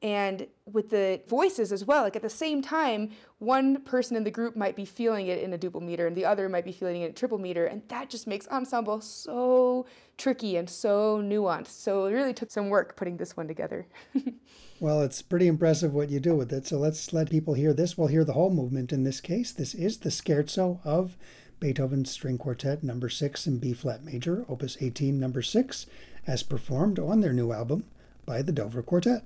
And 0.00 0.46
with 0.64 0.90
the 0.90 1.20
voices 1.26 1.72
as 1.72 1.84
well. 1.84 2.04
Like 2.04 2.14
at 2.14 2.22
the 2.22 2.30
same 2.30 2.62
time, 2.62 3.10
one 3.38 3.80
person 3.82 4.16
in 4.16 4.24
the 4.24 4.30
group 4.30 4.54
might 4.54 4.76
be 4.76 4.84
feeling 4.84 5.26
it 5.26 5.42
in 5.42 5.52
a 5.52 5.58
duple 5.58 5.82
meter 5.82 6.06
and 6.06 6.16
the 6.16 6.24
other 6.24 6.48
might 6.48 6.64
be 6.64 6.72
feeling 6.72 7.02
it 7.02 7.06
in 7.06 7.10
a 7.10 7.14
triple 7.14 7.38
meter. 7.38 7.66
And 7.66 7.82
that 7.88 8.08
just 8.08 8.26
makes 8.26 8.46
ensemble 8.48 9.00
so 9.00 9.86
tricky 10.16 10.56
and 10.56 10.70
so 10.70 11.20
nuanced. 11.20 11.68
So 11.68 12.06
it 12.06 12.12
really 12.12 12.32
took 12.32 12.50
some 12.50 12.68
work 12.68 12.96
putting 12.96 13.16
this 13.16 13.36
one 13.36 13.48
together. 13.48 13.86
well, 14.80 15.02
it's 15.02 15.20
pretty 15.20 15.48
impressive 15.48 15.94
what 15.94 16.10
you 16.10 16.20
do 16.20 16.36
with 16.36 16.52
it. 16.52 16.66
So 16.66 16.78
let's 16.78 17.12
let 17.12 17.30
people 17.30 17.54
hear 17.54 17.72
this. 17.72 17.98
We'll 17.98 18.08
hear 18.08 18.24
the 18.24 18.34
whole 18.34 18.50
movement 18.50 18.92
in 18.92 19.02
this 19.02 19.20
case. 19.20 19.50
This 19.50 19.74
is 19.74 19.98
the 19.98 20.10
scherzo 20.10 20.78
of 20.84 21.16
Beethoven's 21.58 22.12
String 22.12 22.38
Quartet 22.38 22.84
number 22.84 23.08
6 23.08 23.48
in 23.48 23.58
B 23.58 23.72
flat 23.72 24.04
major, 24.04 24.44
opus 24.48 24.76
18 24.80 25.18
number 25.18 25.42
6, 25.42 25.86
as 26.24 26.44
performed 26.44 27.00
on 27.00 27.20
their 27.20 27.32
new 27.32 27.50
album 27.50 27.84
by 28.24 28.42
the 28.42 28.52
Dover 28.52 28.82
Quartet. 28.82 29.24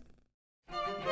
You 0.73 1.12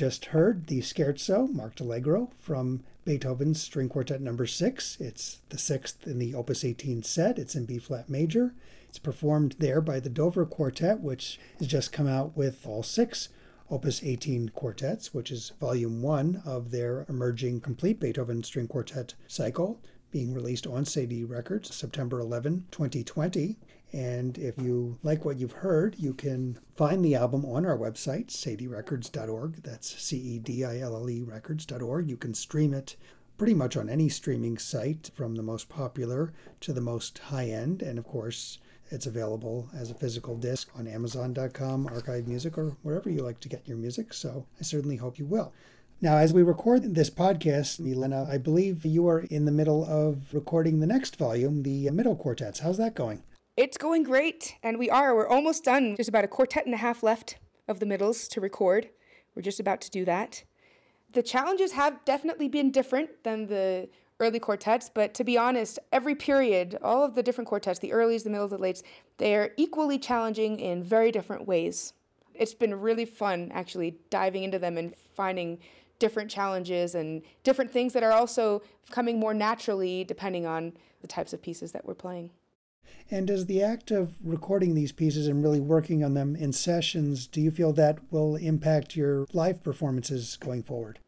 just 0.00 0.24
heard 0.24 0.66
the 0.68 0.80
Scherzo, 0.80 1.46
marked 1.52 1.78
Allegro, 1.78 2.30
from 2.38 2.82
Beethoven's 3.04 3.60
String 3.60 3.90
Quartet 3.90 4.22
number 4.22 4.46
6. 4.46 4.96
It's 4.98 5.42
the 5.50 5.58
sixth 5.58 6.06
in 6.06 6.18
the 6.18 6.34
Opus 6.34 6.64
18 6.64 7.02
set. 7.02 7.38
It's 7.38 7.54
in 7.54 7.66
B 7.66 7.76
flat 7.76 8.08
major. 8.08 8.54
It's 8.88 8.98
performed 8.98 9.56
there 9.58 9.82
by 9.82 10.00
the 10.00 10.08
Dover 10.08 10.46
Quartet, 10.46 11.00
which 11.00 11.38
has 11.58 11.68
just 11.68 11.92
come 11.92 12.06
out 12.06 12.34
with 12.34 12.66
all 12.66 12.82
six 12.82 13.28
Opus 13.70 14.02
18 14.02 14.48
quartets, 14.54 15.12
which 15.12 15.30
is 15.30 15.52
volume 15.60 16.00
one 16.00 16.40
of 16.46 16.70
their 16.70 17.04
emerging 17.06 17.60
complete 17.60 18.00
Beethoven 18.00 18.42
String 18.42 18.68
Quartet 18.68 19.12
cycle, 19.26 19.82
being 20.10 20.32
released 20.32 20.66
on 20.66 20.86
Cedille 20.86 21.28
Records 21.28 21.74
September 21.74 22.20
11, 22.20 22.64
2020. 22.70 23.58
And 23.92 24.38
if 24.38 24.56
you 24.58 24.98
like 25.02 25.24
what 25.24 25.38
you've 25.38 25.52
heard, 25.52 25.96
you 25.98 26.14
can 26.14 26.58
find 26.76 27.04
the 27.04 27.16
album 27.16 27.44
on 27.44 27.66
our 27.66 27.76
website, 27.76 28.28
cedillerecords.org. 28.28 29.62
That's 29.62 30.00
C 30.00 30.16
E 30.16 30.38
D 30.38 30.64
I 30.64 30.78
L 30.78 30.94
L 30.94 31.10
E 31.10 31.22
records.org. 31.22 32.08
You 32.08 32.16
can 32.16 32.34
stream 32.34 32.72
it 32.72 32.96
pretty 33.36 33.54
much 33.54 33.76
on 33.76 33.88
any 33.88 34.08
streaming 34.08 34.58
site, 34.58 35.10
from 35.14 35.34
the 35.34 35.42
most 35.42 35.68
popular 35.68 36.32
to 36.60 36.72
the 36.72 36.80
most 36.80 37.18
high 37.18 37.46
end. 37.46 37.80
And 37.82 37.98
of 37.98 38.04
course, 38.04 38.58
it's 38.90 39.06
available 39.06 39.68
as 39.74 39.90
a 39.90 39.94
physical 39.94 40.36
disc 40.36 40.68
on 40.76 40.86
Amazon.com, 40.86 41.88
ArkivMusic, 41.88 42.58
or 42.58 42.76
wherever 42.82 43.08
you 43.08 43.22
like 43.22 43.40
to 43.40 43.48
get 43.48 43.66
your 43.66 43.76
music. 43.76 44.12
So 44.12 44.46
I 44.58 44.62
certainly 44.62 44.96
hope 44.96 45.18
you 45.18 45.26
will. 45.26 45.52
Now, 46.02 46.16
as 46.16 46.32
we 46.32 46.42
record 46.42 46.94
this 46.94 47.10
podcast, 47.10 47.80
Elena, 47.80 48.26
I 48.30 48.38
believe 48.38 48.84
you 48.84 49.06
are 49.08 49.20
in 49.20 49.44
the 49.44 49.52
middle 49.52 49.84
of 49.84 50.32
recording 50.32 50.80
the 50.80 50.86
next 50.86 51.16
volume, 51.16 51.62
the 51.62 51.90
middle 51.90 52.16
quartets. 52.16 52.60
How's 52.60 52.78
that 52.78 52.94
going? 52.94 53.22
It's 53.60 53.76
going 53.76 54.04
great, 54.04 54.56
and 54.62 54.78
we 54.78 54.88
are. 54.88 55.14
We're 55.14 55.28
almost 55.28 55.64
done. 55.64 55.94
There's 55.94 56.08
about 56.08 56.24
a 56.24 56.28
quartet 56.28 56.64
and 56.64 56.72
a 56.74 56.78
half 56.78 57.02
left 57.02 57.36
of 57.68 57.78
the 57.78 57.84
middles 57.84 58.26
to 58.28 58.40
record. 58.40 58.88
We're 59.34 59.42
just 59.42 59.60
about 59.60 59.82
to 59.82 59.90
do 59.90 60.06
that. 60.06 60.44
The 61.12 61.22
challenges 61.22 61.72
have 61.72 62.02
definitely 62.06 62.48
been 62.48 62.70
different 62.70 63.22
than 63.22 63.48
the 63.48 63.90
early 64.18 64.38
quartets, 64.38 64.88
but 64.88 65.12
to 65.12 65.24
be 65.24 65.36
honest, 65.36 65.78
every 65.92 66.14
period, 66.14 66.78
all 66.80 67.04
of 67.04 67.14
the 67.14 67.22
different 67.22 67.48
quartets, 67.48 67.78
the 67.78 67.90
earlies, 67.90 68.24
the 68.24 68.30
middles, 68.30 68.52
the 68.52 68.56
lates, 68.56 68.82
they 69.18 69.36
are 69.36 69.50
equally 69.58 69.98
challenging 69.98 70.58
in 70.58 70.82
very 70.82 71.12
different 71.12 71.46
ways. 71.46 71.92
It's 72.32 72.54
been 72.54 72.74
really 72.80 73.04
fun 73.04 73.50
actually 73.52 73.98
diving 74.08 74.42
into 74.42 74.58
them 74.58 74.78
and 74.78 74.94
finding 75.14 75.58
different 75.98 76.30
challenges 76.30 76.94
and 76.94 77.20
different 77.42 77.70
things 77.70 77.92
that 77.92 78.02
are 78.02 78.12
also 78.12 78.62
coming 78.90 79.20
more 79.20 79.34
naturally 79.34 80.02
depending 80.02 80.46
on 80.46 80.72
the 81.02 81.06
types 81.06 81.34
of 81.34 81.42
pieces 81.42 81.72
that 81.72 81.84
we're 81.84 81.92
playing. 81.92 82.30
And 83.10 83.26
does 83.26 83.46
the 83.46 83.62
act 83.62 83.90
of 83.90 84.14
recording 84.22 84.74
these 84.74 84.92
pieces 84.92 85.26
and 85.26 85.42
really 85.42 85.58
working 85.58 86.04
on 86.04 86.14
them 86.14 86.36
in 86.36 86.52
sessions, 86.52 87.26
do 87.26 87.40
you 87.40 87.50
feel 87.50 87.72
that 87.72 87.98
will 88.12 88.36
impact 88.36 88.94
your 88.94 89.26
live 89.32 89.64
performances 89.64 90.36
going 90.36 90.62
forward? 90.62 91.00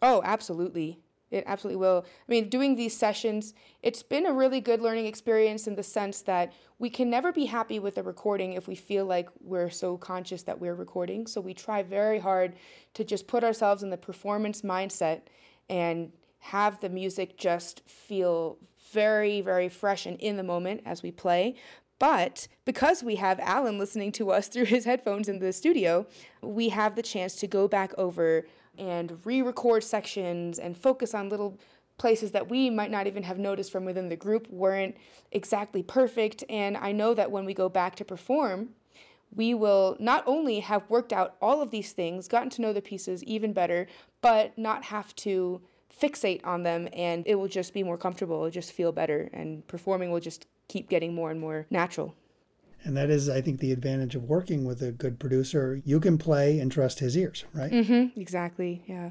Oh, 0.00 0.22
absolutely. 0.24 1.00
It 1.32 1.44
absolutely 1.46 1.78
will. 1.78 2.04
I 2.06 2.30
mean, 2.30 2.48
doing 2.48 2.76
these 2.76 2.96
sessions, 2.96 3.54
it's 3.82 4.02
been 4.02 4.26
a 4.26 4.32
really 4.32 4.60
good 4.60 4.80
learning 4.80 5.06
experience 5.06 5.66
in 5.66 5.74
the 5.74 5.82
sense 5.82 6.22
that 6.22 6.52
we 6.78 6.88
can 6.88 7.10
never 7.10 7.32
be 7.32 7.46
happy 7.46 7.78
with 7.78 7.98
a 7.98 8.02
recording 8.02 8.52
if 8.52 8.66
we 8.66 8.74
feel 8.74 9.04
like 9.04 9.28
we're 9.40 9.70
so 9.70 9.96
conscious 9.96 10.44
that 10.44 10.60
we're 10.60 10.74
recording. 10.74 11.26
So 11.26 11.40
we 11.40 11.54
try 11.54 11.82
very 11.82 12.18
hard 12.18 12.54
to 12.94 13.04
just 13.04 13.26
put 13.26 13.44
ourselves 13.44 13.82
in 13.82 13.90
the 13.90 13.96
performance 13.96 14.62
mindset 14.62 15.22
and 15.68 16.12
have 16.38 16.80
the 16.80 16.88
music 16.88 17.36
just 17.36 17.88
feel 17.88 18.58
very, 18.92 19.40
very 19.40 19.68
fresh 19.68 20.06
and 20.06 20.18
in 20.20 20.36
the 20.36 20.42
moment 20.42 20.82
as 20.84 21.02
we 21.02 21.10
play. 21.10 21.54
But 21.98 22.48
because 22.64 23.02
we 23.02 23.16
have 23.16 23.38
Alan 23.40 23.78
listening 23.78 24.12
to 24.12 24.30
us 24.30 24.48
through 24.52 24.64
his 24.66 24.84
headphones 24.84 25.28
in 25.28 25.38
the 25.38 25.52
studio, 25.52 26.06
we 26.42 26.70
have 26.70 26.96
the 26.96 27.02
chance 27.02 27.36
to 27.36 27.46
go 27.46 27.68
back 27.68 27.92
over 27.98 28.46
and 28.78 29.18
re 29.24 29.42
record 29.42 29.84
sections 29.84 30.58
and 30.58 30.76
focus 30.76 31.14
on 31.14 31.28
little 31.28 31.58
places 31.98 32.30
that 32.32 32.48
we 32.48 32.70
might 32.70 32.90
not 32.90 33.06
even 33.06 33.22
have 33.22 33.38
noticed 33.38 33.70
from 33.70 33.84
within 33.84 34.08
the 34.08 34.16
group 34.16 34.48
weren't 34.48 34.96
exactly 35.32 35.82
perfect. 35.82 36.42
And 36.48 36.78
I 36.78 36.92
know 36.92 37.12
that 37.12 37.30
when 37.30 37.44
we 37.44 37.52
go 37.52 37.68
back 37.68 37.94
to 37.96 38.04
perform, 38.06 38.70
we 39.34 39.52
will 39.52 39.96
not 40.00 40.24
only 40.26 40.60
have 40.60 40.88
worked 40.88 41.12
out 41.12 41.36
all 41.42 41.60
of 41.60 41.70
these 41.70 41.92
things, 41.92 42.26
gotten 42.26 42.48
to 42.50 42.62
know 42.62 42.72
the 42.72 42.80
pieces 42.80 43.22
even 43.24 43.52
better, 43.52 43.86
but 44.22 44.56
not 44.56 44.84
have 44.84 45.14
to 45.16 45.60
fixate 45.98 46.44
on 46.44 46.62
them 46.62 46.88
and 46.92 47.24
it 47.26 47.34
will 47.36 47.48
just 47.48 47.74
be 47.74 47.82
more 47.82 47.98
comfortable, 47.98 48.36
it'll 48.36 48.50
just 48.50 48.72
feel 48.72 48.92
better, 48.92 49.30
and 49.32 49.66
performing 49.66 50.10
will 50.10 50.20
just 50.20 50.46
keep 50.68 50.88
getting 50.88 51.14
more 51.14 51.30
and 51.30 51.40
more 51.40 51.66
natural. 51.70 52.14
And 52.82 52.96
that 52.96 53.10
is, 53.10 53.28
I 53.28 53.40
think, 53.42 53.60
the 53.60 53.72
advantage 53.72 54.14
of 54.14 54.24
working 54.24 54.64
with 54.64 54.80
a 54.80 54.92
good 54.92 55.18
producer. 55.18 55.82
You 55.84 56.00
can 56.00 56.16
play 56.16 56.58
and 56.58 56.72
trust 56.72 57.00
his 57.00 57.16
ears, 57.16 57.44
right? 57.52 57.70
Mm-hmm, 57.70 58.18
exactly, 58.18 58.82
yeah. 58.86 59.10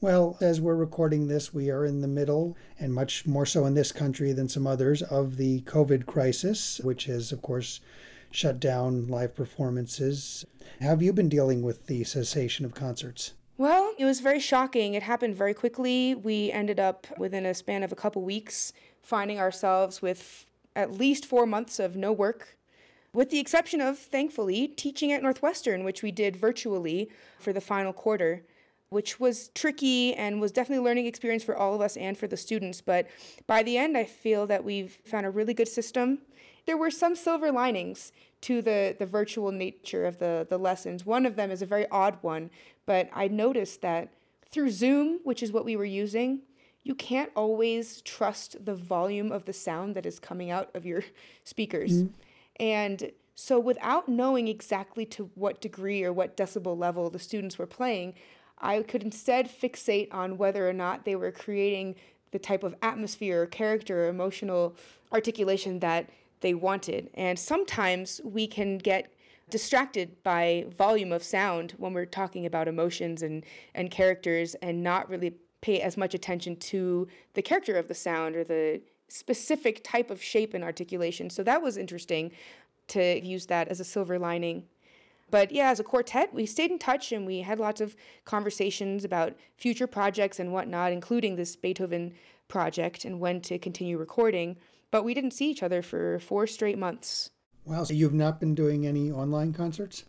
Well, 0.00 0.36
as 0.40 0.60
we're 0.60 0.76
recording 0.76 1.26
this, 1.26 1.52
we 1.52 1.70
are 1.70 1.84
in 1.84 2.02
the 2.02 2.08
middle, 2.08 2.56
and 2.78 2.94
much 2.94 3.26
more 3.26 3.46
so 3.46 3.64
in 3.64 3.74
this 3.74 3.90
country 3.90 4.32
than 4.32 4.48
some 4.48 4.66
others, 4.66 5.02
of 5.02 5.38
the 5.38 5.62
COVID 5.62 6.06
crisis, 6.06 6.80
which 6.84 7.06
has, 7.06 7.32
of 7.32 7.42
course, 7.42 7.80
shut 8.30 8.60
down 8.60 9.08
live 9.08 9.34
performances. 9.34 10.44
How 10.80 10.88
have 10.88 11.02
you 11.02 11.12
been 11.12 11.28
dealing 11.28 11.62
with 11.62 11.86
the 11.86 12.04
cessation 12.04 12.64
of 12.64 12.74
concerts? 12.74 13.32
Well, 13.56 13.92
it 13.98 14.04
was 14.04 14.18
very 14.18 14.40
shocking. 14.40 14.94
It 14.94 15.04
happened 15.04 15.36
very 15.36 15.54
quickly. 15.54 16.14
We 16.14 16.50
ended 16.50 16.80
up 16.80 17.06
within 17.18 17.46
a 17.46 17.54
span 17.54 17.84
of 17.84 17.92
a 17.92 17.96
couple 17.96 18.22
weeks 18.22 18.72
finding 19.00 19.38
ourselves 19.38 20.02
with 20.02 20.46
at 20.74 20.90
least 20.92 21.24
four 21.24 21.46
months 21.46 21.78
of 21.78 21.94
no 21.94 22.12
work 22.12 22.56
with 23.12 23.30
the 23.30 23.38
exception 23.38 23.80
of, 23.80 23.96
thankfully, 23.96 24.66
teaching 24.66 25.12
at 25.12 25.22
Northwestern, 25.22 25.84
which 25.84 26.02
we 26.02 26.10
did 26.10 26.34
virtually 26.34 27.08
for 27.38 27.52
the 27.52 27.60
final 27.60 27.92
quarter, 27.92 28.42
which 28.88 29.20
was 29.20 29.50
tricky 29.54 30.12
and 30.14 30.40
was 30.40 30.50
definitely 30.50 30.82
a 30.82 30.82
learning 30.82 31.06
experience 31.06 31.44
for 31.44 31.56
all 31.56 31.74
of 31.74 31.80
us 31.80 31.96
and 31.96 32.18
for 32.18 32.26
the 32.26 32.36
students. 32.36 32.80
But 32.80 33.06
by 33.46 33.62
the 33.62 33.78
end, 33.78 33.96
I 33.96 34.04
feel 34.04 34.48
that 34.48 34.64
we've 34.64 34.98
found 35.04 35.26
a 35.26 35.30
really 35.30 35.54
good 35.54 35.68
system. 35.68 36.18
There 36.66 36.76
were 36.76 36.90
some 36.90 37.14
silver 37.14 37.52
linings 37.52 38.10
to 38.42 38.60
the, 38.60 38.96
the 38.98 39.06
virtual 39.06 39.52
nature 39.52 40.06
of 40.06 40.18
the, 40.18 40.46
the 40.50 40.58
lessons. 40.58 41.06
One 41.06 41.24
of 41.24 41.36
them 41.36 41.50
is 41.50 41.62
a 41.62 41.66
very 41.66 41.88
odd 41.90 42.18
one, 42.20 42.50
but 42.86 43.08
I 43.12 43.28
noticed 43.28 43.82
that 43.82 44.10
through 44.48 44.70
Zoom, 44.70 45.20
which 45.24 45.42
is 45.42 45.52
what 45.52 45.64
we 45.64 45.76
were 45.76 45.84
using, 45.84 46.42
you 46.82 46.94
can't 46.94 47.30
always 47.34 48.02
trust 48.02 48.64
the 48.64 48.74
volume 48.74 49.32
of 49.32 49.46
the 49.46 49.52
sound 49.52 49.96
that 49.96 50.06
is 50.06 50.18
coming 50.18 50.50
out 50.50 50.70
of 50.74 50.84
your 50.84 51.02
speakers. 51.44 52.02
Mm-hmm. 52.02 52.12
And 52.60 53.10
so, 53.34 53.58
without 53.58 54.08
knowing 54.08 54.46
exactly 54.46 55.04
to 55.06 55.30
what 55.34 55.60
degree 55.60 56.04
or 56.04 56.12
what 56.12 56.36
decibel 56.36 56.78
level 56.78 57.10
the 57.10 57.18
students 57.18 57.58
were 57.58 57.66
playing, 57.66 58.14
I 58.58 58.82
could 58.82 59.02
instead 59.02 59.50
fixate 59.50 60.12
on 60.12 60.38
whether 60.38 60.68
or 60.68 60.72
not 60.72 61.04
they 61.04 61.16
were 61.16 61.32
creating 61.32 61.96
the 62.30 62.38
type 62.38 62.62
of 62.62 62.74
atmosphere, 62.82 63.42
or 63.42 63.46
character, 63.46 64.04
or 64.04 64.08
emotional 64.08 64.76
articulation 65.12 65.80
that 65.80 66.10
they 66.40 66.54
wanted. 66.54 67.10
And 67.14 67.38
sometimes 67.38 68.20
we 68.24 68.46
can 68.46 68.78
get 68.78 69.12
distracted 69.50 70.22
by 70.22 70.66
volume 70.70 71.12
of 71.12 71.22
sound 71.22 71.74
when 71.78 71.92
we're 71.92 72.06
talking 72.06 72.46
about 72.46 72.68
emotions 72.68 73.22
and, 73.22 73.44
and 73.74 73.90
characters 73.90 74.54
and 74.56 74.82
not 74.82 75.08
really 75.08 75.34
pay 75.60 75.80
as 75.80 75.96
much 75.96 76.14
attention 76.14 76.56
to 76.56 77.08
the 77.34 77.42
character 77.42 77.76
of 77.76 77.88
the 77.88 77.94
sound 77.94 78.36
or 78.36 78.44
the 78.44 78.80
specific 79.08 79.82
type 79.84 80.10
of 80.10 80.22
shape 80.22 80.54
and 80.54 80.64
articulation. 80.64 81.30
So 81.30 81.42
that 81.42 81.62
was 81.62 81.76
interesting 81.76 82.32
to 82.88 83.24
use 83.24 83.46
that 83.46 83.68
as 83.68 83.80
a 83.80 83.84
silver 83.84 84.18
lining. 84.18 84.64
But 85.30 85.52
yeah, 85.52 85.70
as 85.70 85.80
a 85.80 85.84
quartet, 85.84 86.34
we 86.34 86.46
stayed 86.46 86.70
in 86.70 86.78
touch 86.78 87.12
and 87.12 87.26
we 87.26 87.40
had 87.40 87.58
lots 87.58 87.80
of 87.80 87.96
conversations 88.24 89.04
about 89.04 89.34
future 89.56 89.86
projects 89.86 90.38
and 90.38 90.52
whatnot, 90.52 90.92
including 90.92 91.36
this 91.36 91.56
Beethoven 91.56 92.14
project 92.48 93.04
and 93.04 93.20
when 93.20 93.40
to 93.42 93.58
continue 93.58 93.98
recording. 93.98 94.56
But 94.90 95.02
we 95.02 95.14
didn't 95.14 95.32
see 95.32 95.50
each 95.50 95.62
other 95.62 95.82
for 95.82 96.18
four 96.18 96.46
straight 96.46 96.78
months. 96.78 97.30
Wow, 97.66 97.84
so 97.84 97.94
you've 97.94 98.14
not 98.14 98.40
been 98.40 98.54
doing 98.54 98.86
any 98.86 99.10
online 99.10 99.52
concerts? 99.52 100.04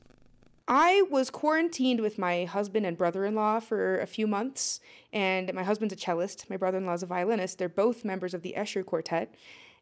I 0.67 1.03
was 1.11 1.29
quarantined 1.29 2.01
with 2.01 2.17
my 2.17 2.45
husband 2.45 2.85
and 2.85 2.97
brother 2.97 3.23
in 3.23 3.35
law 3.35 3.59
for 3.59 3.99
a 3.99 4.07
few 4.07 4.25
months, 4.25 4.79
and 5.13 5.53
my 5.53 5.63
husband's 5.63 5.93
a 5.93 5.97
cellist, 5.97 6.49
my 6.49 6.57
brother 6.57 6.79
in 6.79 6.85
law's 6.85 7.03
a 7.03 7.05
violinist. 7.05 7.59
They're 7.59 7.69
both 7.69 8.03
members 8.03 8.33
of 8.33 8.41
the 8.41 8.55
Escher 8.57 8.83
Quartet. 8.83 9.35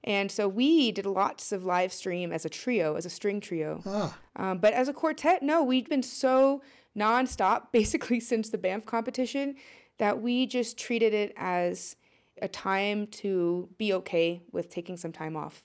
And 0.03 0.29
so 0.29 0.49
we 0.49 0.91
did 0.91 1.05
lots 1.05 1.53
of 1.53 1.63
live 1.63 1.93
stream 1.93 2.33
as 2.33 2.43
a 2.43 2.49
trio, 2.49 2.95
as 2.95 3.05
a 3.05 3.09
string 3.09 3.39
trio. 3.39 3.81
Ah. 3.85 4.17
Um, 4.35 4.57
but 4.57 4.73
as 4.73 4.89
a 4.89 4.93
quartet, 4.93 5.41
no, 5.41 5.63
we've 5.63 5.87
been 5.87 6.03
so 6.03 6.61
nonstop 6.97 7.67
basically 7.71 8.19
since 8.19 8.49
the 8.49 8.57
Banff 8.57 8.85
competition 8.85 9.55
that 9.99 10.21
we 10.21 10.45
just 10.45 10.77
treated 10.77 11.13
it 11.13 11.33
as 11.37 11.95
a 12.41 12.49
time 12.49 13.07
to 13.07 13.69
be 13.77 13.93
okay 13.93 14.41
with 14.51 14.69
taking 14.69 14.97
some 14.97 15.13
time 15.13 15.37
off. 15.37 15.63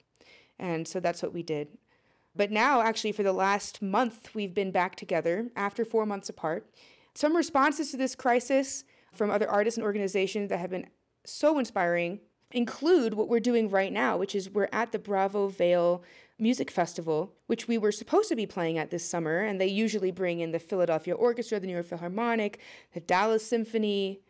And 0.61 0.87
so 0.87 1.01
that's 1.01 1.23
what 1.23 1.33
we 1.33 1.43
did. 1.43 1.69
But 2.35 2.51
now, 2.51 2.81
actually, 2.81 3.13
for 3.13 3.23
the 3.23 3.33
last 3.33 3.83
month, 3.83 4.35
we've 4.35 4.55
been 4.55 4.71
back 4.71 4.95
together 4.97 5.51
after 5.57 5.85
four 5.85 6.07
months 6.07 6.29
apart. 6.29 6.71
Some 7.15 7.37
responses 7.37 7.91
to 7.91 7.97
this 7.97 8.15
crisis 8.15 8.85
from 9.13 9.31
other 9.31 9.49
artists 9.49 9.77
and 9.77 9.85
organizations 9.85 10.51
that 10.51 10.61
have 10.61 10.71
been 10.71 10.87
so 11.25 11.59
inspiring 11.59 12.21
include 12.53 13.15
what 13.15 13.29
we're 13.29 13.41
doing 13.41 13.69
right 13.69 13.93
now, 13.93 14.17
which 14.17 14.35
is 14.35 14.51
we're 14.51 14.69
at 14.73 14.93
the 14.93 14.99
Bravo 14.99 15.49
Vail 15.49 16.03
Music 16.39 16.71
Festival, 16.71 17.35
which 17.47 17.67
we 17.67 17.77
were 17.77 17.93
supposed 17.93 18.29
to 18.29 18.37
be 18.37 18.47
playing 18.47 18.79
at 18.79 18.91
this 18.91 19.09
summer. 19.09 19.41
And 19.41 19.61
they 19.61 19.67
usually 19.67 20.13
bring 20.13 20.41
in 20.41 20.53
the 20.53 20.59
Philadelphia 20.59 21.15
Orchestra, 21.15 21.59
the 21.59 21.67
New 21.67 21.73
York 21.73 21.87
Philharmonic, 21.87 22.61
the 22.95 23.01
Dallas 23.01 23.45
Symphony, 23.45 24.21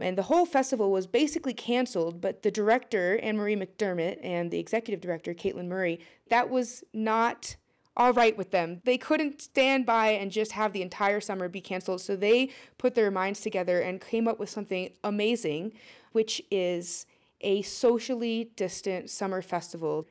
and 0.00 0.18
the 0.18 0.24
whole 0.24 0.44
festival 0.44 0.90
was 0.90 1.06
basically 1.06 1.54
canceled, 1.54 2.20
but 2.20 2.42
the 2.42 2.50
director, 2.50 3.18
Anne 3.22 3.36
Marie 3.36 3.56
McDermott, 3.56 4.18
and 4.22 4.50
the 4.50 4.58
executive 4.58 5.00
director, 5.00 5.34
Caitlin 5.34 5.68
Murray, 5.68 6.00
that 6.30 6.50
was 6.50 6.82
not 6.92 7.56
all 7.96 8.12
right 8.12 8.36
with 8.36 8.50
them. 8.50 8.80
They 8.84 8.98
couldn't 8.98 9.40
stand 9.40 9.86
by 9.86 10.08
and 10.08 10.32
just 10.32 10.52
have 10.52 10.72
the 10.72 10.82
entire 10.82 11.20
summer 11.20 11.48
be 11.48 11.60
canceled. 11.60 12.00
So 12.00 12.16
they 12.16 12.50
put 12.76 12.96
their 12.96 13.10
minds 13.10 13.40
together 13.40 13.80
and 13.80 14.00
came 14.00 14.26
up 14.26 14.40
with 14.40 14.50
something 14.50 14.90
amazing, 15.04 15.72
which 16.12 16.42
is 16.50 17.06
a 17.40 17.62
socially 17.62 18.50
distant 18.56 19.10
summer 19.10 19.42
festival. 19.42 20.08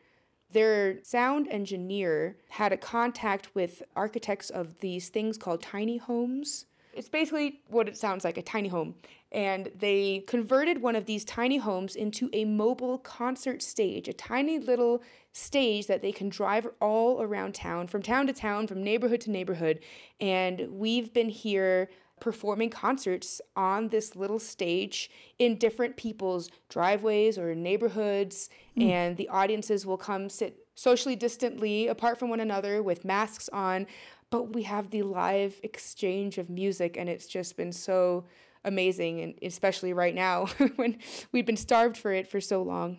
Their 0.52 1.04
sound 1.04 1.48
engineer 1.50 2.38
had 2.48 2.72
a 2.72 2.78
contact 2.78 3.54
with 3.54 3.84
architects 3.96 4.50
of 4.50 4.80
these 4.80 5.10
things 5.10 5.38
called 5.38 5.62
tiny 5.62 5.98
homes. 5.98 6.68
It's 6.94 7.10
basically 7.10 7.62
what 7.68 7.90
it 7.90 7.98
sounds 7.98 8.24
like 8.24 8.38
a 8.38 8.44
tiny 8.44 8.70
home 8.70 8.96
and 9.34 9.72
they 9.76 10.24
converted 10.28 10.82
one 10.82 10.96
of 10.96 11.06
these 11.06 11.26
tiny 11.26 11.58
homes 11.58 11.96
into 11.96 12.30
a 12.34 12.46
mobile 12.46 13.00
concert 13.00 13.64
stage, 13.64 14.08
a 14.08 14.14
tiny 14.14 14.60
little 14.60 15.02
stage 15.32 15.88
that 15.88 16.04
they 16.04 16.12
can 16.12 16.30
drive 16.30 16.68
all 16.80 17.22
around 17.22 17.56
town, 17.56 17.88
from 17.88 18.04
town 18.04 18.28
to 18.28 18.34
town, 18.34 18.68
from 18.68 18.84
neighborhood 18.84 19.22
to 19.22 19.32
neighborhood. 19.32 19.80
And 20.22 20.68
we've 20.70 21.12
been 21.12 21.30
here 21.30 21.90
performing 22.20 22.70
concerts 22.70 23.42
on 23.56 23.90
this 23.90 24.16
little 24.16 24.40
stage 24.40 25.10
in 25.40 25.58
different 25.58 25.98
people's 25.98 26.50
driveways 26.70 27.38
or 27.38 27.56
neighborhoods, 27.56 28.50
mm. 28.78 28.88
and 28.88 29.18
the 29.18 29.28
audiences 29.30 29.86
will 29.86 29.98
come 29.98 30.30
sit 30.30 30.60
socially 30.76 31.16
distantly 31.16 31.88
apart 31.88 32.20
from 32.20 32.30
one 32.30 32.40
another 32.40 32.82
with 32.84 33.04
masks 33.04 33.50
on. 33.50 33.88
But 34.30 34.54
we 34.54 34.64
have 34.64 34.92
the 34.92 35.02
live 35.02 35.60
exchange 35.64 36.38
of 36.38 36.50
music, 36.50 36.98
and 36.98 37.10
it's 37.10 37.28
just 37.28 37.58
been 37.58 37.72
so 37.72 38.26
amazing, 38.66 39.22
and 39.22 39.36
especially 39.42 39.94
right 39.94 40.16
now 40.16 40.46
when 40.76 40.98
we've 41.32 41.46
been 41.46 41.58
starved 41.58 41.98
for 41.98 42.12
it 42.12 42.28
for 42.28 42.42
so 42.42 42.62
long. 42.62 42.98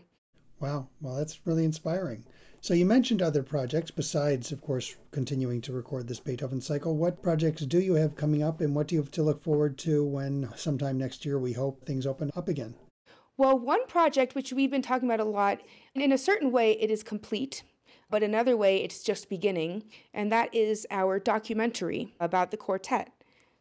Wow, 0.60 0.88
well, 1.00 1.16
that's 1.16 1.40
really 1.44 1.64
inspiring. 1.64 2.24
So 2.60 2.72
you 2.72 2.86
mentioned 2.86 3.20
other 3.20 3.42
projects 3.42 3.90
besides, 3.90 4.50
of 4.50 4.62
course, 4.62 4.96
continuing 5.10 5.60
to 5.62 5.72
record 5.74 6.08
this 6.08 6.20
Beethoven 6.20 6.62
cycle. 6.62 6.96
What 6.96 7.22
projects 7.22 7.60
do 7.66 7.78
you 7.78 7.94
have 7.94 8.16
coming 8.16 8.42
up, 8.42 8.62
and 8.62 8.74
what 8.74 8.86
do 8.86 8.94
you 8.94 9.02
have 9.02 9.10
to 9.10 9.22
look 9.22 9.42
forward 9.42 9.76
to 9.80 10.02
when 10.02 10.48
sometime 10.56 10.96
next 10.96 11.26
year 11.26 11.38
we 11.38 11.52
hope 11.52 11.84
things 11.84 12.06
open 12.06 12.30
up 12.34 12.48
again? 12.48 12.74
Well, 13.36 13.58
one 13.58 13.86
project 13.86 14.34
which 14.34 14.52
we've 14.52 14.70
been 14.70 14.80
talking 14.80 15.08
about 15.08 15.20
a 15.20 15.28
lot, 15.28 15.60
and 15.94 16.02
in 16.02 16.12
a 16.12 16.16
certain 16.16 16.52
way 16.52 16.72
it 16.80 16.90
is 16.90 17.02
complete, 17.02 17.64
but 18.08 18.22
another 18.22 18.56
way 18.56 18.76
it's 18.76 19.02
just 19.02 19.28
beginning, 19.28 19.84
and 20.14 20.32
that 20.32 20.54
is 20.54 20.86
our 20.90 21.18
documentary 21.18 22.14
about 22.20 22.50
the 22.50 22.56
quartet. 22.56 23.12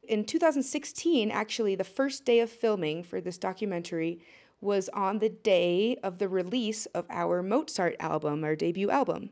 In 0.08 0.26
2016, 0.26 1.32
actually, 1.32 1.76
the 1.76 1.84
first 1.84 2.26
day 2.26 2.40
of 2.40 2.50
filming 2.50 3.04
for 3.04 3.22
this 3.22 3.38
documentary 3.38 4.20
was 4.60 4.90
on 4.90 5.20
the 5.20 5.30
day 5.30 5.98
of 6.04 6.18
the 6.18 6.28
release 6.28 6.86
of 6.88 7.06
our 7.10 7.42
Mozart 7.42 7.96
album, 8.00 8.44
our 8.44 8.56
debut 8.56 8.90
album. 8.90 9.30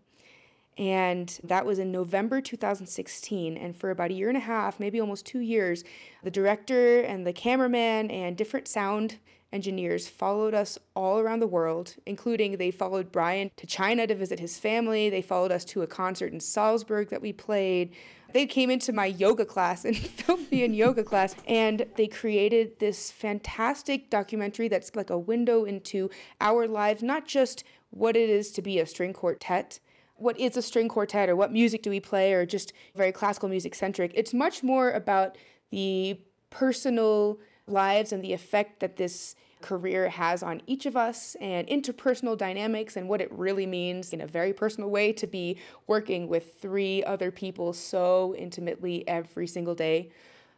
And 0.77 1.39
that 1.43 1.65
was 1.65 1.79
in 1.79 1.91
November 1.91 2.39
2016. 2.39 3.57
And 3.57 3.75
for 3.75 3.91
about 3.91 4.11
a 4.11 4.13
year 4.13 4.29
and 4.29 4.37
a 4.37 4.41
half, 4.41 4.79
maybe 4.79 4.99
almost 4.99 5.25
two 5.25 5.39
years, 5.39 5.83
the 6.23 6.31
director 6.31 7.01
and 7.01 7.27
the 7.27 7.33
cameraman 7.33 8.09
and 8.09 8.37
different 8.37 8.67
sound 8.67 9.17
engineers 9.53 10.07
followed 10.07 10.53
us 10.53 10.77
all 10.95 11.19
around 11.19 11.39
the 11.39 11.47
world, 11.47 11.95
including 12.05 12.57
they 12.57 12.71
followed 12.71 13.11
Brian 13.11 13.51
to 13.57 13.67
China 13.67 14.07
to 14.07 14.15
visit 14.15 14.39
his 14.39 14.57
family. 14.57 15.09
They 15.09 15.21
followed 15.21 15.51
us 15.51 15.65
to 15.65 15.81
a 15.81 15.87
concert 15.87 16.31
in 16.31 16.39
Salzburg 16.39 17.09
that 17.09 17.21
we 17.21 17.33
played. 17.33 17.93
They 18.33 18.45
came 18.45 18.69
into 18.69 18.93
my 18.93 19.07
yoga 19.07 19.45
class 19.45 19.83
and 19.83 19.97
filmed 19.97 20.49
me 20.51 20.63
in 20.63 20.73
yoga 20.73 21.03
class. 21.03 21.35
And 21.47 21.85
they 21.97 22.07
created 22.07 22.79
this 22.79 23.11
fantastic 23.11 24.09
documentary 24.09 24.67
that's 24.67 24.95
like 24.95 25.09
a 25.09 25.17
window 25.17 25.65
into 25.65 26.09
our 26.39 26.67
lives, 26.67 27.03
not 27.03 27.27
just 27.27 27.63
what 27.89 28.15
it 28.15 28.29
is 28.29 28.51
to 28.53 28.61
be 28.61 28.79
a 28.79 28.85
string 28.85 29.13
quartet. 29.13 29.79
What 30.15 30.39
is 30.39 30.55
a 30.55 30.61
string 30.61 30.87
quartet, 30.87 31.29
or 31.29 31.35
what 31.35 31.51
music 31.51 31.81
do 31.81 31.89
we 31.89 31.99
play, 31.99 32.31
or 32.33 32.45
just 32.45 32.73
very 32.95 33.11
classical 33.11 33.49
music 33.49 33.73
centric? 33.73 34.11
It's 34.13 34.35
much 34.35 34.61
more 34.61 34.91
about 34.91 35.35
the 35.71 36.19
personal 36.51 37.39
lives 37.67 38.11
and 38.11 38.23
the 38.23 38.33
effect 38.33 38.79
that 38.79 38.97
this 38.97 39.35
career 39.61 40.09
has 40.09 40.43
on 40.43 40.61
each 40.65 40.85
of 40.85 40.97
us 40.97 41.35
and 41.39 41.67
interpersonal 41.67 42.37
dynamics 42.37 42.97
and 42.97 43.07
what 43.07 43.21
it 43.21 43.31
really 43.31 43.65
means 43.65 44.11
in 44.11 44.21
a 44.21 44.27
very 44.27 44.51
personal 44.51 44.89
way 44.89 45.13
to 45.13 45.27
be 45.27 45.57
working 45.87 46.27
with 46.27 46.59
three 46.59 47.03
other 47.03 47.31
people 47.31 47.71
so 47.71 48.35
intimately 48.37 49.07
every 49.07 49.47
single 49.47 49.75
day. 49.75 50.09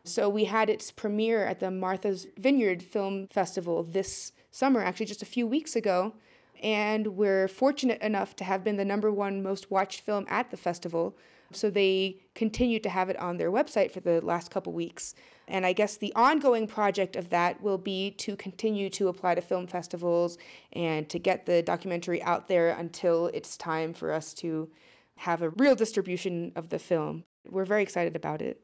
So 0.05 0.27
we 0.27 0.45
had 0.45 0.69
its 0.69 0.91
premiere 0.91 1.45
at 1.45 1.59
the 1.59 1.71
Martha's 1.71 2.27
Vineyard 2.37 2.83
Film 2.83 3.27
Festival 3.27 3.83
this 3.83 4.33
summer, 4.51 4.81
actually 4.81 5.05
just 5.05 5.21
a 5.21 5.25
few 5.25 5.47
weeks 5.47 5.75
ago. 5.75 6.13
And 6.61 7.17
we're 7.17 7.47
fortunate 7.47 8.01
enough 8.01 8.35
to 8.37 8.43
have 8.43 8.63
been 8.63 8.77
the 8.77 8.85
number 8.85 9.11
one 9.11 9.43
most 9.43 9.69
watched 9.69 10.01
film 10.01 10.25
at 10.29 10.49
the 10.49 10.57
festival. 10.57 11.15
So 11.55 11.69
they 11.69 12.17
continued 12.35 12.83
to 12.83 12.89
have 12.89 13.09
it 13.09 13.19
on 13.19 13.37
their 13.37 13.51
website 13.51 13.91
for 13.91 13.99
the 13.99 14.21
last 14.21 14.51
couple 14.51 14.73
weeks. 14.73 15.15
And 15.47 15.65
I 15.65 15.73
guess 15.73 15.97
the 15.97 16.13
ongoing 16.15 16.67
project 16.67 17.15
of 17.15 17.29
that 17.29 17.61
will 17.61 17.77
be 17.77 18.11
to 18.11 18.35
continue 18.35 18.89
to 18.91 19.09
apply 19.09 19.35
to 19.35 19.41
film 19.41 19.67
festivals 19.67 20.37
and 20.71 21.09
to 21.09 21.19
get 21.19 21.45
the 21.45 21.61
documentary 21.61 22.23
out 22.23 22.47
there 22.47 22.69
until 22.69 23.27
it's 23.27 23.57
time 23.57 23.93
for 23.93 24.11
us 24.11 24.33
to 24.35 24.69
have 25.17 25.41
a 25.41 25.49
real 25.49 25.75
distribution 25.75 26.51
of 26.55 26.69
the 26.69 26.79
film. 26.79 27.25
We're 27.49 27.65
very 27.65 27.83
excited 27.83 28.15
about 28.15 28.41
it. 28.41 28.63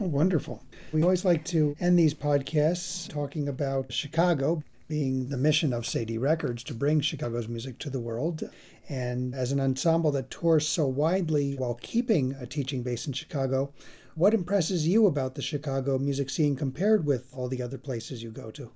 Oh, 0.00 0.06
wonderful. 0.06 0.62
We 0.92 1.02
always 1.02 1.24
like 1.24 1.44
to 1.46 1.76
end 1.80 1.98
these 1.98 2.14
podcasts 2.14 3.08
talking 3.08 3.48
about 3.48 3.92
Chicago 3.92 4.62
being 4.88 5.28
the 5.28 5.36
mission 5.36 5.72
of 5.72 5.84
Cedille 5.84 6.20
Records 6.20 6.62
to 6.64 6.74
bring 6.74 7.00
Chicago's 7.00 7.48
music 7.48 7.78
to 7.80 7.90
the 7.90 8.00
world. 8.00 8.48
And 8.88 9.34
as 9.34 9.52
an 9.52 9.60
ensemble 9.60 10.10
that 10.12 10.30
tours 10.30 10.66
so 10.66 10.86
widely 10.86 11.54
while 11.54 11.74
keeping 11.74 12.32
a 12.40 12.46
teaching 12.46 12.82
base 12.82 13.06
in 13.06 13.12
Chicago, 13.12 13.72
what 14.14 14.34
impresses 14.34 14.88
you 14.88 15.06
about 15.06 15.34
the 15.34 15.42
Chicago 15.42 15.98
music 15.98 16.30
scene 16.30 16.56
compared 16.56 17.04
with 17.04 17.32
all 17.34 17.48
the 17.48 17.62
other 17.62 17.78
places 17.78 18.22
you 18.22 18.30
go 18.30 18.50
to? 18.52 18.72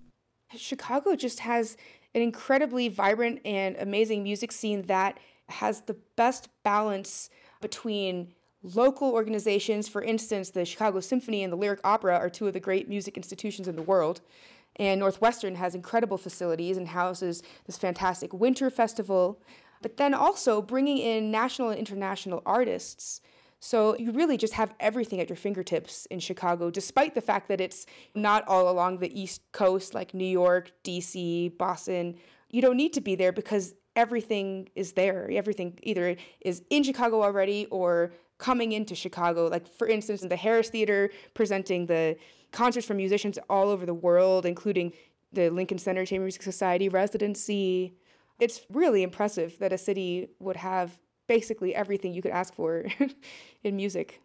Chicago 0.55 1.17
just 1.17 1.41
has 1.41 1.77
an 2.15 2.21
incredibly 2.21 2.89
vibrant 2.89 3.41
and 3.45 3.75
amazing 3.77 4.23
music 4.23 4.53
scene 4.53 4.83
that 4.83 5.19
has 5.49 5.81
the 5.83 5.97
best 6.17 6.49
balance 6.63 7.31
between 7.61 8.35
local 8.63 9.11
organizations. 9.11 9.89
For 9.89 10.03
instance, 10.03 10.51
the 10.51 10.65
Chicago 10.65 11.01
Symphony 11.01 11.43
and 11.43 11.53
the 11.53 11.57
Lyric 11.57 11.81
Opera 11.85 12.17
are 12.17 12.31
two 12.31 12.47
of 12.47 12.53
the 12.53 12.61
great 12.61 12.89
music 12.89 13.17
institutions 13.17 13.67
in 13.67 13.77
the 13.77 13.83
world. 13.83 14.21
And 14.77 15.01
Northwestern 15.01 15.57
has 15.57 15.75
incredible 15.75 16.17
facilities 16.17 16.77
and 16.77 16.89
houses 16.89 17.43
this 17.67 17.77
fantastic 17.77 18.33
winter 18.33 18.71
festival, 18.71 19.41
but 19.83 19.97
then 19.97 20.15
also 20.15 20.63
bringing 20.63 20.99
in 20.99 21.31
national 21.31 21.71
and 21.71 21.79
international 21.79 22.43
artists 22.47 23.21
so 23.65 23.97
you 23.97 24.11
really 24.11 24.37
just 24.37 24.55
have 24.55 24.75
everything 24.81 25.21
at 25.21 25.29
your 25.29 25.37
fingertips 25.37 26.07
in 26.07 26.19
Chicago, 26.19 26.69
despite 26.69 27.15
the 27.15 27.21
fact 27.21 27.47
that 27.47 27.61
it's 27.61 27.87
not 28.13 28.47
all 28.49 28.69
along 28.69 28.99
the 28.99 29.21
East 29.21 29.41
Coast 29.53 29.95
like 29.95 30.13
New 30.15 30.27
York, 30.27 30.73
DC, 30.83 31.57
Boston. 31.59 32.17
You 32.51 32.61
don't 32.61 32.77
need 32.77 32.93
to 32.95 33.01
be 33.01 33.15
there 33.15 33.31
because 33.31 33.75
everything 33.95 34.69
is 34.75 34.95
there. 34.95 35.31
Everything 35.31 35.79
either 35.85 36.17
is 36.41 36.65
in 36.71 36.83
Chicago 36.83 37.23
already 37.23 37.67
or 37.67 38.13
coming 38.39 38.73
into 38.73 38.97
Chicago. 38.97 39.47
Like, 39.47 39.69
for 39.69 39.87
instance, 39.87 40.25
in 40.25 40.29
the 40.29 40.35
Harris 40.35 40.69
Theater, 40.69 41.11
presenting 41.33 41.87
the 41.87 42.17
concerts 42.51 42.85
for 42.85 42.95
musicians 42.95 43.39
all 43.49 43.69
over 43.69 43.87
the 43.87 43.95
world, 43.95 44.45
including 44.45 44.93
the 45.33 45.51
Lincoln 45.51 45.79
Center 45.79 46.05
Chamber 46.05 46.25
Music 46.25 46.43
Society 46.43 46.89
residency. 46.89 47.95
It's 48.39 48.63
really 48.71 49.03
impressive 49.03 49.59
that 49.59 49.73
a 49.73 49.79
city 49.79 50.29
would 50.41 50.57
have 50.57 51.01
basically 51.29 51.75
everything 51.75 52.13
you 52.13 52.23
could 52.23 52.33
ask 52.33 52.55
for 52.55 52.87
in 53.65 53.77
music. 53.77 54.21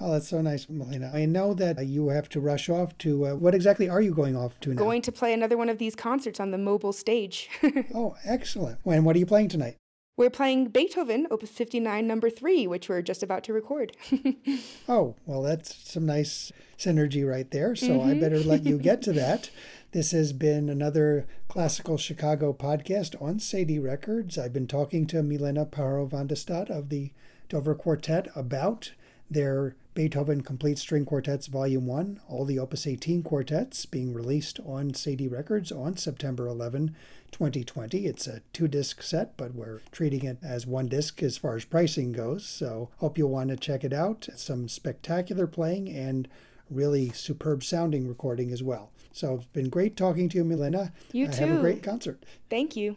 Oh, 0.00 0.12
that's 0.12 0.28
so 0.28 0.40
nice, 0.40 0.68
Milena. 0.68 1.10
I 1.14 1.24
know 1.24 1.54
that 1.54 1.86
you 1.86 2.08
have 2.08 2.28
to 2.30 2.40
rush 2.40 2.68
off 2.68 2.98
to 2.98 3.26
uh, 3.26 3.34
what 3.36 3.54
exactly 3.54 3.88
are 3.88 4.00
you 4.00 4.12
going 4.12 4.36
off 4.36 4.58
to 4.60 4.70
now? 4.70 4.82
Going 4.82 5.02
to 5.02 5.12
play 5.12 5.32
another 5.32 5.56
one 5.56 5.68
of 5.68 5.78
these 5.78 5.94
concerts 5.94 6.40
on 6.40 6.50
the 6.50 6.58
mobile 6.58 6.92
stage. 6.92 7.48
oh, 7.94 8.16
excellent. 8.24 8.80
And 8.84 9.04
what 9.04 9.14
are 9.14 9.20
you 9.20 9.26
playing 9.26 9.48
tonight? 9.48 9.76
We're 10.16 10.30
playing 10.30 10.68
Beethoven, 10.68 11.26
Opus 11.28 11.50
59, 11.50 12.06
number 12.06 12.30
three, 12.30 12.68
which 12.68 12.88
we're 12.88 13.02
just 13.02 13.24
about 13.24 13.42
to 13.44 13.52
record. 13.52 13.96
oh, 14.88 15.16
well, 15.26 15.42
that's 15.42 15.74
some 15.90 16.06
nice 16.06 16.52
synergy 16.78 17.28
right 17.28 17.50
there. 17.50 17.74
So 17.74 17.98
mm-hmm. 17.98 18.10
I 18.10 18.14
better 18.14 18.38
let 18.38 18.64
you 18.64 18.78
get 18.78 19.02
to 19.02 19.12
that. 19.14 19.50
This 19.90 20.12
has 20.12 20.32
been 20.32 20.68
another 20.68 21.26
Classical 21.48 21.96
Chicago 21.96 22.52
podcast 22.52 23.20
on 23.20 23.40
Cedille 23.40 23.82
Records. 23.82 24.38
I've 24.38 24.52
been 24.52 24.68
talking 24.68 25.08
to 25.08 25.22
Milena 25.22 25.66
Paro 25.66 26.08
van 26.08 26.28
de 26.28 26.36
Stadt 26.36 26.70
of 26.70 26.90
the 26.90 27.10
Dover 27.48 27.74
Quartet 27.74 28.28
about 28.36 28.92
their 29.28 29.74
Beethoven 29.94 30.42
Complete 30.42 30.78
String 30.78 31.04
Quartets 31.04 31.46
Volume 31.46 31.86
1, 31.86 32.20
all 32.28 32.44
the 32.44 32.58
Opus 32.58 32.86
18 32.86 33.22
quartets 33.22 33.86
being 33.86 34.12
released 34.12 34.60
on 34.66 34.90
Cedille 34.92 35.30
Records 35.30 35.72
on 35.72 35.96
September 35.96 36.46
11, 36.46 36.94
2020. 37.34 38.06
It's 38.06 38.28
a 38.28 38.42
two 38.52 38.68
disc 38.68 39.02
set, 39.02 39.36
but 39.36 39.56
we're 39.56 39.80
treating 39.90 40.24
it 40.24 40.38
as 40.40 40.68
one 40.68 40.86
disc 40.86 41.20
as 41.20 41.36
far 41.36 41.56
as 41.56 41.64
pricing 41.64 42.12
goes. 42.12 42.46
So 42.46 42.90
hope 42.98 43.18
you'll 43.18 43.30
want 43.30 43.50
to 43.50 43.56
check 43.56 43.82
it 43.82 43.92
out. 43.92 44.28
Some 44.36 44.68
spectacular 44.68 45.48
playing 45.48 45.88
and 45.88 46.28
really 46.70 47.10
superb 47.10 47.64
sounding 47.64 48.06
recording 48.06 48.52
as 48.52 48.62
well. 48.62 48.92
So 49.10 49.34
it's 49.34 49.46
been 49.46 49.68
great 49.68 49.96
talking 49.96 50.28
to 50.28 50.38
you, 50.38 50.44
Milena. 50.44 50.92
You 51.10 51.26
too. 51.26 51.44
Have 51.44 51.58
a 51.58 51.60
great 51.60 51.82
concert. 51.82 52.24
Thank 52.48 52.76
you. 52.76 52.96